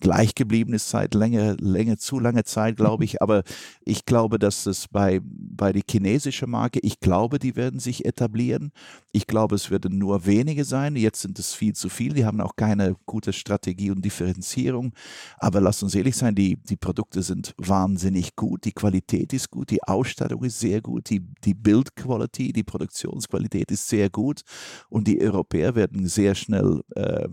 gleich 0.00 0.34
geblieben 0.34 0.74
ist 0.74 0.90
seit 0.90 1.14
länger, 1.14 1.56
länger, 1.60 1.98
zu 1.98 2.18
langer 2.18 2.44
Zeit, 2.44 2.76
glaube 2.76 3.04
ich. 3.04 3.22
Aber 3.22 3.44
ich 3.84 4.06
glaube, 4.06 4.40
dass 4.40 4.66
es 4.66 4.88
bei, 4.88 5.20
bei 5.22 5.72
der 5.72 5.82
chinesischen 5.88 6.50
Marke, 6.50 6.80
ich 6.82 6.98
glaube, 6.98 7.38
die 7.44 7.56
werden 7.56 7.78
sich 7.78 8.04
etablieren. 8.04 8.72
Ich 9.12 9.26
glaube, 9.26 9.54
es 9.54 9.70
werden 9.70 9.98
nur 9.98 10.26
wenige 10.26 10.64
sein. 10.64 10.96
Jetzt 10.96 11.20
sind 11.20 11.38
es 11.38 11.54
viel 11.54 11.74
zu 11.74 11.88
viele. 11.88 12.14
Die 12.14 12.24
haben 12.24 12.40
auch 12.40 12.56
keine 12.56 12.96
gute 13.06 13.32
Strategie 13.32 13.90
und 13.90 14.04
Differenzierung. 14.04 14.92
Aber 15.38 15.60
lass 15.60 15.82
uns 15.82 15.94
ehrlich 15.94 16.16
sein, 16.16 16.34
die, 16.34 16.56
die 16.56 16.76
Produkte 16.76 17.22
sind 17.22 17.54
wahnsinnig 17.58 18.34
gut. 18.34 18.64
Die 18.64 18.72
Qualität 18.72 19.32
ist 19.32 19.50
gut. 19.50 19.70
Die 19.70 19.82
Ausstattung 19.82 20.42
ist 20.42 20.58
sehr 20.58 20.80
gut. 20.80 21.10
Die, 21.10 21.20
die 21.44 21.54
Bildqualität, 21.54 22.56
die 22.56 22.64
Produktionsqualität 22.64 23.70
ist 23.70 23.88
sehr 23.88 24.10
gut. 24.10 24.42
Und 24.88 25.06
die 25.06 25.20
Europäer 25.20 25.74
werden 25.74 26.08
sehr 26.08 26.34
schnell 26.34 26.80
äh, 26.96 27.28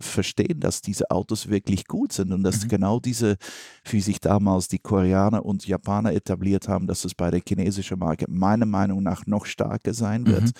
verstehen, 0.00 0.60
dass 0.60 0.82
diese 0.82 1.10
Autos 1.10 1.48
wirklich 1.48 1.86
gut 1.86 2.12
sind 2.12 2.32
und 2.32 2.42
dass 2.42 2.64
mhm. 2.64 2.68
genau 2.68 3.00
diese, 3.00 3.36
wie 3.84 4.00
sich 4.00 4.20
damals 4.20 4.68
die 4.68 4.78
Koreaner 4.78 5.44
und 5.44 5.66
Japaner 5.66 6.12
etabliert 6.12 6.68
haben, 6.68 6.86
dass 6.86 7.04
es 7.04 7.14
bei 7.14 7.30
der 7.30 7.40
chinesischen 7.46 7.98
Marke 7.98 8.26
meiner 8.28 8.66
Meinung 8.66 9.02
nach 9.02 9.26
noch 9.26 9.46
stärker 9.46 9.94
sein 9.94 10.26
wird. 10.26 10.44
Mhm. 10.44 10.52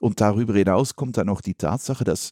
Und 0.00 0.20
darüber 0.20 0.54
hinaus 0.54 0.96
kommt 0.96 1.16
dann 1.16 1.26
noch 1.26 1.40
die 1.40 1.54
Tatsache, 1.54 2.04
dass 2.04 2.30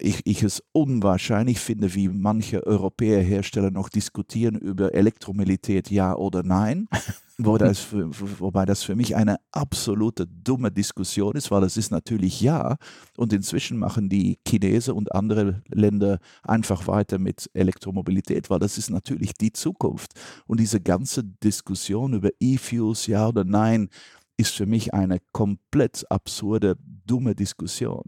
ich, 0.00 0.20
ich 0.24 0.42
es 0.42 0.62
unwahrscheinlich 0.72 1.58
finde, 1.58 1.94
wie 1.94 2.08
manche 2.08 2.64
Europäer 2.66 3.22
Hersteller 3.22 3.70
noch 3.70 3.88
diskutieren 3.88 4.56
über 4.56 4.94
Elektromobilität, 4.94 5.90
ja 5.90 6.14
oder 6.14 6.42
nein. 6.42 6.88
Wobei 7.40 7.58
das, 7.58 7.78
für, 7.78 8.10
wobei 8.40 8.64
das 8.64 8.82
für 8.82 8.96
mich 8.96 9.14
eine 9.14 9.36
absolute 9.52 10.26
dumme 10.26 10.72
Diskussion 10.72 11.36
ist, 11.36 11.52
weil 11.52 11.62
es 11.62 11.76
ist 11.76 11.92
natürlich 11.92 12.40
ja. 12.40 12.76
Und 13.16 13.32
inzwischen 13.32 13.78
machen 13.78 14.08
die 14.08 14.40
Chinesen 14.44 14.94
und 14.94 15.14
andere 15.14 15.62
Länder 15.68 16.18
einfach 16.42 16.88
weiter 16.88 17.20
mit 17.20 17.48
Elektromobilität, 17.54 18.50
weil 18.50 18.58
das 18.58 18.76
ist 18.76 18.90
natürlich 18.90 19.34
die 19.34 19.52
Zukunft. 19.52 20.14
Und 20.48 20.58
diese 20.58 20.80
ganze 20.80 21.22
Diskussion 21.22 22.14
über 22.14 22.30
E-Fuels, 22.40 23.06
ja 23.06 23.28
oder 23.28 23.44
nein, 23.44 23.88
ist 24.36 24.56
für 24.56 24.66
mich 24.66 24.92
eine 24.92 25.18
komplett 25.30 26.10
absurde, 26.10 26.76
dumme 27.06 27.36
Diskussion. 27.36 28.02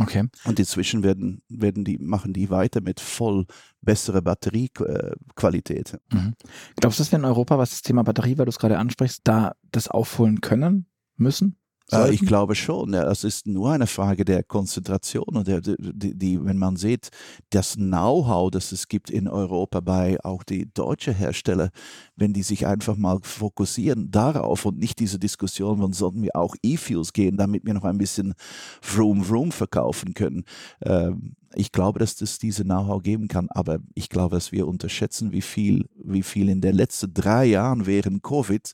Okay. 0.00 0.28
Und 0.44 0.58
inzwischen 0.58 1.02
werden, 1.02 1.42
werden 1.48 1.84
die, 1.84 1.98
machen 1.98 2.32
die 2.32 2.48
weiter 2.48 2.80
mit 2.80 3.00
voll 3.00 3.44
bessere 3.82 4.22
Batteriequalität. 4.22 5.98
Mhm. 6.10 6.34
Glaubst 6.76 6.98
du, 6.98 7.02
dass 7.02 7.12
wir 7.12 7.18
in 7.18 7.24
Europa, 7.26 7.58
was 7.58 7.70
das 7.70 7.82
Thema 7.82 8.02
Batterie, 8.02 8.38
weil 8.38 8.46
du 8.46 8.50
es 8.50 8.58
gerade 8.58 8.78
ansprichst, 8.78 9.20
da 9.24 9.54
das 9.70 9.88
aufholen 9.88 10.40
können, 10.40 10.86
müssen? 11.16 11.59
Sollten? 11.90 12.14
Ich 12.14 12.20
glaube 12.20 12.54
schon. 12.54 12.92
Ja, 12.92 13.10
es 13.10 13.24
ist 13.24 13.46
nur 13.46 13.72
eine 13.72 13.86
Frage 13.86 14.24
der 14.24 14.42
Konzentration 14.42 15.36
und 15.36 15.46
der, 15.46 15.60
die, 15.60 16.16
die, 16.16 16.44
wenn 16.44 16.58
man 16.58 16.76
sieht, 16.76 17.08
das 17.50 17.74
Know-how, 17.74 18.50
das 18.50 18.72
es 18.72 18.88
gibt 18.88 19.10
in 19.10 19.28
Europa 19.28 19.80
bei 19.80 20.18
auch 20.22 20.42
die 20.42 20.72
deutschen 20.72 21.14
Hersteller, 21.14 21.70
wenn 22.16 22.32
die 22.32 22.42
sich 22.42 22.66
einfach 22.66 22.96
mal 22.96 23.18
fokussieren 23.22 24.10
darauf 24.10 24.64
und 24.66 24.78
nicht 24.78 25.00
diese 25.00 25.18
Diskussion, 25.18 25.80
wann 25.80 25.92
sollten 25.92 26.22
wir 26.22 26.36
auch 26.36 26.54
E-Fuels 26.62 27.12
gehen, 27.12 27.36
damit 27.36 27.64
wir 27.64 27.74
noch 27.74 27.84
ein 27.84 27.98
bisschen 27.98 28.34
Vroom 28.80 29.24
Vroom 29.24 29.52
verkaufen 29.52 30.14
können. 30.14 30.44
Ähm, 30.82 31.34
ich 31.54 31.72
glaube, 31.72 31.98
dass 31.98 32.20
es 32.20 32.38
diese 32.38 32.62
Know-how 32.62 33.02
geben 33.02 33.26
kann, 33.26 33.48
aber 33.50 33.78
ich 33.94 34.08
glaube, 34.08 34.36
dass 34.36 34.52
wir 34.52 34.68
unterschätzen, 34.68 35.32
wie 35.32 35.42
viel, 35.42 35.86
wie 35.96 36.22
viel 36.22 36.48
in 36.48 36.60
den 36.60 36.76
letzten 36.76 37.12
drei 37.12 37.46
Jahren 37.46 37.86
während 37.86 38.22
Covid 38.22 38.72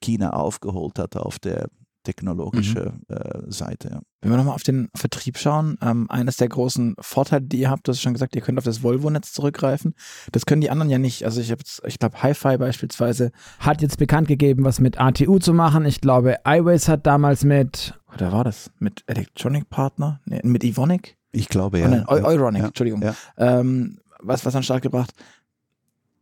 China 0.00 0.30
aufgeholt 0.30 0.98
hat 0.98 1.16
auf 1.16 1.38
der 1.38 1.68
technologische 2.08 2.94
mhm. 3.08 3.14
äh, 3.14 3.52
Seite. 3.52 3.88
Ja. 3.90 4.00
Wenn 4.22 4.30
wir 4.30 4.38
nochmal 4.38 4.54
auf 4.54 4.62
den 4.62 4.88
Vertrieb 4.94 5.36
schauen, 5.36 5.76
ähm, 5.82 6.10
eines 6.10 6.36
der 6.36 6.48
großen 6.48 6.94
Vorteile, 6.98 7.42
die 7.42 7.58
ihr 7.58 7.70
habt, 7.70 7.86
du 7.86 7.92
hast 7.92 8.00
schon 8.00 8.14
gesagt, 8.14 8.34
ihr 8.34 8.40
könnt 8.40 8.56
auf 8.56 8.64
das 8.64 8.82
Volvo-Netz 8.82 9.32
zurückgreifen. 9.32 9.94
Das 10.32 10.46
können 10.46 10.62
die 10.62 10.70
anderen 10.70 10.90
ja 10.90 10.96
nicht. 10.96 11.24
Also 11.24 11.42
ich 11.42 11.50
habe 11.50 11.62
ich 11.86 11.98
glaube, 11.98 12.22
Hi-Fi 12.22 12.56
beispielsweise 12.56 13.30
hat 13.58 13.82
jetzt 13.82 13.98
bekannt 13.98 14.26
gegeben, 14.26 14.64
was 14.64 14.80
mit 14.80 14.98
ATU 14.98 15.38
zu 15.38 15.52
machen. 15.52 15.84
Ich 15.84 16.00
glaube, 16.00 16.36
iWays 16.46 16.88
hat 16.88 17.06
damals 17.06 17.44
mit, 17.44 17.94
oder 18.14 18.32
war 18.32 18.44
das? 18.44 18.70
Mit 18.78 19.04
Electronic 19.06 19.68
Partner? 19.68 20.20
Nee, 20.24 20.40
mit 20.44 20.64
Ivonic? 20.64 21.18
Ich 21.30 21.48
glaube, 21.48 21.78
ja. 21.78 21.86
Oh, 21.86 21.90
nein, 21.90 22.06
Euronic, 22.08 22.62
ja. 22.62 22.68
Entschuldigung. 22.68 23.02
Ja. 23.02 23.14
Ähm, 23.36 23.98
was, 24.20 24.44
was 24.46 24.56
an 24.56 24.62
Start 24.62 24.82
gebracht? 24.82 25.12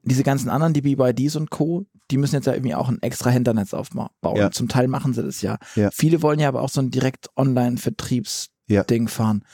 Diese 0.06 0.22
ganzen 0.22 0.48
anderen, 0.48 0.72
die 0.72 0.82
BYDs 0.82 1.36
und 1.36 1.50
Co., 1.50 1.84
die 2.10 2.16
müssen 2.16 2.36
jetzt 2.36 2.46
ja 2.46 2.54
irgendwie 2.54 2.74
auch 2.74 2.88
ein 2.88 3.02
extra 3.02 3.30
Händlernetz 3.30 3.74
aufbauen. 3.74 4.10
Ja. 4.36 4.50
Zum 4.52 4.68
Teil 4.68 4.86
machen 4.86 5.12
sie 5.12 5.22
das 5.22 5.42
ja. 5.42 5.58
ja. 5.74 5.90
Viele 5.90 6.22
wollen 6.22 6.38
ja 6.38 6.48
aber 6.48 6.62
auch 6.62 6.68
so 6.68 6.80
ein 6.80 6.90
direkt 6.90 7.28
Online-Vertriebsding 7.36 9.02
ja. 9.02 9.08
fahren. 9.08 9.44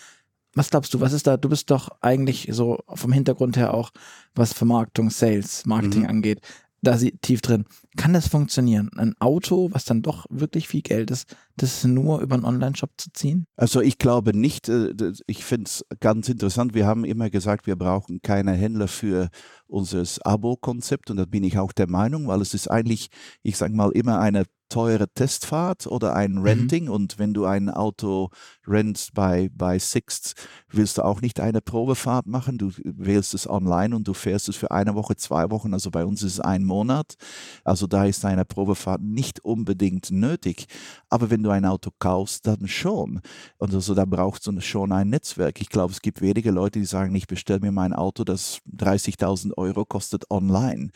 Was 0.54 0.68
glaubst 0.68 0.92
du, 0.92 1.00
was 1.00 1.14
ist 1.14 1.26
da? 1.26 1.38
Du 1.38 1.48
bist 1.48 1.70
doch 1.70 1.88
eigentlich 2.02 2.48
so 2.50 2.80
vom 2.92 3.12
Hintergrund 3.12 3.56
her 3.56 3.72
auch, 3.72 3.90
was 4.34 4.52
Vermarktung, 4.52 5.08
Sales, 5.08 5.64
Marketing 5.64 6.02
mhm. 6.02 6.08
angeht 6.08 6.42
da 6.82 6.96
tief 6.96 7.40
drin. 7.40 7.64
Kann 7.96 8.12
das 8.12 8.26
funktionieren? 8.26 8.90
Ein 8.96 9.14
Auto, 9.20 9.68
was 9.72 9.84
dann 9.84 10.02
doch 10.02 10.26
wirklich 10.28 10.66
viel 10.68 10.82
Geld 10.82 11.10
ist, 11.10 11.36
das 11.56 11.84
nur 11.84 12.20
über 12.20 12.34
einen 12.34 12.44
Online-Shop 12.44 12.90
zu 12.96 13.12
ziehen? 13.12 13.46
Also 13.56 13.80
ich 13.80 13.98
glaube 13.98 14.36
nicht. 14.36 14.68
Äh, 14.68 14.92
ich 15.26 15.44
finde 15.44 15.68
es 15.68 15.84
ganz 16.00 16.28
interessant. 16.28 16.74
Wir 16.74 16.86
haben 16.86 17.04
immer 17.04 17.30
gesagt, 17.30 17.66
wir 17.66 17.76
brauchen 17.76 18.20
keine 18.20 18.52
Händler 18.52 18.88
für 18.88 19.30
unser 19.68 20.04
Abo-Konzept 20.24 21.10
und 21.10 21.16
da 21.18 21.24
bin 21.24 21.44
ich 21.44 21.58
auch 21.58 21.72
der 21.72 21.88
Meinung, 21.88 22.26
weil 22.26 22.40
es 22.40 22.52
ist 22.52 22.68
eigentlich, 22.68 23.08
ich 23.42 23.56
sage 23.56 23.74
mal, 23.74 23.90
immer 23.92 24.18
eine 24.20 24.44
teure 24.72 25.06
Testfahrt 25.08 25.86
oder 25.86 26.16
ein 26.16 26.32
mhm. 26.32 26.42
Renting. 26.42 26.84
Mhm. 26.84 26.90
Und 26.90 27.18
wenn 27.18 27.34
du 27.34 27.44
ein 27.44 27.68
Auto 27.68 28.30
rentst 28.66 29.12
bei, 29.12 29.50
bei 29.54 29.78
Sixt, 29.78 30.34
willst 30.70 30.96
du 30.96 31.04
auch 31.04 31.20
nicht 31.20 31.40
eine 31.40 31.60
Probefahrt 31.60 32.26
machen. 32.26 32.56
Du 32.56 32.72
wählst 32.82 33.34
es 33.34 33.48
online 33.48 33.94
und 33.94 34.08
du 34.08 34.14
fährst 34.14 34.48
es 34.48 34.56
für 34.56 34.70
eine 34.70 34.94
Woche, 34.94 35.16
zwei 35.16 35.50
Wochen. 35.50 35.74
Also 35.74 35.90
bei 35.90 36.06
uns 36.06 36.22
ist 36.22 36.34
es 36.34 36.40
ein 36.40 36.64
Monat. 36.64 37.16
Also 37.64 37.86
da 37.86 38.06
ist 38.06 38.24
eine 38.24 38.46
Probefahrt 38.46 39.02
nicht 39.02 39.44
unbedingt 39.44 40.10
nötig. 40.10 40.66
Aber 41.10 41.28
wenn 41.28 41.42
du 41.42 41.50
ein 41.50 41.66
Auto 41.66 41.90
kaufst, 41.98 42.46
dann 42.46 42.66
schon. 42.66 43.20
Und 43.58 43.74
also 43.74 43.94
da 43.94 44.06
brauchst 44.06 44.46
du 44.46 44.58
schon 44.60 44.92
ein 44.92 45.10
Netzwerk. 45.10 45.60
Ich 45.60 45.68
glaube, 45.68 45.92
es 45.92 46.00
gibt 46.00 46.22
wenige 46.22 46.50
Leute, 46.50 46.78
die 46.78 46.86
sagen, 46.86 47.14
ich 47.14 47.26
bestelle 47.26 47.60
mir 47.60 47.72
mein 47.72 47.92
Auto, 47.92 48.24
das 48.24 48.60
30.000 48.74 49.52
Euro 49.58 49.84
kostet 49.84 50.30
online. 50.30 50.90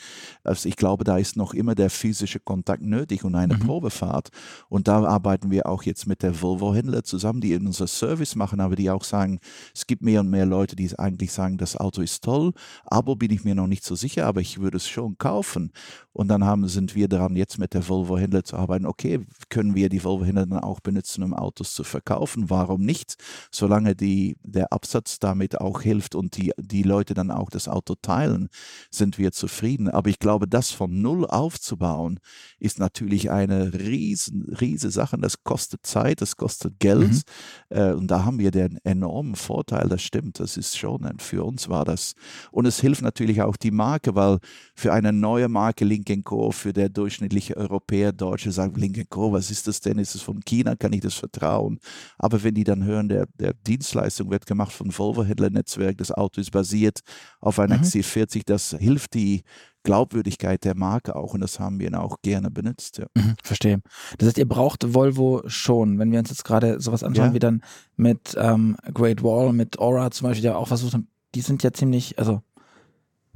Also 0.44 0.66
ich 0.66 0.76
glaube, 0.76 1.04
da 1.04 1.18
ist 1.18 1.36
noch 1.36 1.52
immer 1.52 1.74
der 1.74 1.90
physische 1.90 2.40
Kontakt 2.40 2.82
nötig 2.82 3.22
und 3.24 3.34
eine 3.34 3.54
mhm. 3.54 3.65
Probefahrt. 3.66 4.28
Und 4.68 4.88
da 4.88 5.04
arbeiten 5.04 5.50
wir 5.50 5.66
auch 5.66 5.82
jetzt 5.82 6.06
mit 6.06 6.22
der 6.22 6.40
Volvo-Händler 6.40 7.04
zusammen, 7.04 7.40
die 7.40 7.56
unser 7.56 7.86
Service 7.86 8.36
machen, 8.36 8.60
aber 8.60 8.76
die 8.76 8.90
auch 8.90 9.04
sagen, 9.04 9.40
es 9.74 9.86
gibt 9.86 10.02
mehr 10.02 10.20
und 10.20 10.30
mehr 10.30 10.46
Leute, 10.46 10.76
die 10.76 10.96
eigentlich 10.98 11.32
sagen, 11.32 11.58
das 11.58 11.76
Auto 11.76 12.02
ist 12.02 12.24
toll, 12.24 12.52
Abo 12.84 13.16
bin 13.16 13.30
ich 13.30 13.44
mir 13.44 13.54
noch 13.54 13.66
nicht 13.66 13.84
so 13.84 13.94
sicher, 13.94 14.26
aber 14.26 14.40
ich 14.40 14.60
würde 14.60 14.76
es 14.76 14.88
schon 14.88 15.18
kaufen. 15.18 15.72
Und 16.12 16.28
dann 16.28 16.44
haben, 16.44 16.66
sind 16.68 16.94
wir 16.94 17.08
daran, 17.08 17.36
jetzt 17.36 17.58
mit 17.58 17.74
der 17.74 17.86
Volvo-Händler 17.86 18.42
zu 18.42 18.56
arbeiten. 18.56 18.86
Okay, 18.86 19.20
können 19.50 19.74
wir 19.74 19.90
die 19.90 20.02
Volvo-Händler 20.02 20.46
dann 20.46 20.60
auch 20.60 20.80
benutzen, 20.80 21.22
um 21.22 21.34
Autos 21.34 21.74
zu 21.74 21.84
verkaufen? 21.84 22.48
Warum 22.48 22.80
nicht? 22.80 23.16
Solange 23.50 23.94
die, 23.94 24.38
der 24.42 24.72
Absatz 24.72 25.18
damit 25.18 25.60
auch 25.60 25.82
hilft 25.82 26.14
und 26.14 26.38
die, 26.38 26.52
die 26.56 26.84
Leute 26.84 27.12
dann 27.12 27.30
auch 27.30 27.50
das 27.50 27.68
Auto 27.68 27.96
teilen, 28.00 28.48
sind 28.90 29.18
wir 29.18 29.32
zufrieden. 29.32 29.90
Aber 29.90 30.08
ich 30.08 30.18
glaube, 30.18 30.48
das 30.48 30.70
von 30.70 31.02
Null 31.02 31.26
aufzubauen, 31.26 32.18
ist 32.58 32.78
natürlich 32.78 33.30
eine 33.30 33.55
riesen, 33.56 34.54
riesige 34.60 34.90
Sache. 34.90 35.16
Das 35.18 35.42
kostet 35.42 35.84
Zeit, 35.84 36.20
das 36.20 36.36
kostet 36.36 36.78
Geld. 36.78 37.10
Mhm. 37.10 37.22
Äh, 37.70 37.92
und 37.92 38.10
da 38.10 38.24
haben 38.24 38.38
wir 38.38 38.50
den 38.50 38.78
enormen 38.84 39.34
Vorteil, 39.34 39.88
das 39.88 40.02
stimmt. 40.02 40.40
Das 40.40 40.56
ist 40.56 40.78
schon, 40.78 41.06
für 41.18 41.44
uns 41.44 41.68
war 41.68 41.84
das. 41.84 42.14
Und 42.50 42.66
es 42.66 42.80
hilft 42.80 43.02
natürlich 43.02 43.42
auch 43.42 43.56
die 43.56 43.70
Marke, 43.70 44.14
weil 44.14 44.38
für 44.74 44.92
eine 44.92 45.12
neue 45.12 45.48
Marke 45.48 45.84
Link 45.84 46.06
Co. 46.24 46.50
für 46.50 46.72
der 46.72 46.88
durchschnittliche 46.88 47.56
Europäer, 47.56 48.12
Deutsche 48.12 48.52
sagen, 48.52 49.06
Co., 49.10 49.32
was 49.32 49.50
ist 49.50 49.66
das 49.66 49.80
denn? 49.80 49.98
Ist 49.98 50.14
es 50.14 50.22
von 50.22 50.40
China? 50.44 50.76
Kann 50.76 50.92
ich 50.92 51.00
das 51.00 51.14
vertrauen? 51.14 51.78
Aber 52.18 52.42
wenn 52.42 52.54
die 52.54 52.64
dann 52.64 52.84
hören, 52.84 53.08
der, 53.08 53.26
der 53.38 53.54
Dienstleistung 53.54 54.30
wird 54.30 54.46
gemacht 54.46 54.72
von 54.72 54.90
Volvo-Händlernetzwerk, 54.90 55.98
das 55.98 56.12
Auto 56.12 56.40
ist 56.40 56.50
basiert 56.50 57.00
auf 57.40 57.58
einer 57.58 57.76
mhm. 57.76 57.82
XC40, 57.82 58.42
das 58.46 58.76
hilft 58.78 59.14
die 59.14 59.42
Glaubwürdigkeit 59.86 60.64
der 60.64 60.76
Marke 60.76 61.14
auch 61.14 61.32
und 61.32 61.40
das 61.40 61.60
haben 61.60 61.78
wir 61.78 61.98
auch 62.02 62.20
gerne 62.20 62.50
benutzt. 62.50 62.98
Ja. 62.98 63.06
Mhm, 63.14 63.36
verstehe. 63.42 63.80
Das 64.18 64.26
heißt, 64.26 64.38
ihr 64.38 64.48
braucht 64.48 64.92
Volvo 64.94 65.42
schon, 65.46 66.00
wenn 66.00 66.10
wir 66.10 66.18
uns 66.18 66.28
jetzt 66.30 66.44
gerade 66.44 66.80
sowas 66.80 67.04
anschauen, 67.04 67.28
ja. 67.28 67.34
wie 67.34 67.38
dann 67.38 67.62
mit 67.96 68.36
ähm, 68.36 68.76
Great 68.92 69.22
Wall, 69.22 69.52
mit 69.52 69.78
Aura 69.78 70.10
zum 70.10 70.28
Beispiel, 70.28 70.44
ja 70.44 70.56
auch 70.56 70.68
versucht 70.68 70.94
haben, 70.94 71.06
die 71.36 71.40
sind 71.40 71.62
ja 71.62 71.72
ziemlich, 71.72 72.18
also 72.18 72.42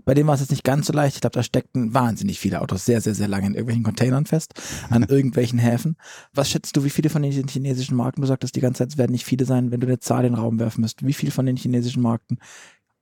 bei 0.05 0.15
dem 0.15 0.27
war 0.27 0.35
es 0.35 0.41
jetzt 0.41 0.51
nicht 0.51 0.65
ganz 0.65 0.89
so 0.89 0.93
leicht. 0.93 1.15
Ich 1.15 1.21
glaube, 1.21 1.35
da 1.35 1.45
steckten 1.45 1.95
wahnsinnig 1.95 2.41
viele 2.41 2.61
Autos 2.63 2.85
sehr, 2.85 3.01
sehr, 3.01 3.15
sehr 3.15 3.29
lange 3.29 3.47
in 3.47 3.55
irgendwelchen 3.55 3.85
Containern 3.85 4.27
fest, 4.27 4.55
an 4.89 5.05
irgendwelchen 5.09 5.61
Häfen. 5.61 5.97
Was 6.35 6.51
schätzt 6.51 6.77
du, 6.77 6.83
wie 6.83 6.91
viele 6.91 7.11
von 7.11 7.23
den 7.23 7.47
chinesischen 7.47 7.97
Marken, 7.97 8.23
du 8.23 8.27
sagtest 8.27 8.57
die 8.57 8.61
ganze 8.61 8.79
Zeit, 8.79 8.89
es 8.89 8.99
werden 8.99 9.13
nicht 9.13 9.25
viele 9.25 9.45
sein, 9.45 9.71
wenn 9.71 9.79
du 9.79 9.87
eine 9.87 10.01
Zahl 10.01 10.25
in 10.25 10.33
den 10.33 10.41
Raum 10.41 10.59
werfen 10.59 10.81
müsst, 10.81 11.07
wie 11.07 11.13
viele 11.13 11.31
von 11.31 11.47
den 11.47 11.57
chinesischen 11.57 12.03
Marken, 12.03 12.39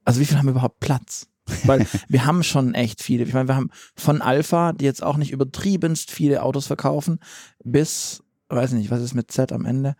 also 0.04 0.20
wie 0.20 0.26
viele 0.26 0.38
haben 0.38 0.48
überhaupt 0.50 0.80
Platz? 0.80 1.28
Weil 1.64 1.86
wir 2.08 2.26
haben 2.26 2.42
schon 2.42 2.74
echt 2.74 3.02
viele. 3.02 3.24
Ich 3.24 3.34
meine, 3.34 3.48
wir 3.48 3.56
haben 3.56 3.70
von 3.96 4.22
Alpha, 4.22 4.72
die 4.72 4.84
jetzt 4.84 5.02
auch 5.02 5.16
nicht 5.16 5.32
übertriebenst 5.32 6.10
viele 6.10 6.42
Autos 6.42 6.66
verkaufen, 6.66 7.18
bis, 7.64 8.22
weiß 8.48 8.72
nicht, 8.72 8.90
was 8.90 9.02
ist 9.02 9.14
mit 9.14 9.30
Z 9.30 9.52
am 9.52 9.64
Ende? 9.64 9.94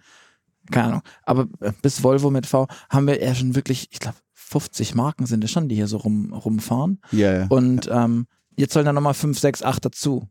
Keine 0.71 0.89
Ahnung. 0.89 1.03
Aber 1.23 1.47
bis 1.83 2.03
Volvo 2.03 2.31
mit 2.31 2.47
V 2.47 2.67
haben 2.91 3.07
wir 3.07 3.23
ja 3.23 3.35
schon 3.35 3.55
wirklich, 3.55 3.89
ich 3.91 4.01
glaube, 4.01 4.19
50 4.35 4.95
Marken 4.95 5.27
sind 5.27 5.45
es 5.45 5.51
schon, 5.51 5.69
die 5.69 5.75
hier 5.75 5.89
so 5.89 5.99
rum, 5.99 6.33
rumfahren. 6.33 7.01
Ja, 7.13 7.35
ja. 7.35 7.47
Und 7.49 7.89
ähm, 7.93 8.27
jetzt 8.57 8.73
sollen 8.73 8.87
da 8.87 8.93
nochmal 8.93 9.15
5, 9.15 9.39
6, 9.39 9.63
8 9.63 9.85
dazu. 9.85 10.29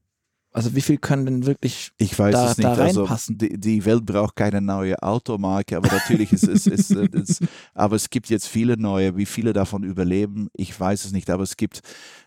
Also 0.57 0.75
wie 0.75 0.81
viel 0.81 0.97
können 0.97 1.25
denn 1.25 1.45
wirklich 1.45 1.91
ich 1.97 2.17
weiß 2.17 2.33
da, 2.33 2.51
es 2.51 2.57
nicht. 2.57 2.65
da 2.65 2.73
Also, 2.73 3.01
reinpassen? 3.01 3.37
die, 3.37 3.59
die 3.59 3.85
Welt 3.85 4.05
braucht 4.05 4.35
keine 4.35 4.59
neue 4.59 5.01
Automarke, 5.03 5.77
aber 5.77 5.87
natürlich 5.91 6.33
ist 6.33 6.47
es, 6.47 6.65
ist, 6.65 6.89
ist, 6.91 7.13
ist, 7.13 7.43
aber 7.75 7.95
es 7.95 8.09
gibt 8.09 8.27
jetzt 8.29 8.47
viele 8.47 8.75
neue. 8.75 9.15
Wie 9.17 9.27
viele 9.27 9.53
davon 9.53 9.83
überleben, 9.83 10.49
ich 10.53 10.77
weiß 10.77 11.05
es 11.05 11.11
nicht, 11.11 11.29
aber 11.29 11.43
es 11.43 11.57
gibt, 11.57 11.77
äh, 11.77 12.26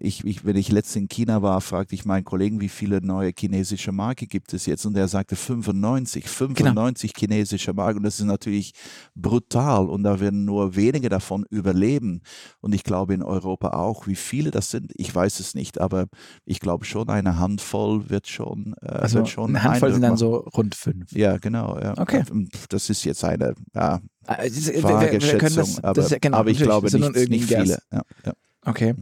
ich, 0.00 0.24
ich, 0.24 0.44
wenn 0.44 0.56
ich 0.56 0.70
letztens 0.70 0.96
in 1.02 1.08
China 1.08 1.42
war, 1.42 1.60
fragte 1.60 1.94
ich 1.94 2.04
meinen 2.04 2.24
Kollegen, 2.24 2.60
wie 2.60 2.68
viele 2.68 3.00
neue 3.00 3.32
chinesische 3.36 3.92
Marke 3.92 4.26
gibt 4.26 4.52
es 4.52 4.66
jetzt 4.66 4.84
und 4.86 4.96
er 4.96 5.08
sagte 5.08 5.36
95, 5.36 6.28
95 6.28 7.12
Genau. 7.14 7.18
chinesische 7.34 7.72
Marken 7.72 7.98
und 7.98 8.02
das 8.04 8.20
ist 8.20 8.26
natürlich 8.26 8.72
brutal 9.14 9.88
und 9.88 10.02
da 10.02 10.20
werden 10.20 10.44
nur 10.44 10.76
wenige 10.76 11.08
davon 11.08 11.44
überleben 11.50 12.20
und 12.60 12.74
ich 12.74 12.84
glaube 12.84 13.14
in 13.14 13.22
Europa 13.22 13.70
auch. 13.70 14.06
Wie 14.06 14.14
viele 14.16 14.50
das 14.50 14.70
sind, 14.70 14.92
ich 14.96 15.14
weiß 15.14 15.40
es 15.40 15.54
nicht, 15.54 15.80
aber 15.80 16.06
ich 16.44 16.60
glaube 16.60 16.84
schon 16.84 17.08
eine 17.08 17.38
Handvoll 17.38 18.10
wird 18.10 18.28
schon, 18.28 18.74
äh, 18.82 18.86
Also 18.88 19.18
wird 19.18 19.28
schon 19.28 19.50
eine 19.56 19.62
Handvoll 19.64 19.92
sind 19.92 20.02
dann 20.02 20.16
so 20.16 20.36
rund 20.36 20.74
fünf. 20.74 21.10
Ja, 21.12 21.38
genau. 21.38 21.78
Ja. 21.80 21.94
Okay. 21.98 22.22
Das 22.68 22.90
ist 22.90 23.04
jetzt 23.04 23.24
eine 23.24 23.54
ja, 23.74 24.00
Äh, 24.26 24.50
diese- 24.50 24.74
wir- 24.74 24.82
wir- 25.22 25.38
das- 25.38 25.82
aber, 25.82 25.94
das 26.02 26.10
ja- 26.10 26.18
genau, 26.20 26.36
aber 26.38 26.50
ich 26.50 26.58
glaube 26.58 26.86
nicht, 26.90 27.28
nicht 27.30 27.44
viele. 27.46 27.78
Ja, 27.90 28.02
ja. 28.26 28.32
Okay. 28.66 28.94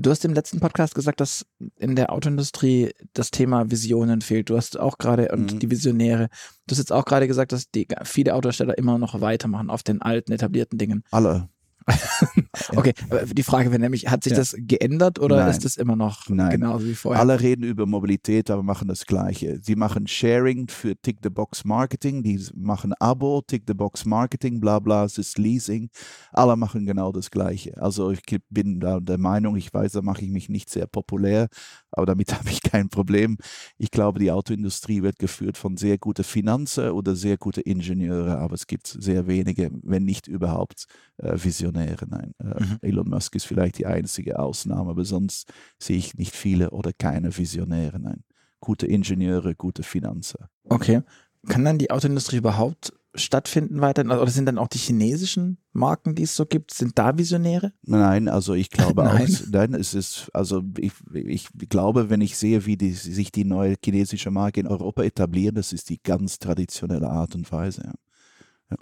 Du 0.00 0.10
hast 0.10 0.24
im 0.24 0.32
letzten 0.32 0.60
Podcast 0.60 0.94
gesagt, 0.94 1.20
dass 1.20 1.44
in 1.76 1.96
der 1.96 2.12
Autoindustrie 2.12 2.92
das 3.14 3.32
Thema 3.32 3.68
Visionen 3.70 4.20
fehlt. 4.20 4.48
Du 4.48 4.56
hast 4.56 4.78
auch 4.78 4.96
gerade, 4.98 5.30
und 5.32 5.54
Mhm. 5.54 5.58
die 5.58 5.70
Visionäre, 5.70 6.28
du 6.66 6.72
hast 6.72 6.78
jetzt 6.78 6.92
auch 6.92 7.04
gerade 7.04 7.26
gesagt, 7.26 7.50
dass 7.50 7.68
die 7.70 7.88
viele 8.04 8.34
Autohersteller 8.34 8.78
immer 8.78 8.98
noch 8.98 9.20
weitermachen 9.20 9.70
auf 9.70 9.82
den 9.82 10.00
alten, 10.00 10.30
etablierten 10.32 10.78
Dingen. 10.78 11.02
Alle. 11.10 11.48
Okay, 12.76 12.92
die 13.32 13.42
Frage 13.42 13.70
wäre 13.70 13.80
nämlich, 13.80 14.08
hat 14.08 14.24
sich 14.24 14.32
Ja. 14.32 14.38
das 14.38 14.54
geändert 14.58 15.18
oder 15.18 15.36
Nein. 15.38 15.50
ist 15.50 15.64
das 15.64 15.76
immer 15.76 15.96
noch 15.96 16.28
Nein. 16.28 16.50
genauso 16.50 16.86
wie 16.86 16.94
vorher? 16.94 17.20
Alle 17.20 17.40
reden 17.40 17.62
über 17.64 17.86
Mobilität, 17.86 18.50
aber 18.50 18.62
machen 18.62 18.88
das 18.88 19.06
Gleiche. 19.06 19.58
Sie 19.62 19.74
machen 19.76 20.06
Sharing 20.06 20.68
für 20.68 20.94
Tick-the-Box-Marketing, 21.00 22.22
die 22.22 22.44
machen 22.54 22.92
Abo, 22.98 23.42
Tick-the-Box-Marketing, 23.46 24.60
bla 24.60 24.78
bla, 24.80 25.04
es 25.04 25.18
ist 25.18 25.38
Leasing. 25.38 25.88
Alle 26.32 26.56
machen 26.56 26.84
genau 26.84 27.12
das 27.12 27.30
Gleiche. 27.30 27.80
Also 27.80 28.10
ich 28.10 28.20
bin 28.50 28.80
da 28.80 29.00
der 29.00 29.18
Meinung, 29.18 29.56
ich 29.56 29.72
weiß, 29.72 29.92
da 29.92 30.02
mache 30.02 30.22
ich 30.22 30.30
mich 30.30 30.48
nicht 30.48 30.68
sehr 30.70 30.86
populär, 30.86 31.48
aber 31.90 32.06
damit 32.06 32.32
habe 32.38 32.50
ich 32.50 32.62
kein 32.62 32.88
Problem. 32.88 33.38
Ich 33.78 33.90
glaube, 33.90 34.18
die 34.18 34.30
Autoindustrie 34.30 35.02
wird 35.02 35.18
geführt 35.18 35.56
von 35.56 35.76
sehr 35.76 35.96
guten 35.98 36.24
Finanzen 36.24 36.90
oder 36.90 37.16
sehr 37.16 37.36
guten 37.38 37.60
Ingenieure, 37.60 38.38
aber 38.38 38.54
es 38.54 38.66
gibt 38.66 38.86
sehr 38.88 39.26
wenige, 39.26 39.70
wenn 39.82 40.04
nicht 40.04 40.26
überhaupt, 40.26 40.86
äh, 41.18 41.36
Visionäre. 41.78 42.06
Nein, 42.08 42.34
äh, 42.38 42.62
Mhm. 42.64 42.78
Elon 42.82 43.08
Musk 43.08 43.34
ist 43.34 43.46
vielleicht 43.46 43.78
die 43.78 43.86
einzige 43.86 44.38
Ausnahme, 44.38 44.90
aber 44.90 45.04
sonst 45.04 45.50
sehe 45.78 45.96
ich 45.98 46.14
nicht 46.14 46.34
viele 46.34 46.70
oder 46.70 46.92
keine 46.92 47.36
Visionäre. 47.36 47.98
Nein, 48.00 48.24
gute 48.60 48.86
Ingenieure, 48.86 49.54
gute 49.54 49.82
Finanzen. 49.82 50.38
Okay. 50.64 51.02
Kann 51.46 51.64
dann 51.64 51.78
die 51.78 51.90
Autoindustrie 51.90 52.38
überhaupt 52.38 52.92
stattfinden 53.14 53.80
weiterhin? 53.80 54.10
Oder 54.10 54.30
sind 54.30 54.46
dann 54.46 54.58
auch 54.58 54.68
die 54.68 54.78
chinesischen 54.78 55.58
Marken, 55.72 56.14
die 56.14 56.24
es 56.24 56.34
so 56.36 56.44
gibt, 56.46 56.74
sind 56.74 56.98
da 56.98 57.16
Visionäre? 57.16 57.72
Nein, 57.82 58.28
also 58.28 58.54
ich 58.54 58.70
glaube 58.70 59.02
Nein. 59.04 59.22
auch, 59.32 59.46
nein, 59.50 59.74
es 59.74 59.94
ist, 59.94 60.30
also 60.34 60.62
ich, 60.78 60.92
ich 61.14 61.48
glaube, 61.68 62.10
wenn 62.10 62.20
ich 62.20 62.36
sehe, 62.36 62.66
wie 62.66 62.76
die, 62.76 62.92
sich 62.92 63.30
die 63.32 63.44
neue 63.44 63.76
chinesische 63.82 64.30
Marke 64.30 64.60
in 64.60 64.66
Europa 64.66 65.02
etablieren, 65.04 65.54
das 65.54 65.72
ist 65.72 65.88
die 65.90 66.00
ganz 66.02 66.38
traditionelle 66.38 67.08
Art 67.08 67.34
und 67.34 67.50
Weise. 67.52 67.92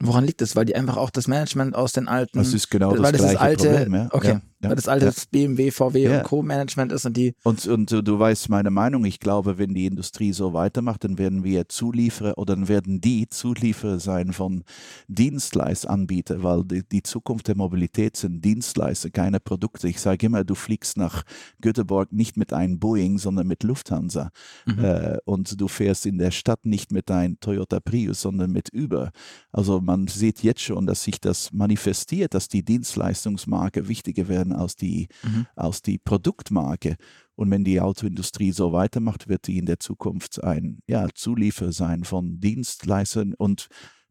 Woran 0.00 0.24
liegt 0.24 0.40
das? 0.40 0.56
Weil 0.56 0.64
die 0.64 0.74
einfach 0.74 0.96
auch 0.96 1.10
das 1.10 1.28
Management 1.28 1.76
aus 1.76 1.92
den 1.92 2.08
alten 2.08 2.38
Das 2.38 2.52
ist 2.52 2.70
genau 2.70 2.90
weil 2.98 3.12
das 3.12 3.12
das 3.12 3.20
gleiche 3.20 3.34
das 3.34 3.42
alte, 3.42 3.68
Problem. 3.68 3.94
Ja. 3.94 4.08
okay, 4.10 4.28
Ja, 4.28 4.40
ja, 4.62 4.68
weil 4.70 4.76
das 4.76 4.88
alte 4.88 5.06
ja. 5.06 5.12
BMW, 5.30 5.70
VW 5.70 6.02
Ja. 6.02 6.18
und 6.18 6.24
Co. 6.24 6.42
Management 6.42 6.92
ist 6.92 7.04
und 7.06 7.16
die, 7.16 7.34
Und, 7.42 7.66
und 7.66 7.90
du, 7.90 8.02
du 8.02 8.18
weißt 8.18 8.48
meine 8.48 8.70
Meinung, 8.70 9.04
ich 9.04 9.20
glaube, 9.20 9.58
wenn 9.58 9.74
die 9.74 9.86
Industrie 9.86 10.32
so 10.32 10.52
weitermacht, 10.52 11.04
dann 11.04 11.18
werden 11.18 11.44
wir 11.44 11.68
Zulieferer 11.68 12.38
oder 12.38 12.56
dann 12.56 12.68
werden 12.68 13.00
die 13.00 13.28
Zulieferer 13.28 13.98
sein 14.00 14.32
von 14.32 14.64
Dienstleistanbietern, 15.08 16.42
weil 16.42 16.64
die, 16.64 16.82
die 16.88 17.02
Zukunft 17.02 17.48
der 17.48 17.56
Mobilität 17.56 18.16
sind 18.16 18.44
Dienstleister, 18.44 19.10
keine 19.10 19.40
Produkte. 19.40 19.88
Ich 19.88 20.00
sage 20.00 20.26
immer, 20.26 20.44
du 20.44 20.54
fliegst 20.54 20.96
nach 20.96 21.22
Göteborg 21.60 22.12
nicht 22.12 22.36
mit 22.36 22.52
einem 22.52 22.78
Boeing, 22.78 23.18
sondern 23.18 23.46
mit 23.46 23.62
Lufthansa. 23.62 24.30
Mhm. 24.64 24.84
Äh, 24.84 25.18
und 25.24 25.60
du 25.60 25.68
fährst 25.68 26.06
in 26.06 26.18
der 26.18 26.30
Stadt 26.30 26.64
nicht 26.64 26.92
mit 26.92 27.10
einem 27.10 27.38
Toyota 27.40 27.80
Prius, 27.80 28.22
sondern 28.22 28.52
mit 28.52 28.70
Uber. 28.74 29.10
Also 29.52 29.80
man 29.80 30.06
sieht 30.06 30.42
jetzt 30.42 30.62
schon, 30.62 30.86
dass 30.86 31.04
sich 31.04 31.20
das 31.20 31.52
manifestiert, 31.52 32.34
dass 32.34 32.48
die 32.48 32.64
Dienstleistungsmarke 32.64 33.88
wichtiger 33.88 34.28
werden 34.28 34.45
als 34.52 34.76
die, 34.76 35.08
Mhm. 35.22 35.46
als 35.54 35.82
die 35.82 35.98
Produktmarke. 35.98 36.96
Und 37.34 37.50
wenn 37.50 37.64
die 37.64 37.80
Autoindustrie 37.80 38.52
so 38.52 38.72
weitermacht, 38.72 39.28
wird 39.28 39.46
die 39.46 39.58
in 39.58 39.66
der 39.66 39.78
Zukunft 39.80 40.42
ein 40.42 40.80
ja, 40.86 41.06
Zulieferer 41.14 41.72
sein 41.72 42.04
von 42.04 42.40
Dienstleistern. 42.40 43.34
Und 43.34 43.68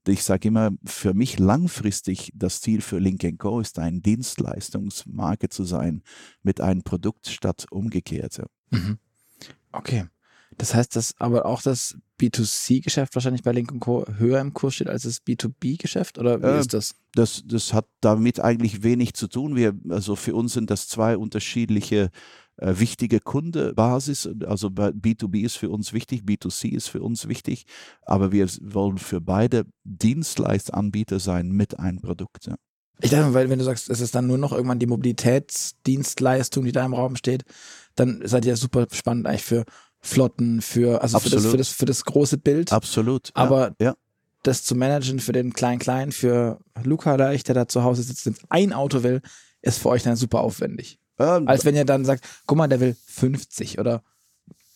ich 0.08 0.24
sage 0.24 0.50
immer, 0.50 0.72
für 0.86 1.14
mich 1.14 1.40
langfristig 1.40 2.32
das 2.36 2.62
Ziel 2.62 2.82
für 2.82 3.00
Link 3.00 3.24
Co. 3.40 3.60
ist, 3.60 3.80
eine 3.80 4.02
Dienstleistungsmarke 4.02 5.50
zu 5.50 5.64
sein 5.64 6.04
mit 6.44 6.62
einem 6.62 6.84
Produkt 6.84 7.28
statt 7.28 7.66
umgekehrt. 7.72 8.42
Mhm. 8.70 9.00
Okay. 9.72 10.06
Das 10.58 10.74
heißt, 10.74 10.96
dass 10.96 11.14
aber 11.20 11.46
auch 11.46 11.62
das 11.62 11.98
B2C-Geschäft 12.20 13.14
wahrscheinlich 13.16 13.44
bei 13.44 13.52
Link 13.52 13.78
Co. 13.82 14.06
höher 14.18 14.40
im 14.40 14.54
Kurs 14.54 14.76
steht 14.76 14.88
als 14.90 15.04
das 15.04 15.22
B2B-Geschäft? 15.26 16.18
Oder 16.18 16.42
wie 16.42 16.46
Äh, 16.46 16.60
ist 16.60 16.74
das? 16.74 16.96
Das, 17.14 17.44
das 17.46 17.74
hat 17.74 17.88
damit 18.02 18.40
eigentlich 18.40 18.84
wenig 18.84 19.14
zu 19.16 19.28
tun. 19.28 19.56
Wir, 19.56 19.74
also 19.90 20.16
für 20.16 20.34
uns 20.36 20.54
sind 20.54 20.70
das 20.70 20.88
zwei 20.88 21.18
unterschiedliche 21.18 22.10
äh, 22.58 22.74
wichtige 22.78 23.20
Kundenbasis. 23.20 24.30
Also 24.46 24.70
bei 24.70 24.90
B2B 24.90 25.44
ist 25.44 25.58
für 25.58 25.70
uns 25.70 25.92
wichtig, 25.92 26.22
B2C 26.24 26.70
ist 26.70 26.88
für 26.88 27.02
uns 27.02 27.28
wichtig, 27.28 27.66
aber 28.04 28.32
wir 28.32 28.48
wollen 28.62 28.98
für 28.98 29.20
beide 29.20 29.66
Dienstleistanbieter 29.84 31.20
sein 31.20 31.50
mit 31.50 31.80
einem 31.80 32.00
Produkt. 32.00 32.46
Ja. 32.46 32.56
Ich 33.02 33.10
dachte, 33.12 33.34
weil 33.34 33.50
wenn 33.50 33.60
du 33.60 33.66
sagst, 33.66 33.90
es 33.90 34.00
ist 34.00 34.16
dann 34.16 34.28
nur 34.28 34.38
noch 34.38 34.54
irgendwann 34.54 34.80
die 34.80 34.88
Mobilitätsdienstleistung, 34.88 36.64
die 36.64 36.72
da 36.72 36.86
im 36.86 36.94
Raum 36.94 37.18
steht, 37.18 37.44
dann 37.96 38.22
seid 38.26 38.46
ihr 38.46 38.56
super 38.56 38.88
spannend 38.92 39.28
eigentlich 39.28 39.44
für 39.44 39.66
Flotten, 40.06 40.62
für, 40.62 41.02
also 41.02 41.20
für 41.20 41.30
das, 41.30 41.46
für, 41.46 41.58
das, 41.58 41.70
für 41.70 41.86
das 41.86 42.06
große 42.06 42.38
Bild. 42.38 42.72
Absolut. 42.72 43.30
ja, 43.30 43.34
Aber 43.36 43.76
ja. 43.82 43.96
das 44.44 44.64
zu 44.64 44.76
managen 44.76 45.20
für 45.20 45.32
den 45.32 45.54
Klein-Klein, 45.54 46.12
für 46.12 46.60
Luca 46.84 47.16
leicht, 47.16 47.48
der 47.48 47.56
da 47.56 47.68
zu 47.68 47.84
Hause 47.84 48.04
sitzt 48.04 48.28
und 48.28 48.38
ein 48.50 48.72
Auto 48.72 49.02
will, 49.02 49.22
ist 49.62 49.80
für 49.80 49.90
euch 49.90 50.04
dann 50.04 50.16
super 50.16 50.42
aufwendig. 50.42 51.00
Ähm, 51.18 51.48
Als 51.48 51.66
wenn 51.66 51.76
ihr 51.76 51.86
dann 51.86 52.06
sagt, 52.06 52.24
guck 52.46 52.58
mal, 52.58 52.68
der 52.68 52.80
will 52.80 52.96
50 53.08 53.80
oder 53.80 54.04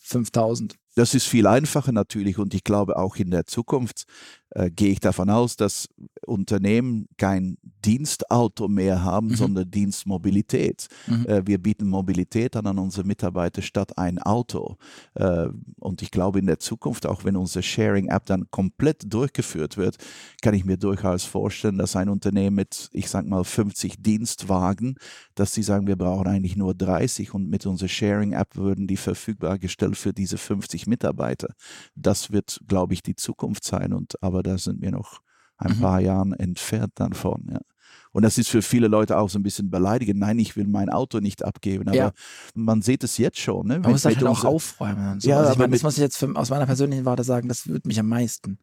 5000. 0.02 0.74
Das 0.94 1.14
ist 1.14 1.26
viel 1.26 1.46
einfacher 1.46 1.92
natürlich 1.92 2.38
und 2.38 2.52
ich 2.54 2.64
glaube 2.64 2.96
auch 2.96 3.16
in 3.16 3.30
der 3.30 3.46
Zukunft 3.46 4.04
äh, 4.50 4.70
gehe 4.70 4.90
ich 4.90 4.98
davon 5.00 5.30
aus, 5.30 5.54
dass 5.56 5.88
Unternehmen 6.26 7.06
kein 7.16 7.56
Dienstauto 7.84 8.66
mehr 8.68 9.04
haben, 9.04 9.28
Mhm. 9.28 9.34
sondern 9.36 9.70
Dienstmobilität. 9.70 10.88
Mhm. 11.06 11.26
Äh, 11.26 11.46
wir 11.46 11.58
bieten 11.58 11.88
Mobilität 11.88 12.56
an 12.56 12.66
an 12.66 12.78
unsere 12.78 13.06
Mitarbeiter 13.06 13.62
statt 13.62 13.96
ein 13.96 14.18
Auto. 14.18 14.76
Äh, 15.14 15.46
und 15.78 16.02
ich 16.02 16.10
glaube 16.10 16.40
in 16.40 16.46
der 16.46 16.58
Zukunft, 16.58 17.06
auch 17.06 17.24
wenn 17.24 17.36
unsere 17.36 17.62
Sharing-App 17.62 18.26
dann 18.26 18.50
komplett 18.50 19.02
durchgeführt 19.12 19.76
wird, 19.76 19.96
kann 20.42 20.54
ich 20.54 20.64
mir 20.64 20.76
durchaus 20.76 21.24
vorstellen, 21.24 21.78
dass 21.78 21.94
ein 21.94 22.08
Unternehmen 22.08 22.56
mit, 22.56 22.88
ich 22.92 23.08
sag 23.08 23.26
mal, 23.26 23.44
50 23.44 24.02
Dienstwagen, 24.02 24.96
dass 25.36 25.54
sie 25.54 25.62
sagen, 25.62 25.86
wir 25.86 25.96
brauchen 25.96 26.26
eigentlich 26.26 26.56
nur 26.56 26.74
30 26.74 27.32
und 27.34 27.48
mit 27.48 27.66
unserer 27.66 27.88
Sharing-App 27.88 28.56
würden 28.56 28.88
die 28.88 28.96
verfügbar 28.96 29.58
gestellt 29.58 29.96
für 29.96 30.12
diese 30.12 30.36
50 30.38 30.79
Mitarbeiter. 30.86 31.48
Das 31.94 32.30
wird, 32.30 32.60
glaube 32.66 32.94
ich, 32.94 33.02
die 33.02 33.16
Zukunft 33.16 33.64
sein. 33.64 33.92
Und 33.92 34.22
aber 34.22 34.42
da 34.42 34.58
sind 34.58 34.80
wir 34.82 34.90
noch 34.90 35.20
ein 35.56 35.76
Mhm. 35.76 35.80
paar 35.80 36.00
Jahren 36.00 36.32
entfernt 36.32 36.92
dann 36.96 37.12
von. 37.12 37.46
Ja. 37.50 37.60
Und 38.12 38.22
das 38.24 38.38
ist 38.38 38.48
für 38.48 38.62
viele 38.62 38.88
Leute 38.88 39.18
auch 39.18 39.28
so 39.30 39.38
ein 39.38 39.42
bisschen 39.42 39.70
beleidigend. 39.70 40.18
Nein, 40.18 40.38
ich 40.38 40.56
will 40.56 40.66
mein 40.66 40.88
Auto 40.90 41.20
nicht 41.20 41.44
abgeben. 41.44 41.86
Aber 41.88 41.96
Ja. 41.96 42.12
man 42.54 42.82
sieht 42.82 43.04
es 43.04 43.18
jetzt 43.18 43.38
schon. 43.38 43.68
Ne? 43.68 43.78
Man 43.78 43.92
muss 43.92 44.02
das 44.02 44.14
mit 44.16 44.24
halt 44.26 44.36
auch 44.36 44.44
aufräumen. 44.44 45.12
Und 45.12 45.22
so. 45.22 45.28
Ja, 45.28 45.36
also 45.38 45.50
ich 45.50 45.56
aber 45.56 45.58
meine, 45.64 45.70
das 45.72 45.78
mit- 45.80 45.82
muss 45.84 45.94
ich 45.94 46.00
jetzt 46.02 46.16
für, 46.16 46.34
aus 46.34 46.50
meiner 46.50 46.66
persönlichen 46.66 47.04
Warte 47.04 47.22
sagen, 47.24 47.48
das 47.48 47.66
würde 47.68 47.86
mich 47.86 48.00
am 48.00 48.08
meisten 48.08 48.58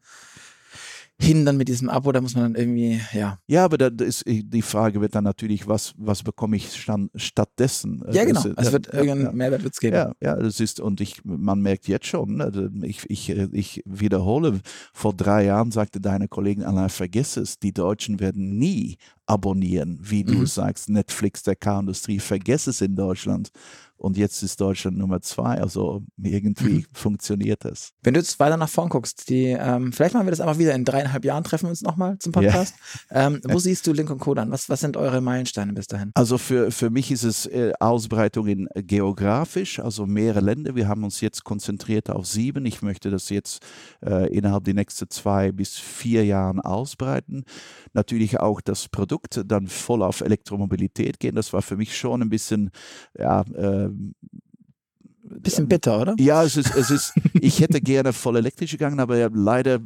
hindern 1.20 1.58
mit 1.58 1.68
diesem 1.68 1.90
Abo. 1.90 2.12
Da 2.12 2.22
muss 2.22 2.36
man 2.36 2.54
dann 2.54 2.56
irgendwie, 2.62 3.02
ja. 3.14 3.40
Ja, 3.48 3.66
aber 3.66 3.78
da 3.78 3.88
ist, 4.06 4.24
die 4.28 4.62
Frage 4.62 5.02
wird 5.02 5.16
dann 5.16 5.24
natürlich, 5.24 5.68
was, 5.68 5.94
was 5.98 6.22
bekomme 6.24 6.58
ich 6.58 6.74
stand, 6.76 7.10
stattdessen? 7.16 8.04
Ja, 8.12 8.24
Das 8.24 8.26
genau. 8.26 8.40
ist- 8.42 8.58
Also 8.58 8.60
es 8.60 8.66
ja, 8.68 8.74
wird 8.74 8.88
ja, 8.88 8.94
irgendeinen 8.94 9.22
ja. 9.26 9.32
Mehrwert 9.32 9.64
wird's 9.64 9.80
geben. 9.80 9.96
Ja, 9.96 10.12
ja, 10.22 10.36
das 10.36 10.60
ist, 10.60 10.80
und 10.80 11.02
ich, 11.02 11.24
man 11.26 11.62
merkt 11.62 11.88
jetzt 11.88 12.06
schon, 12.06 12.36
ne, 12.38 12.72
ich, 12.84 13.10
ich, 13.10 13.30
ich 13.30 13.82
wiederhole, 13.86 14.60
vor 14.94 15.14
drei 15.14 15.46
Jahren 15.46 15.72
sagte 15.72 16.00
deine 16.00 16.28
Kollegin 16.28 16.64
Alain, 16.64 16.90
vergiss 16.90 17.38
es, 17.38 17.58
die 17.60 17.74
Deutschen 17.74 18.20
werden 18.20 18.58
nie 18.58 18.98
abonnieren, 19.26 20.00
wie 20.02 20.24
du 20.24 20.46
sagst, 20.46 20.88
Netflix 20.90 21.44
der 21.44 21.56
Car-Industrie, 21.56 22.20
vergess 22.20 22.68
es 22.68 22.80
in 22.82 22.96
Deutschland. 22.96 23.50
Und 23.98 24.18
jetzt 24.18 24.44
ist 24.44 24.62
Deutschland 24.62 24.98
Nummer 24.98 25.22
zwei. 25.22 25.60
Also 25.60 26.04
irgendwie 26.22 26.86
funktioniert 26.94 27.66
das. 27.66 27.94
Wenn 28.04 28.14
du 28.14 28.20
jetzt 28.20 28.40
weiter 28.40 28.58
nach 28.58 28.70
vorn 28.70 28.90
guckst, 28.90 29.30
die, 29.30 29.48
ähm, 29.48 29.92
vielleicht 29.92 30.14
machen 30.14 30.28
wir 30.28 30.32
das 30.32 30.40
einfach 30.40 30.60
wieder 30.60 30.76
in 30.76 30.86
dreieinhalb 30.86 31.26
Jahren, 31.26 31.44
treffen 31.44 31.66
wir 31.66 31.72
uns 31.72 31.82
nochmal 31.82 32.18
zum 32.20 32.32
Podcast. 32.32 32.76
Ähm, 33.10 33.42
wo 33.48 33.58
siehst 33.60 33.88
du 33.88 33.94
Link 33.94 34.10
und 34.10 34.20
Co. 34.20 34.34
dann? 34.34 34.52
Was, 34.52 34.70
was 34.70 34.80
sind 34.80 34.98
eure 34.98 35.22
Meilensteine 35.22 35.74
bis 35.74 35.88
dahin? 35.88 36.12
Also 36.14 36.38
für, 36.38 36.72
für 36.72 36.90
mich 36.90 37.12
ist 37.12 37.24
es 37.24 37.46
äh, 37.48 37.74
Ausbreitung 37.80 38.48
in 38.48 38.70
geografisch, 38.76 39.80
also 39.80 40.06
mehrere 40.06 40.42
Länder. 40.42 40.76
Wir 40.76 40.88
haben 40.88 41.04
uns 41.04 41.22
jetzt 41.22 41.44
konzentriert 41.44 42.10
auf 42.10 42.28
sieben. 42.28 42.66
Ich 42.66 42.82
möchte 42.82 43.10
das 43.10 43.30
jetzt 43.30 43.66
äh, 44.06 44.28
innerhalb 44.36 44.64
der 44.66 44.76
nächsten 44.76 45.10
zwei 45.10 45.52
bis 45.52 45.78
vier 45.78 46.26
Jahren 46.26 46.60
ausbreiten. 46.60 47.44
Natürlich 47.94 48.40
auch 48.40 48.62
das 48.62 48.90
Produkt 48.90 49.42
dann 49.46 49.68
voll 49.68 50.04
auf 50.04 50.22
Elektromobilität 50.22 51.20
gehen. 51.20 51.36
Das 51.36 51.54
war 51.54 51.62
für 51.62 51.78
mich 51.78 51.98
schon 51.98 52.22
ein 52.22 52.30
bisschen, 52.30 52.72
ja, 53.18 53.42
äh, 53.42 53.87
Bisschen 55.30 55.68
bitter, 55.68 56.02
oder? 56.02 56.16
ja, 56.20 56.42
es 56.44 56.56
ist, 56.56 56.74
es 56.74 56.90
ist, 56.90 57.14
ich 57.34 57.60
hätte 57.60 57.82
gerne 57.82 58.14
voll 58.14 58.38
elektrisch 58.38 58.72
gegangen, 58.72 59.02
aber 59.02 59.30
leider 59.30 59.80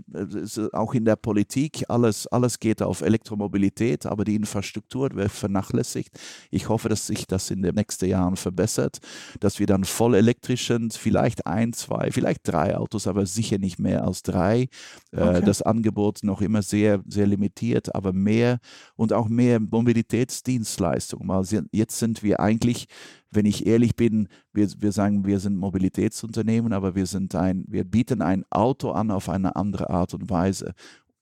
auch 0.72 0.94
in 0.94 1.04
der 1.04 1.16
Politik 1.16 1.84
alles, 1.88 2.28
alles 2.28 2.60
geht 2.60 2.84
auf 2.84 3.02
Elektromobilität, 3.02 4.06
aber 4.06 4.24
die 4.24 4.36
Infrastruktur 4.36 5.10
wird 5.16 5.32
vernachlässigt. 5.32 6.20
Ich 6.52 6.70
hoffe, 6.70 6.90
dass 6.90 7.08
sich 7.08 7.26
das 7.26 7.50
in 7.50 7.64
den 7.64 7.74
nächsten 7.74 8.06
Jahren 8.06 8.36
verbessert, 8.36 9.00
dass 9.40 9.58
wir 9.58 9.66
dann 9.66 9.84
voll 9.84 10.14
elektrisch 10.14 10.68
sind, 10.68 10.94
vielleicht 10.94 11.48
ein, 11.48 11.74
zwei, 11.74 12.12
vielleicht 12.12 12.42
drei 12.48 12.78
Autos, 12.78 13.08
aber 13.08 13.26
sicher 13.26 13.58
nicht 13.58 13.80
mehr 13.80 14.06
als 14.06 14.22
drei. 14.22 14.68
Okay. 15.12 15.40
Äh, 15.40 15.42
das 15.42 15.64
Angebot 15.64 16.20
noch 16.22 16.42
immer 16.42 16.62
sehr, 16.62 17.02
sehr 17.08 17.26
limitiert, 17.26 17.96
aber 17.96 18.14
mehr 18.14 18.60
und 18.96 19.12
auch 19.12 19.28
mehr 19.28 19.60
Mobilitätsdienstleistungen. 19.60 21.44
Sie- 21.44 21.62
jetzt 21.72 21.98
sind 21.98 22.22
wir 22.22 22.40
eigentlich 22.40 22.86
wenn 23.32 23.46
ich 23.46 23.66
ehrlich 23.66 23.96
bin, 23.96 24.28
wir, 24.54 24.70
wir 24.78 24.92
sagen, 24.92 25.26
wir 25.26 25.40
sind 25.40 25.58
Mobilitätsunternehmen, 25.58 26.74
aber 26.74 26.96
wir 26.96 27.06
sind 27.06 27.34
ein, 27.36 27.66
wir 27.68 27.84
bieten 27.86 28.22
ein 28.22 28.46
Auto 28.50 28.92
an 28.92 29.10
auf 29.10 29.30
eine 29.30 29.56
andere 29.56 29.90
Art 29.90 30.14
und 30.14 30.30
Weise. 30.30 30.74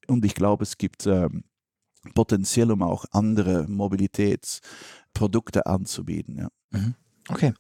Und 0.08 0.26
ich 0.26 0.34
glaube, 0.34 0.64
es 0.64 0.78
gibt 0.78 1.06
ähm, 1.06 1.44
Potenzial, 2.16 2.72
um 2.72 2.82
auch 2.82 3.06
andere 3.12 3.68
Mobilitätsprodukte 3.68 5.66
anzubieten. 5.68 6.38
Ja. 6.38 6.50
Okay. 7.30 7.54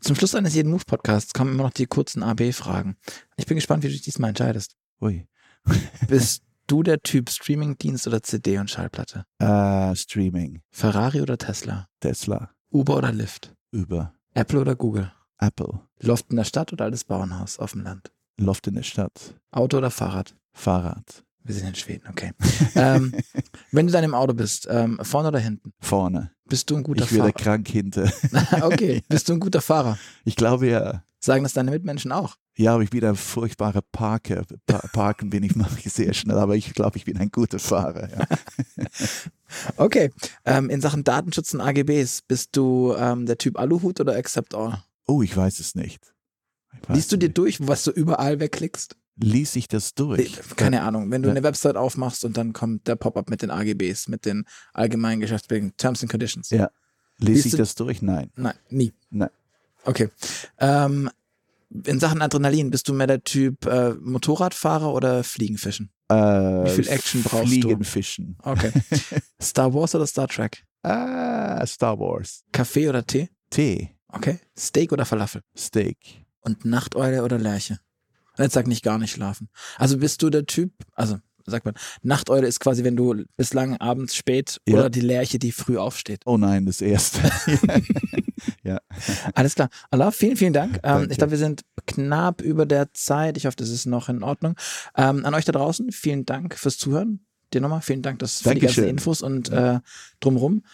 Zum 0.00 0.14
Schluss 0.14 0.34
eines 0.34 0.54
jeden 0.54 0.70
Move-Podcasts 0.70 1.32
kommen 1.32 1.52
immer 1.52 1.64
noch 1.64 1.72
die 1.72 1.86
kurzen 1.86 2.22
AB-Fragen. 2.22 2.96
Ich 3.36 3.46
bin 3.46 3.56
gespannt, 3.56 3.82
wie 3.82 3.88
du 3.88 3.92
dich 3.92 4.02
diesmal 4.02 4.28
entscheidest. 4.28 4.76
Ui. 5.00 5.26
Bist 6.08 6.44
du 6.68 6.82
der 6.84 7.02
Typ 7.02 7.30
Streaming-Dienst 7.30 8.06
oder 8.06 8.22
CD 8.22 8.58
und 8.58 8.70
Schallplatte? 8.70 9.24
Äh, 9.38 9.96
Streaming, 9.96 10.62
Ferrari 10.70 11.20
oder 11.20 11.38
Tesla? 11.38 11.88
Tesla, 12.00 12.50
Uber 12.70 12.98
oder 12.98 13.12
Lyft? 13.12 13.55
Über 13.70 14.12
Apple 14.34 14.60
oder 14.60 14.74
Google? 14.76 15.12
Apple, 15.38 15.80
Loft 16.00 16.30
in 16.30 16.36
der 16.36 16.44
Stadt 16.44 16.72
oder 16.72 16.86
altes 16.86 17.04
Bauernhaus 17.04 17.58
auf 17.58 17.72
dem 17.72 17.82
Land? 17.82 18.10
Loft 18.38 18.66
in 18.66 18.74
der 18.74 18.82
Stadt, 18.82 19.34
Auto 19.50 19.78
oder 19.78 19.90
Fahrrad? 19.90 20.34
Fahrrad, 20.52 21.24
Wir 21.42 21.54
sind 21.54 21.68
in 21.68 21.74
Schweden, 21.74 22.06
okay. 22.08 22.32
ähm, 22.74 23.14
wenn 23.72 23.86
du 23.86 23.92
dann 23.92 24.04
im 24.04 24.14
Auto 24.14 24.32
bist, 24.34 24.66
ähm, 24.70 24.98
vorne 25.02 25.28
oder 25.28 25.38
hinten? 25.38 25.72
vorne. 25.80 26.32
Bist 26.48 26.70
du 26.70 26.76
ein 26.76 26.84
guter 26.84 27.04
Ich 27.04 27.10
werde 27.12 27.24
Fahrer? 27.24 27.32
krank 27.32 27.68
hinter. 27.68 28.10
okay, 28.62 29.02
bist 29.08 29.28
du 29.28 29.32
ein 29.34 29.40
guter 29.40 29.60
Fahrer? 29.60 29.98
Ich 30.24 30.36
glaube 30.36 30.68
ja. 30.68 31.02
Sagen 31.18 31.42
das 31.42 31.54
deine 31.54 31.72
Mitmenschen 31.72 32.12
auch? 32.12 32.36
Ja, 32.56 32.74
aber 32.74 32.82
ich 32.84 32.90
bin 32.90 33.04
ein 33.04 33.16
furchtbarer 33.16 33.82
Parker. 33.82 34.44
Pa 34.66 34.78
Parken 34.92 35.28
bin 35.28 35.42
ich, 35.42 35.56
mache 35.56 35.78
ich 35.84 35.92
sehr 35.92 36.14
schnell, 36.14 36.38
aber 36.38 36.54
ich 36.54 36.72
glaube, 36.72 36.96
ich 36.98 37.04
bin 37.04 37.18
ein 37.18 37.30
guter 37.30 37.58
Fahrer. 37.58 38.08
Ja. 38.10 38.26
Okay. 39.76 40.10
Ähm, 40.44 40.70
in 40.70 40.80
Sachen 40.80 41.04
Datenschutz 41.04 41.52
und 41.54 41.60
AGBs, 41.60 42.22
bist 42.22 42.56
du 42.56 42.94
ähm, 42.98 43.26
der 43.26 43.38
Typ 43.38 43.58
Aluhut 43.58 44.00
oder 44.00 44.14
Accept 44.16 44.54
All? 44.54 44.82
Oh, 45.06 45.22
ich 45.22 45.36
weiß 45.36 45.60
es 45.60 45.74
nicht. 45.74 46.12
Ich 46.82 46.88
weiß 46.88 46.96
Liest 46.96 47.12
du 47.12 47.16
dir 47.16 47.26
nicht. 47.28 47.38
durch, 47.38 47.66
was 47.66 47.84
du 47.84 47.90
überall 47.90 48.40
wegklickst? 48.40 48.96
Lies 49.18 49.56
ich 49.56 49.66
das 49.68 49.94
durch? 49.94 50.38
Keine 50.56 50.82
Ahnung. 50.82 51.10
Wenn 51.10 51.22
du 51.22 51.30
eine 51.30 51.42
Website 51.42 51.76
aufmachst 51.76 52.24
und 52.24 52.36
dann 52.36 52.52
kommt 52.52 52.86
der 52.86 52.96
Pop-up 52.96 53.30
mit 53.30 53.40
den 53.40 53.50
AGBs, 53.50 54.08
mit 54.08 54.26
den 54.26 54.44
allgemeinen 54.74 55.20
Geschäftsbedingungen, 55.20 55.74
Terms 55.78 56.02
and 56.02 56.10
Conditions. 56.10 56.50
Ja. 56.50 56.70
Lies 57.18 57.36
Liest 57.36 57.46
ich 57.46 57.52
du- 57.52 57.58
das 57.58 57.74
durch? 57.76 58.02
Nein. 58.02 58.30
Nein, 58.36 58.54
nie. 58.68 58.92
Nein. 59.10 59.30
Okay. 59.84 60.10
Ähm, 60.58 61.08
in 61.84 61.98
Sachen 61.98 62.20
Adrenalin, 62.20 62.70
bist 62.70 62.88
du 62.88 62.92
mehr 62.92 63.06
der 63.06 63.24
Typ 63.24 63.64
äh, 63.66 63.94
Motorradfahrer 63.94 64.92
oder 64.92 65.24
Fliegenfischen? 65.24 65.90
Äh, 66.08 66.14
Wie 66.14 66.70
viel 66.70 66.88
Action 66.88 67.22
brauchst 67.22 67.44
du? 67.46 67.60
Fliegen, 67.60 67.84
Fischen. 67.84 68.36
Okay. 68.42 68.72
Star 69.42 69.72
Wars 69.74 69.94
oder 69.94 70.06
Star 70.06 70.28
Trek? 70.28 70.64
Ah, 70.82 71.66
Star 71.66 71.98
Wars. 71.98 72.44
Kaffee 72.52 72.88
oder 72.88 73.04
Tee? 73.04 73.28
Tee. 73.50 73.90
Okay. 74.08 74.38
Steak 74.56 74.92
oder 74.92 75.04
Falafel? 75.04 75.42
Steak. 75.56 76.24
Und 76.40 76.64
Nachteule 76.64 77.24
oder 77.24 77.38
Lerche? 77.38 77.80
Jetzt 78.38 78.52
sag 78.54 78.66
nicht 78.66 78.84
gar 78.84 78.98
nicht 78.98 79.12
schlafen. 79.12 79.48
Also 79.78 79.98
bist 79.98 80.22
du 80.22 80.30
der 80.30 80.46
Typ, 80.46 80.72
also 80.92 81.18
sagt 81.50 81.64
man, 81.64 81.74
Nachteule 82.02 82.46
ist 82.46 82.60
quasi, 82.60 82.84
wenn 82.84 82.96
du 82.96 83.24
bislang 83.36 83.76
abends 83.78 84.14
spät 84.16 84.60
Ja. 84.66 84.74
oder 84.78 84.90
die 84.90 85.00
Lerche, 85.00 85.38
die 85.38 85.52
früh 85.52 85.78
aufsteht. 85.78 86.22
Oh 86.26 86.36
nein, 86.38 86.66
das 86.66 86.80
erste. 86.80 87.20
ja. 88.62 88.78
Alles 89.34 89.54
klar. 89.54 89.68
Allah, 89.90 90.10
vielen, 90.10 90.36
vielen 90.36 90.52
Dank. 90.52 90.80
Ähm, 90.82 91.08
ich 91.10 91.18
glaube, 91.18 91.32
wir 91.32 91.38
sind 91.38 91.62
knapp 91.86 92.40
über 92.42 92.66
der 92.66 92.92
Zeit. 92.92 93.36
Ich 93.36 93.46
hoffe, 93.46 93.56
das 93.56 93.68
ist 93.70 93.86
noch 93.86 94.08
in 94.08 94.22
Ordnung. 94.22 94.54
Ähm, 94.96 95.24
an 95.24 95.34
euch 95.34 95.44
da 95.44 95.52
draußen, 95.52 95.92
vielen 95.92 96.24
Dank 96.24 96.56
fürs 96.58 96.78
Zuhören. 96.78 97.20
Dir 97.54 97.60
nochmal, 97.60 97.80
vielen 97.82 98.02
Dank 98.02 98.18
dass 98.18 98.40
für 98.40 98.54
die 98.54 98.60
ganzen. 98.60 98.88
Infos 98.88 99.22
und 99.22 99.50
äh, 99.50 99.78
drumherum. 100.20 100.64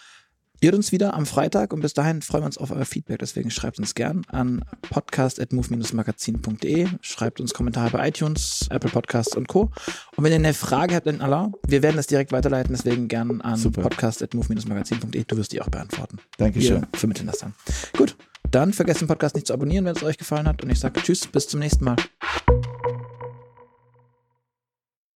Ihr 0.63 0.73
uns 0.75 0.93
wieder 0.93 1.15
am 1.15 1.27
Freitag 1.27 1.73
und 1.73 1.81
bis 1.81 1.93
dahin 1.93 2.23
freuen 2.23 2.45
wir 2.45 2.47
uns 2.47 2.57
auf 2.57 2.71
euer 2.71 2.85
Feedback. 2.85 3.19
Deswegen 3.19 3.51
schreibt 3.51 3.81
uns 3.81 3.97
gern 3.97 4.25
an 4.29 4.65
podcast.move-magazin.de. 4.91 6.87
Schreibt 7.01 7.41
uns 7.41 7.53
Kommentare 7.53 7.91
bei 7.91 8.07
iTunes, 8.07 8.69
Apple 8.71 8.89
Podcasts 8.89 9.35
und 9.35 9.49
Co. 9.49 9.73
Und 10.15 10.23
wenn 10.23 10.31
ihr 10.31 10.37
eine 10.37 10.55
Frage 10.55 10.95
habt, 10.95 11.09
dann 11.09 11.21
Allah, 11.21 11.51
wir 11.67 11.83
werden 11.83 11.97
das 11.97 12.07
direkt 12.07 12.31
weiterleiten. 12.31 12.77
Deswegen 12.77 13.09
gern 13.09 13.41
an 13.41 13.61
podcast.move-magazin.de. 13.73 15.25
Du 15.25 15.37
wirst 15.37 15.51
die 15.51 15.61
auch 15.61 15.69
beantworten. 15.69 16.21
Dankeschön. 16.39 16.83
Wir 16.83 16.89
vermitteln 16.97 17.27
das 17.27 17.39
dann. 17.39 17.55
Gut, 17.99 18.17
dann 18.53 18.73
vergesst 18.73 19.01
den 19.01 19.09
Podcast 19.09 19.35
nicht 19.35 19.49
zu 19.49 19.55
abonnieren, 19.55 19.85
wenn 19.85 19.97
es 19.97 20.05
euch 20.05 20.17
gefallen 20.17 20.47
hat. 20.47 20.63
Und 20.63 20.71
ich 20.71 20.79
sage 20.79 21.03
Tschüss, 21.03 21.27
bis 21.27 21.49
zum 21.49 21.59
nächsten 21.59 21.85
Mal. 21.85 21.97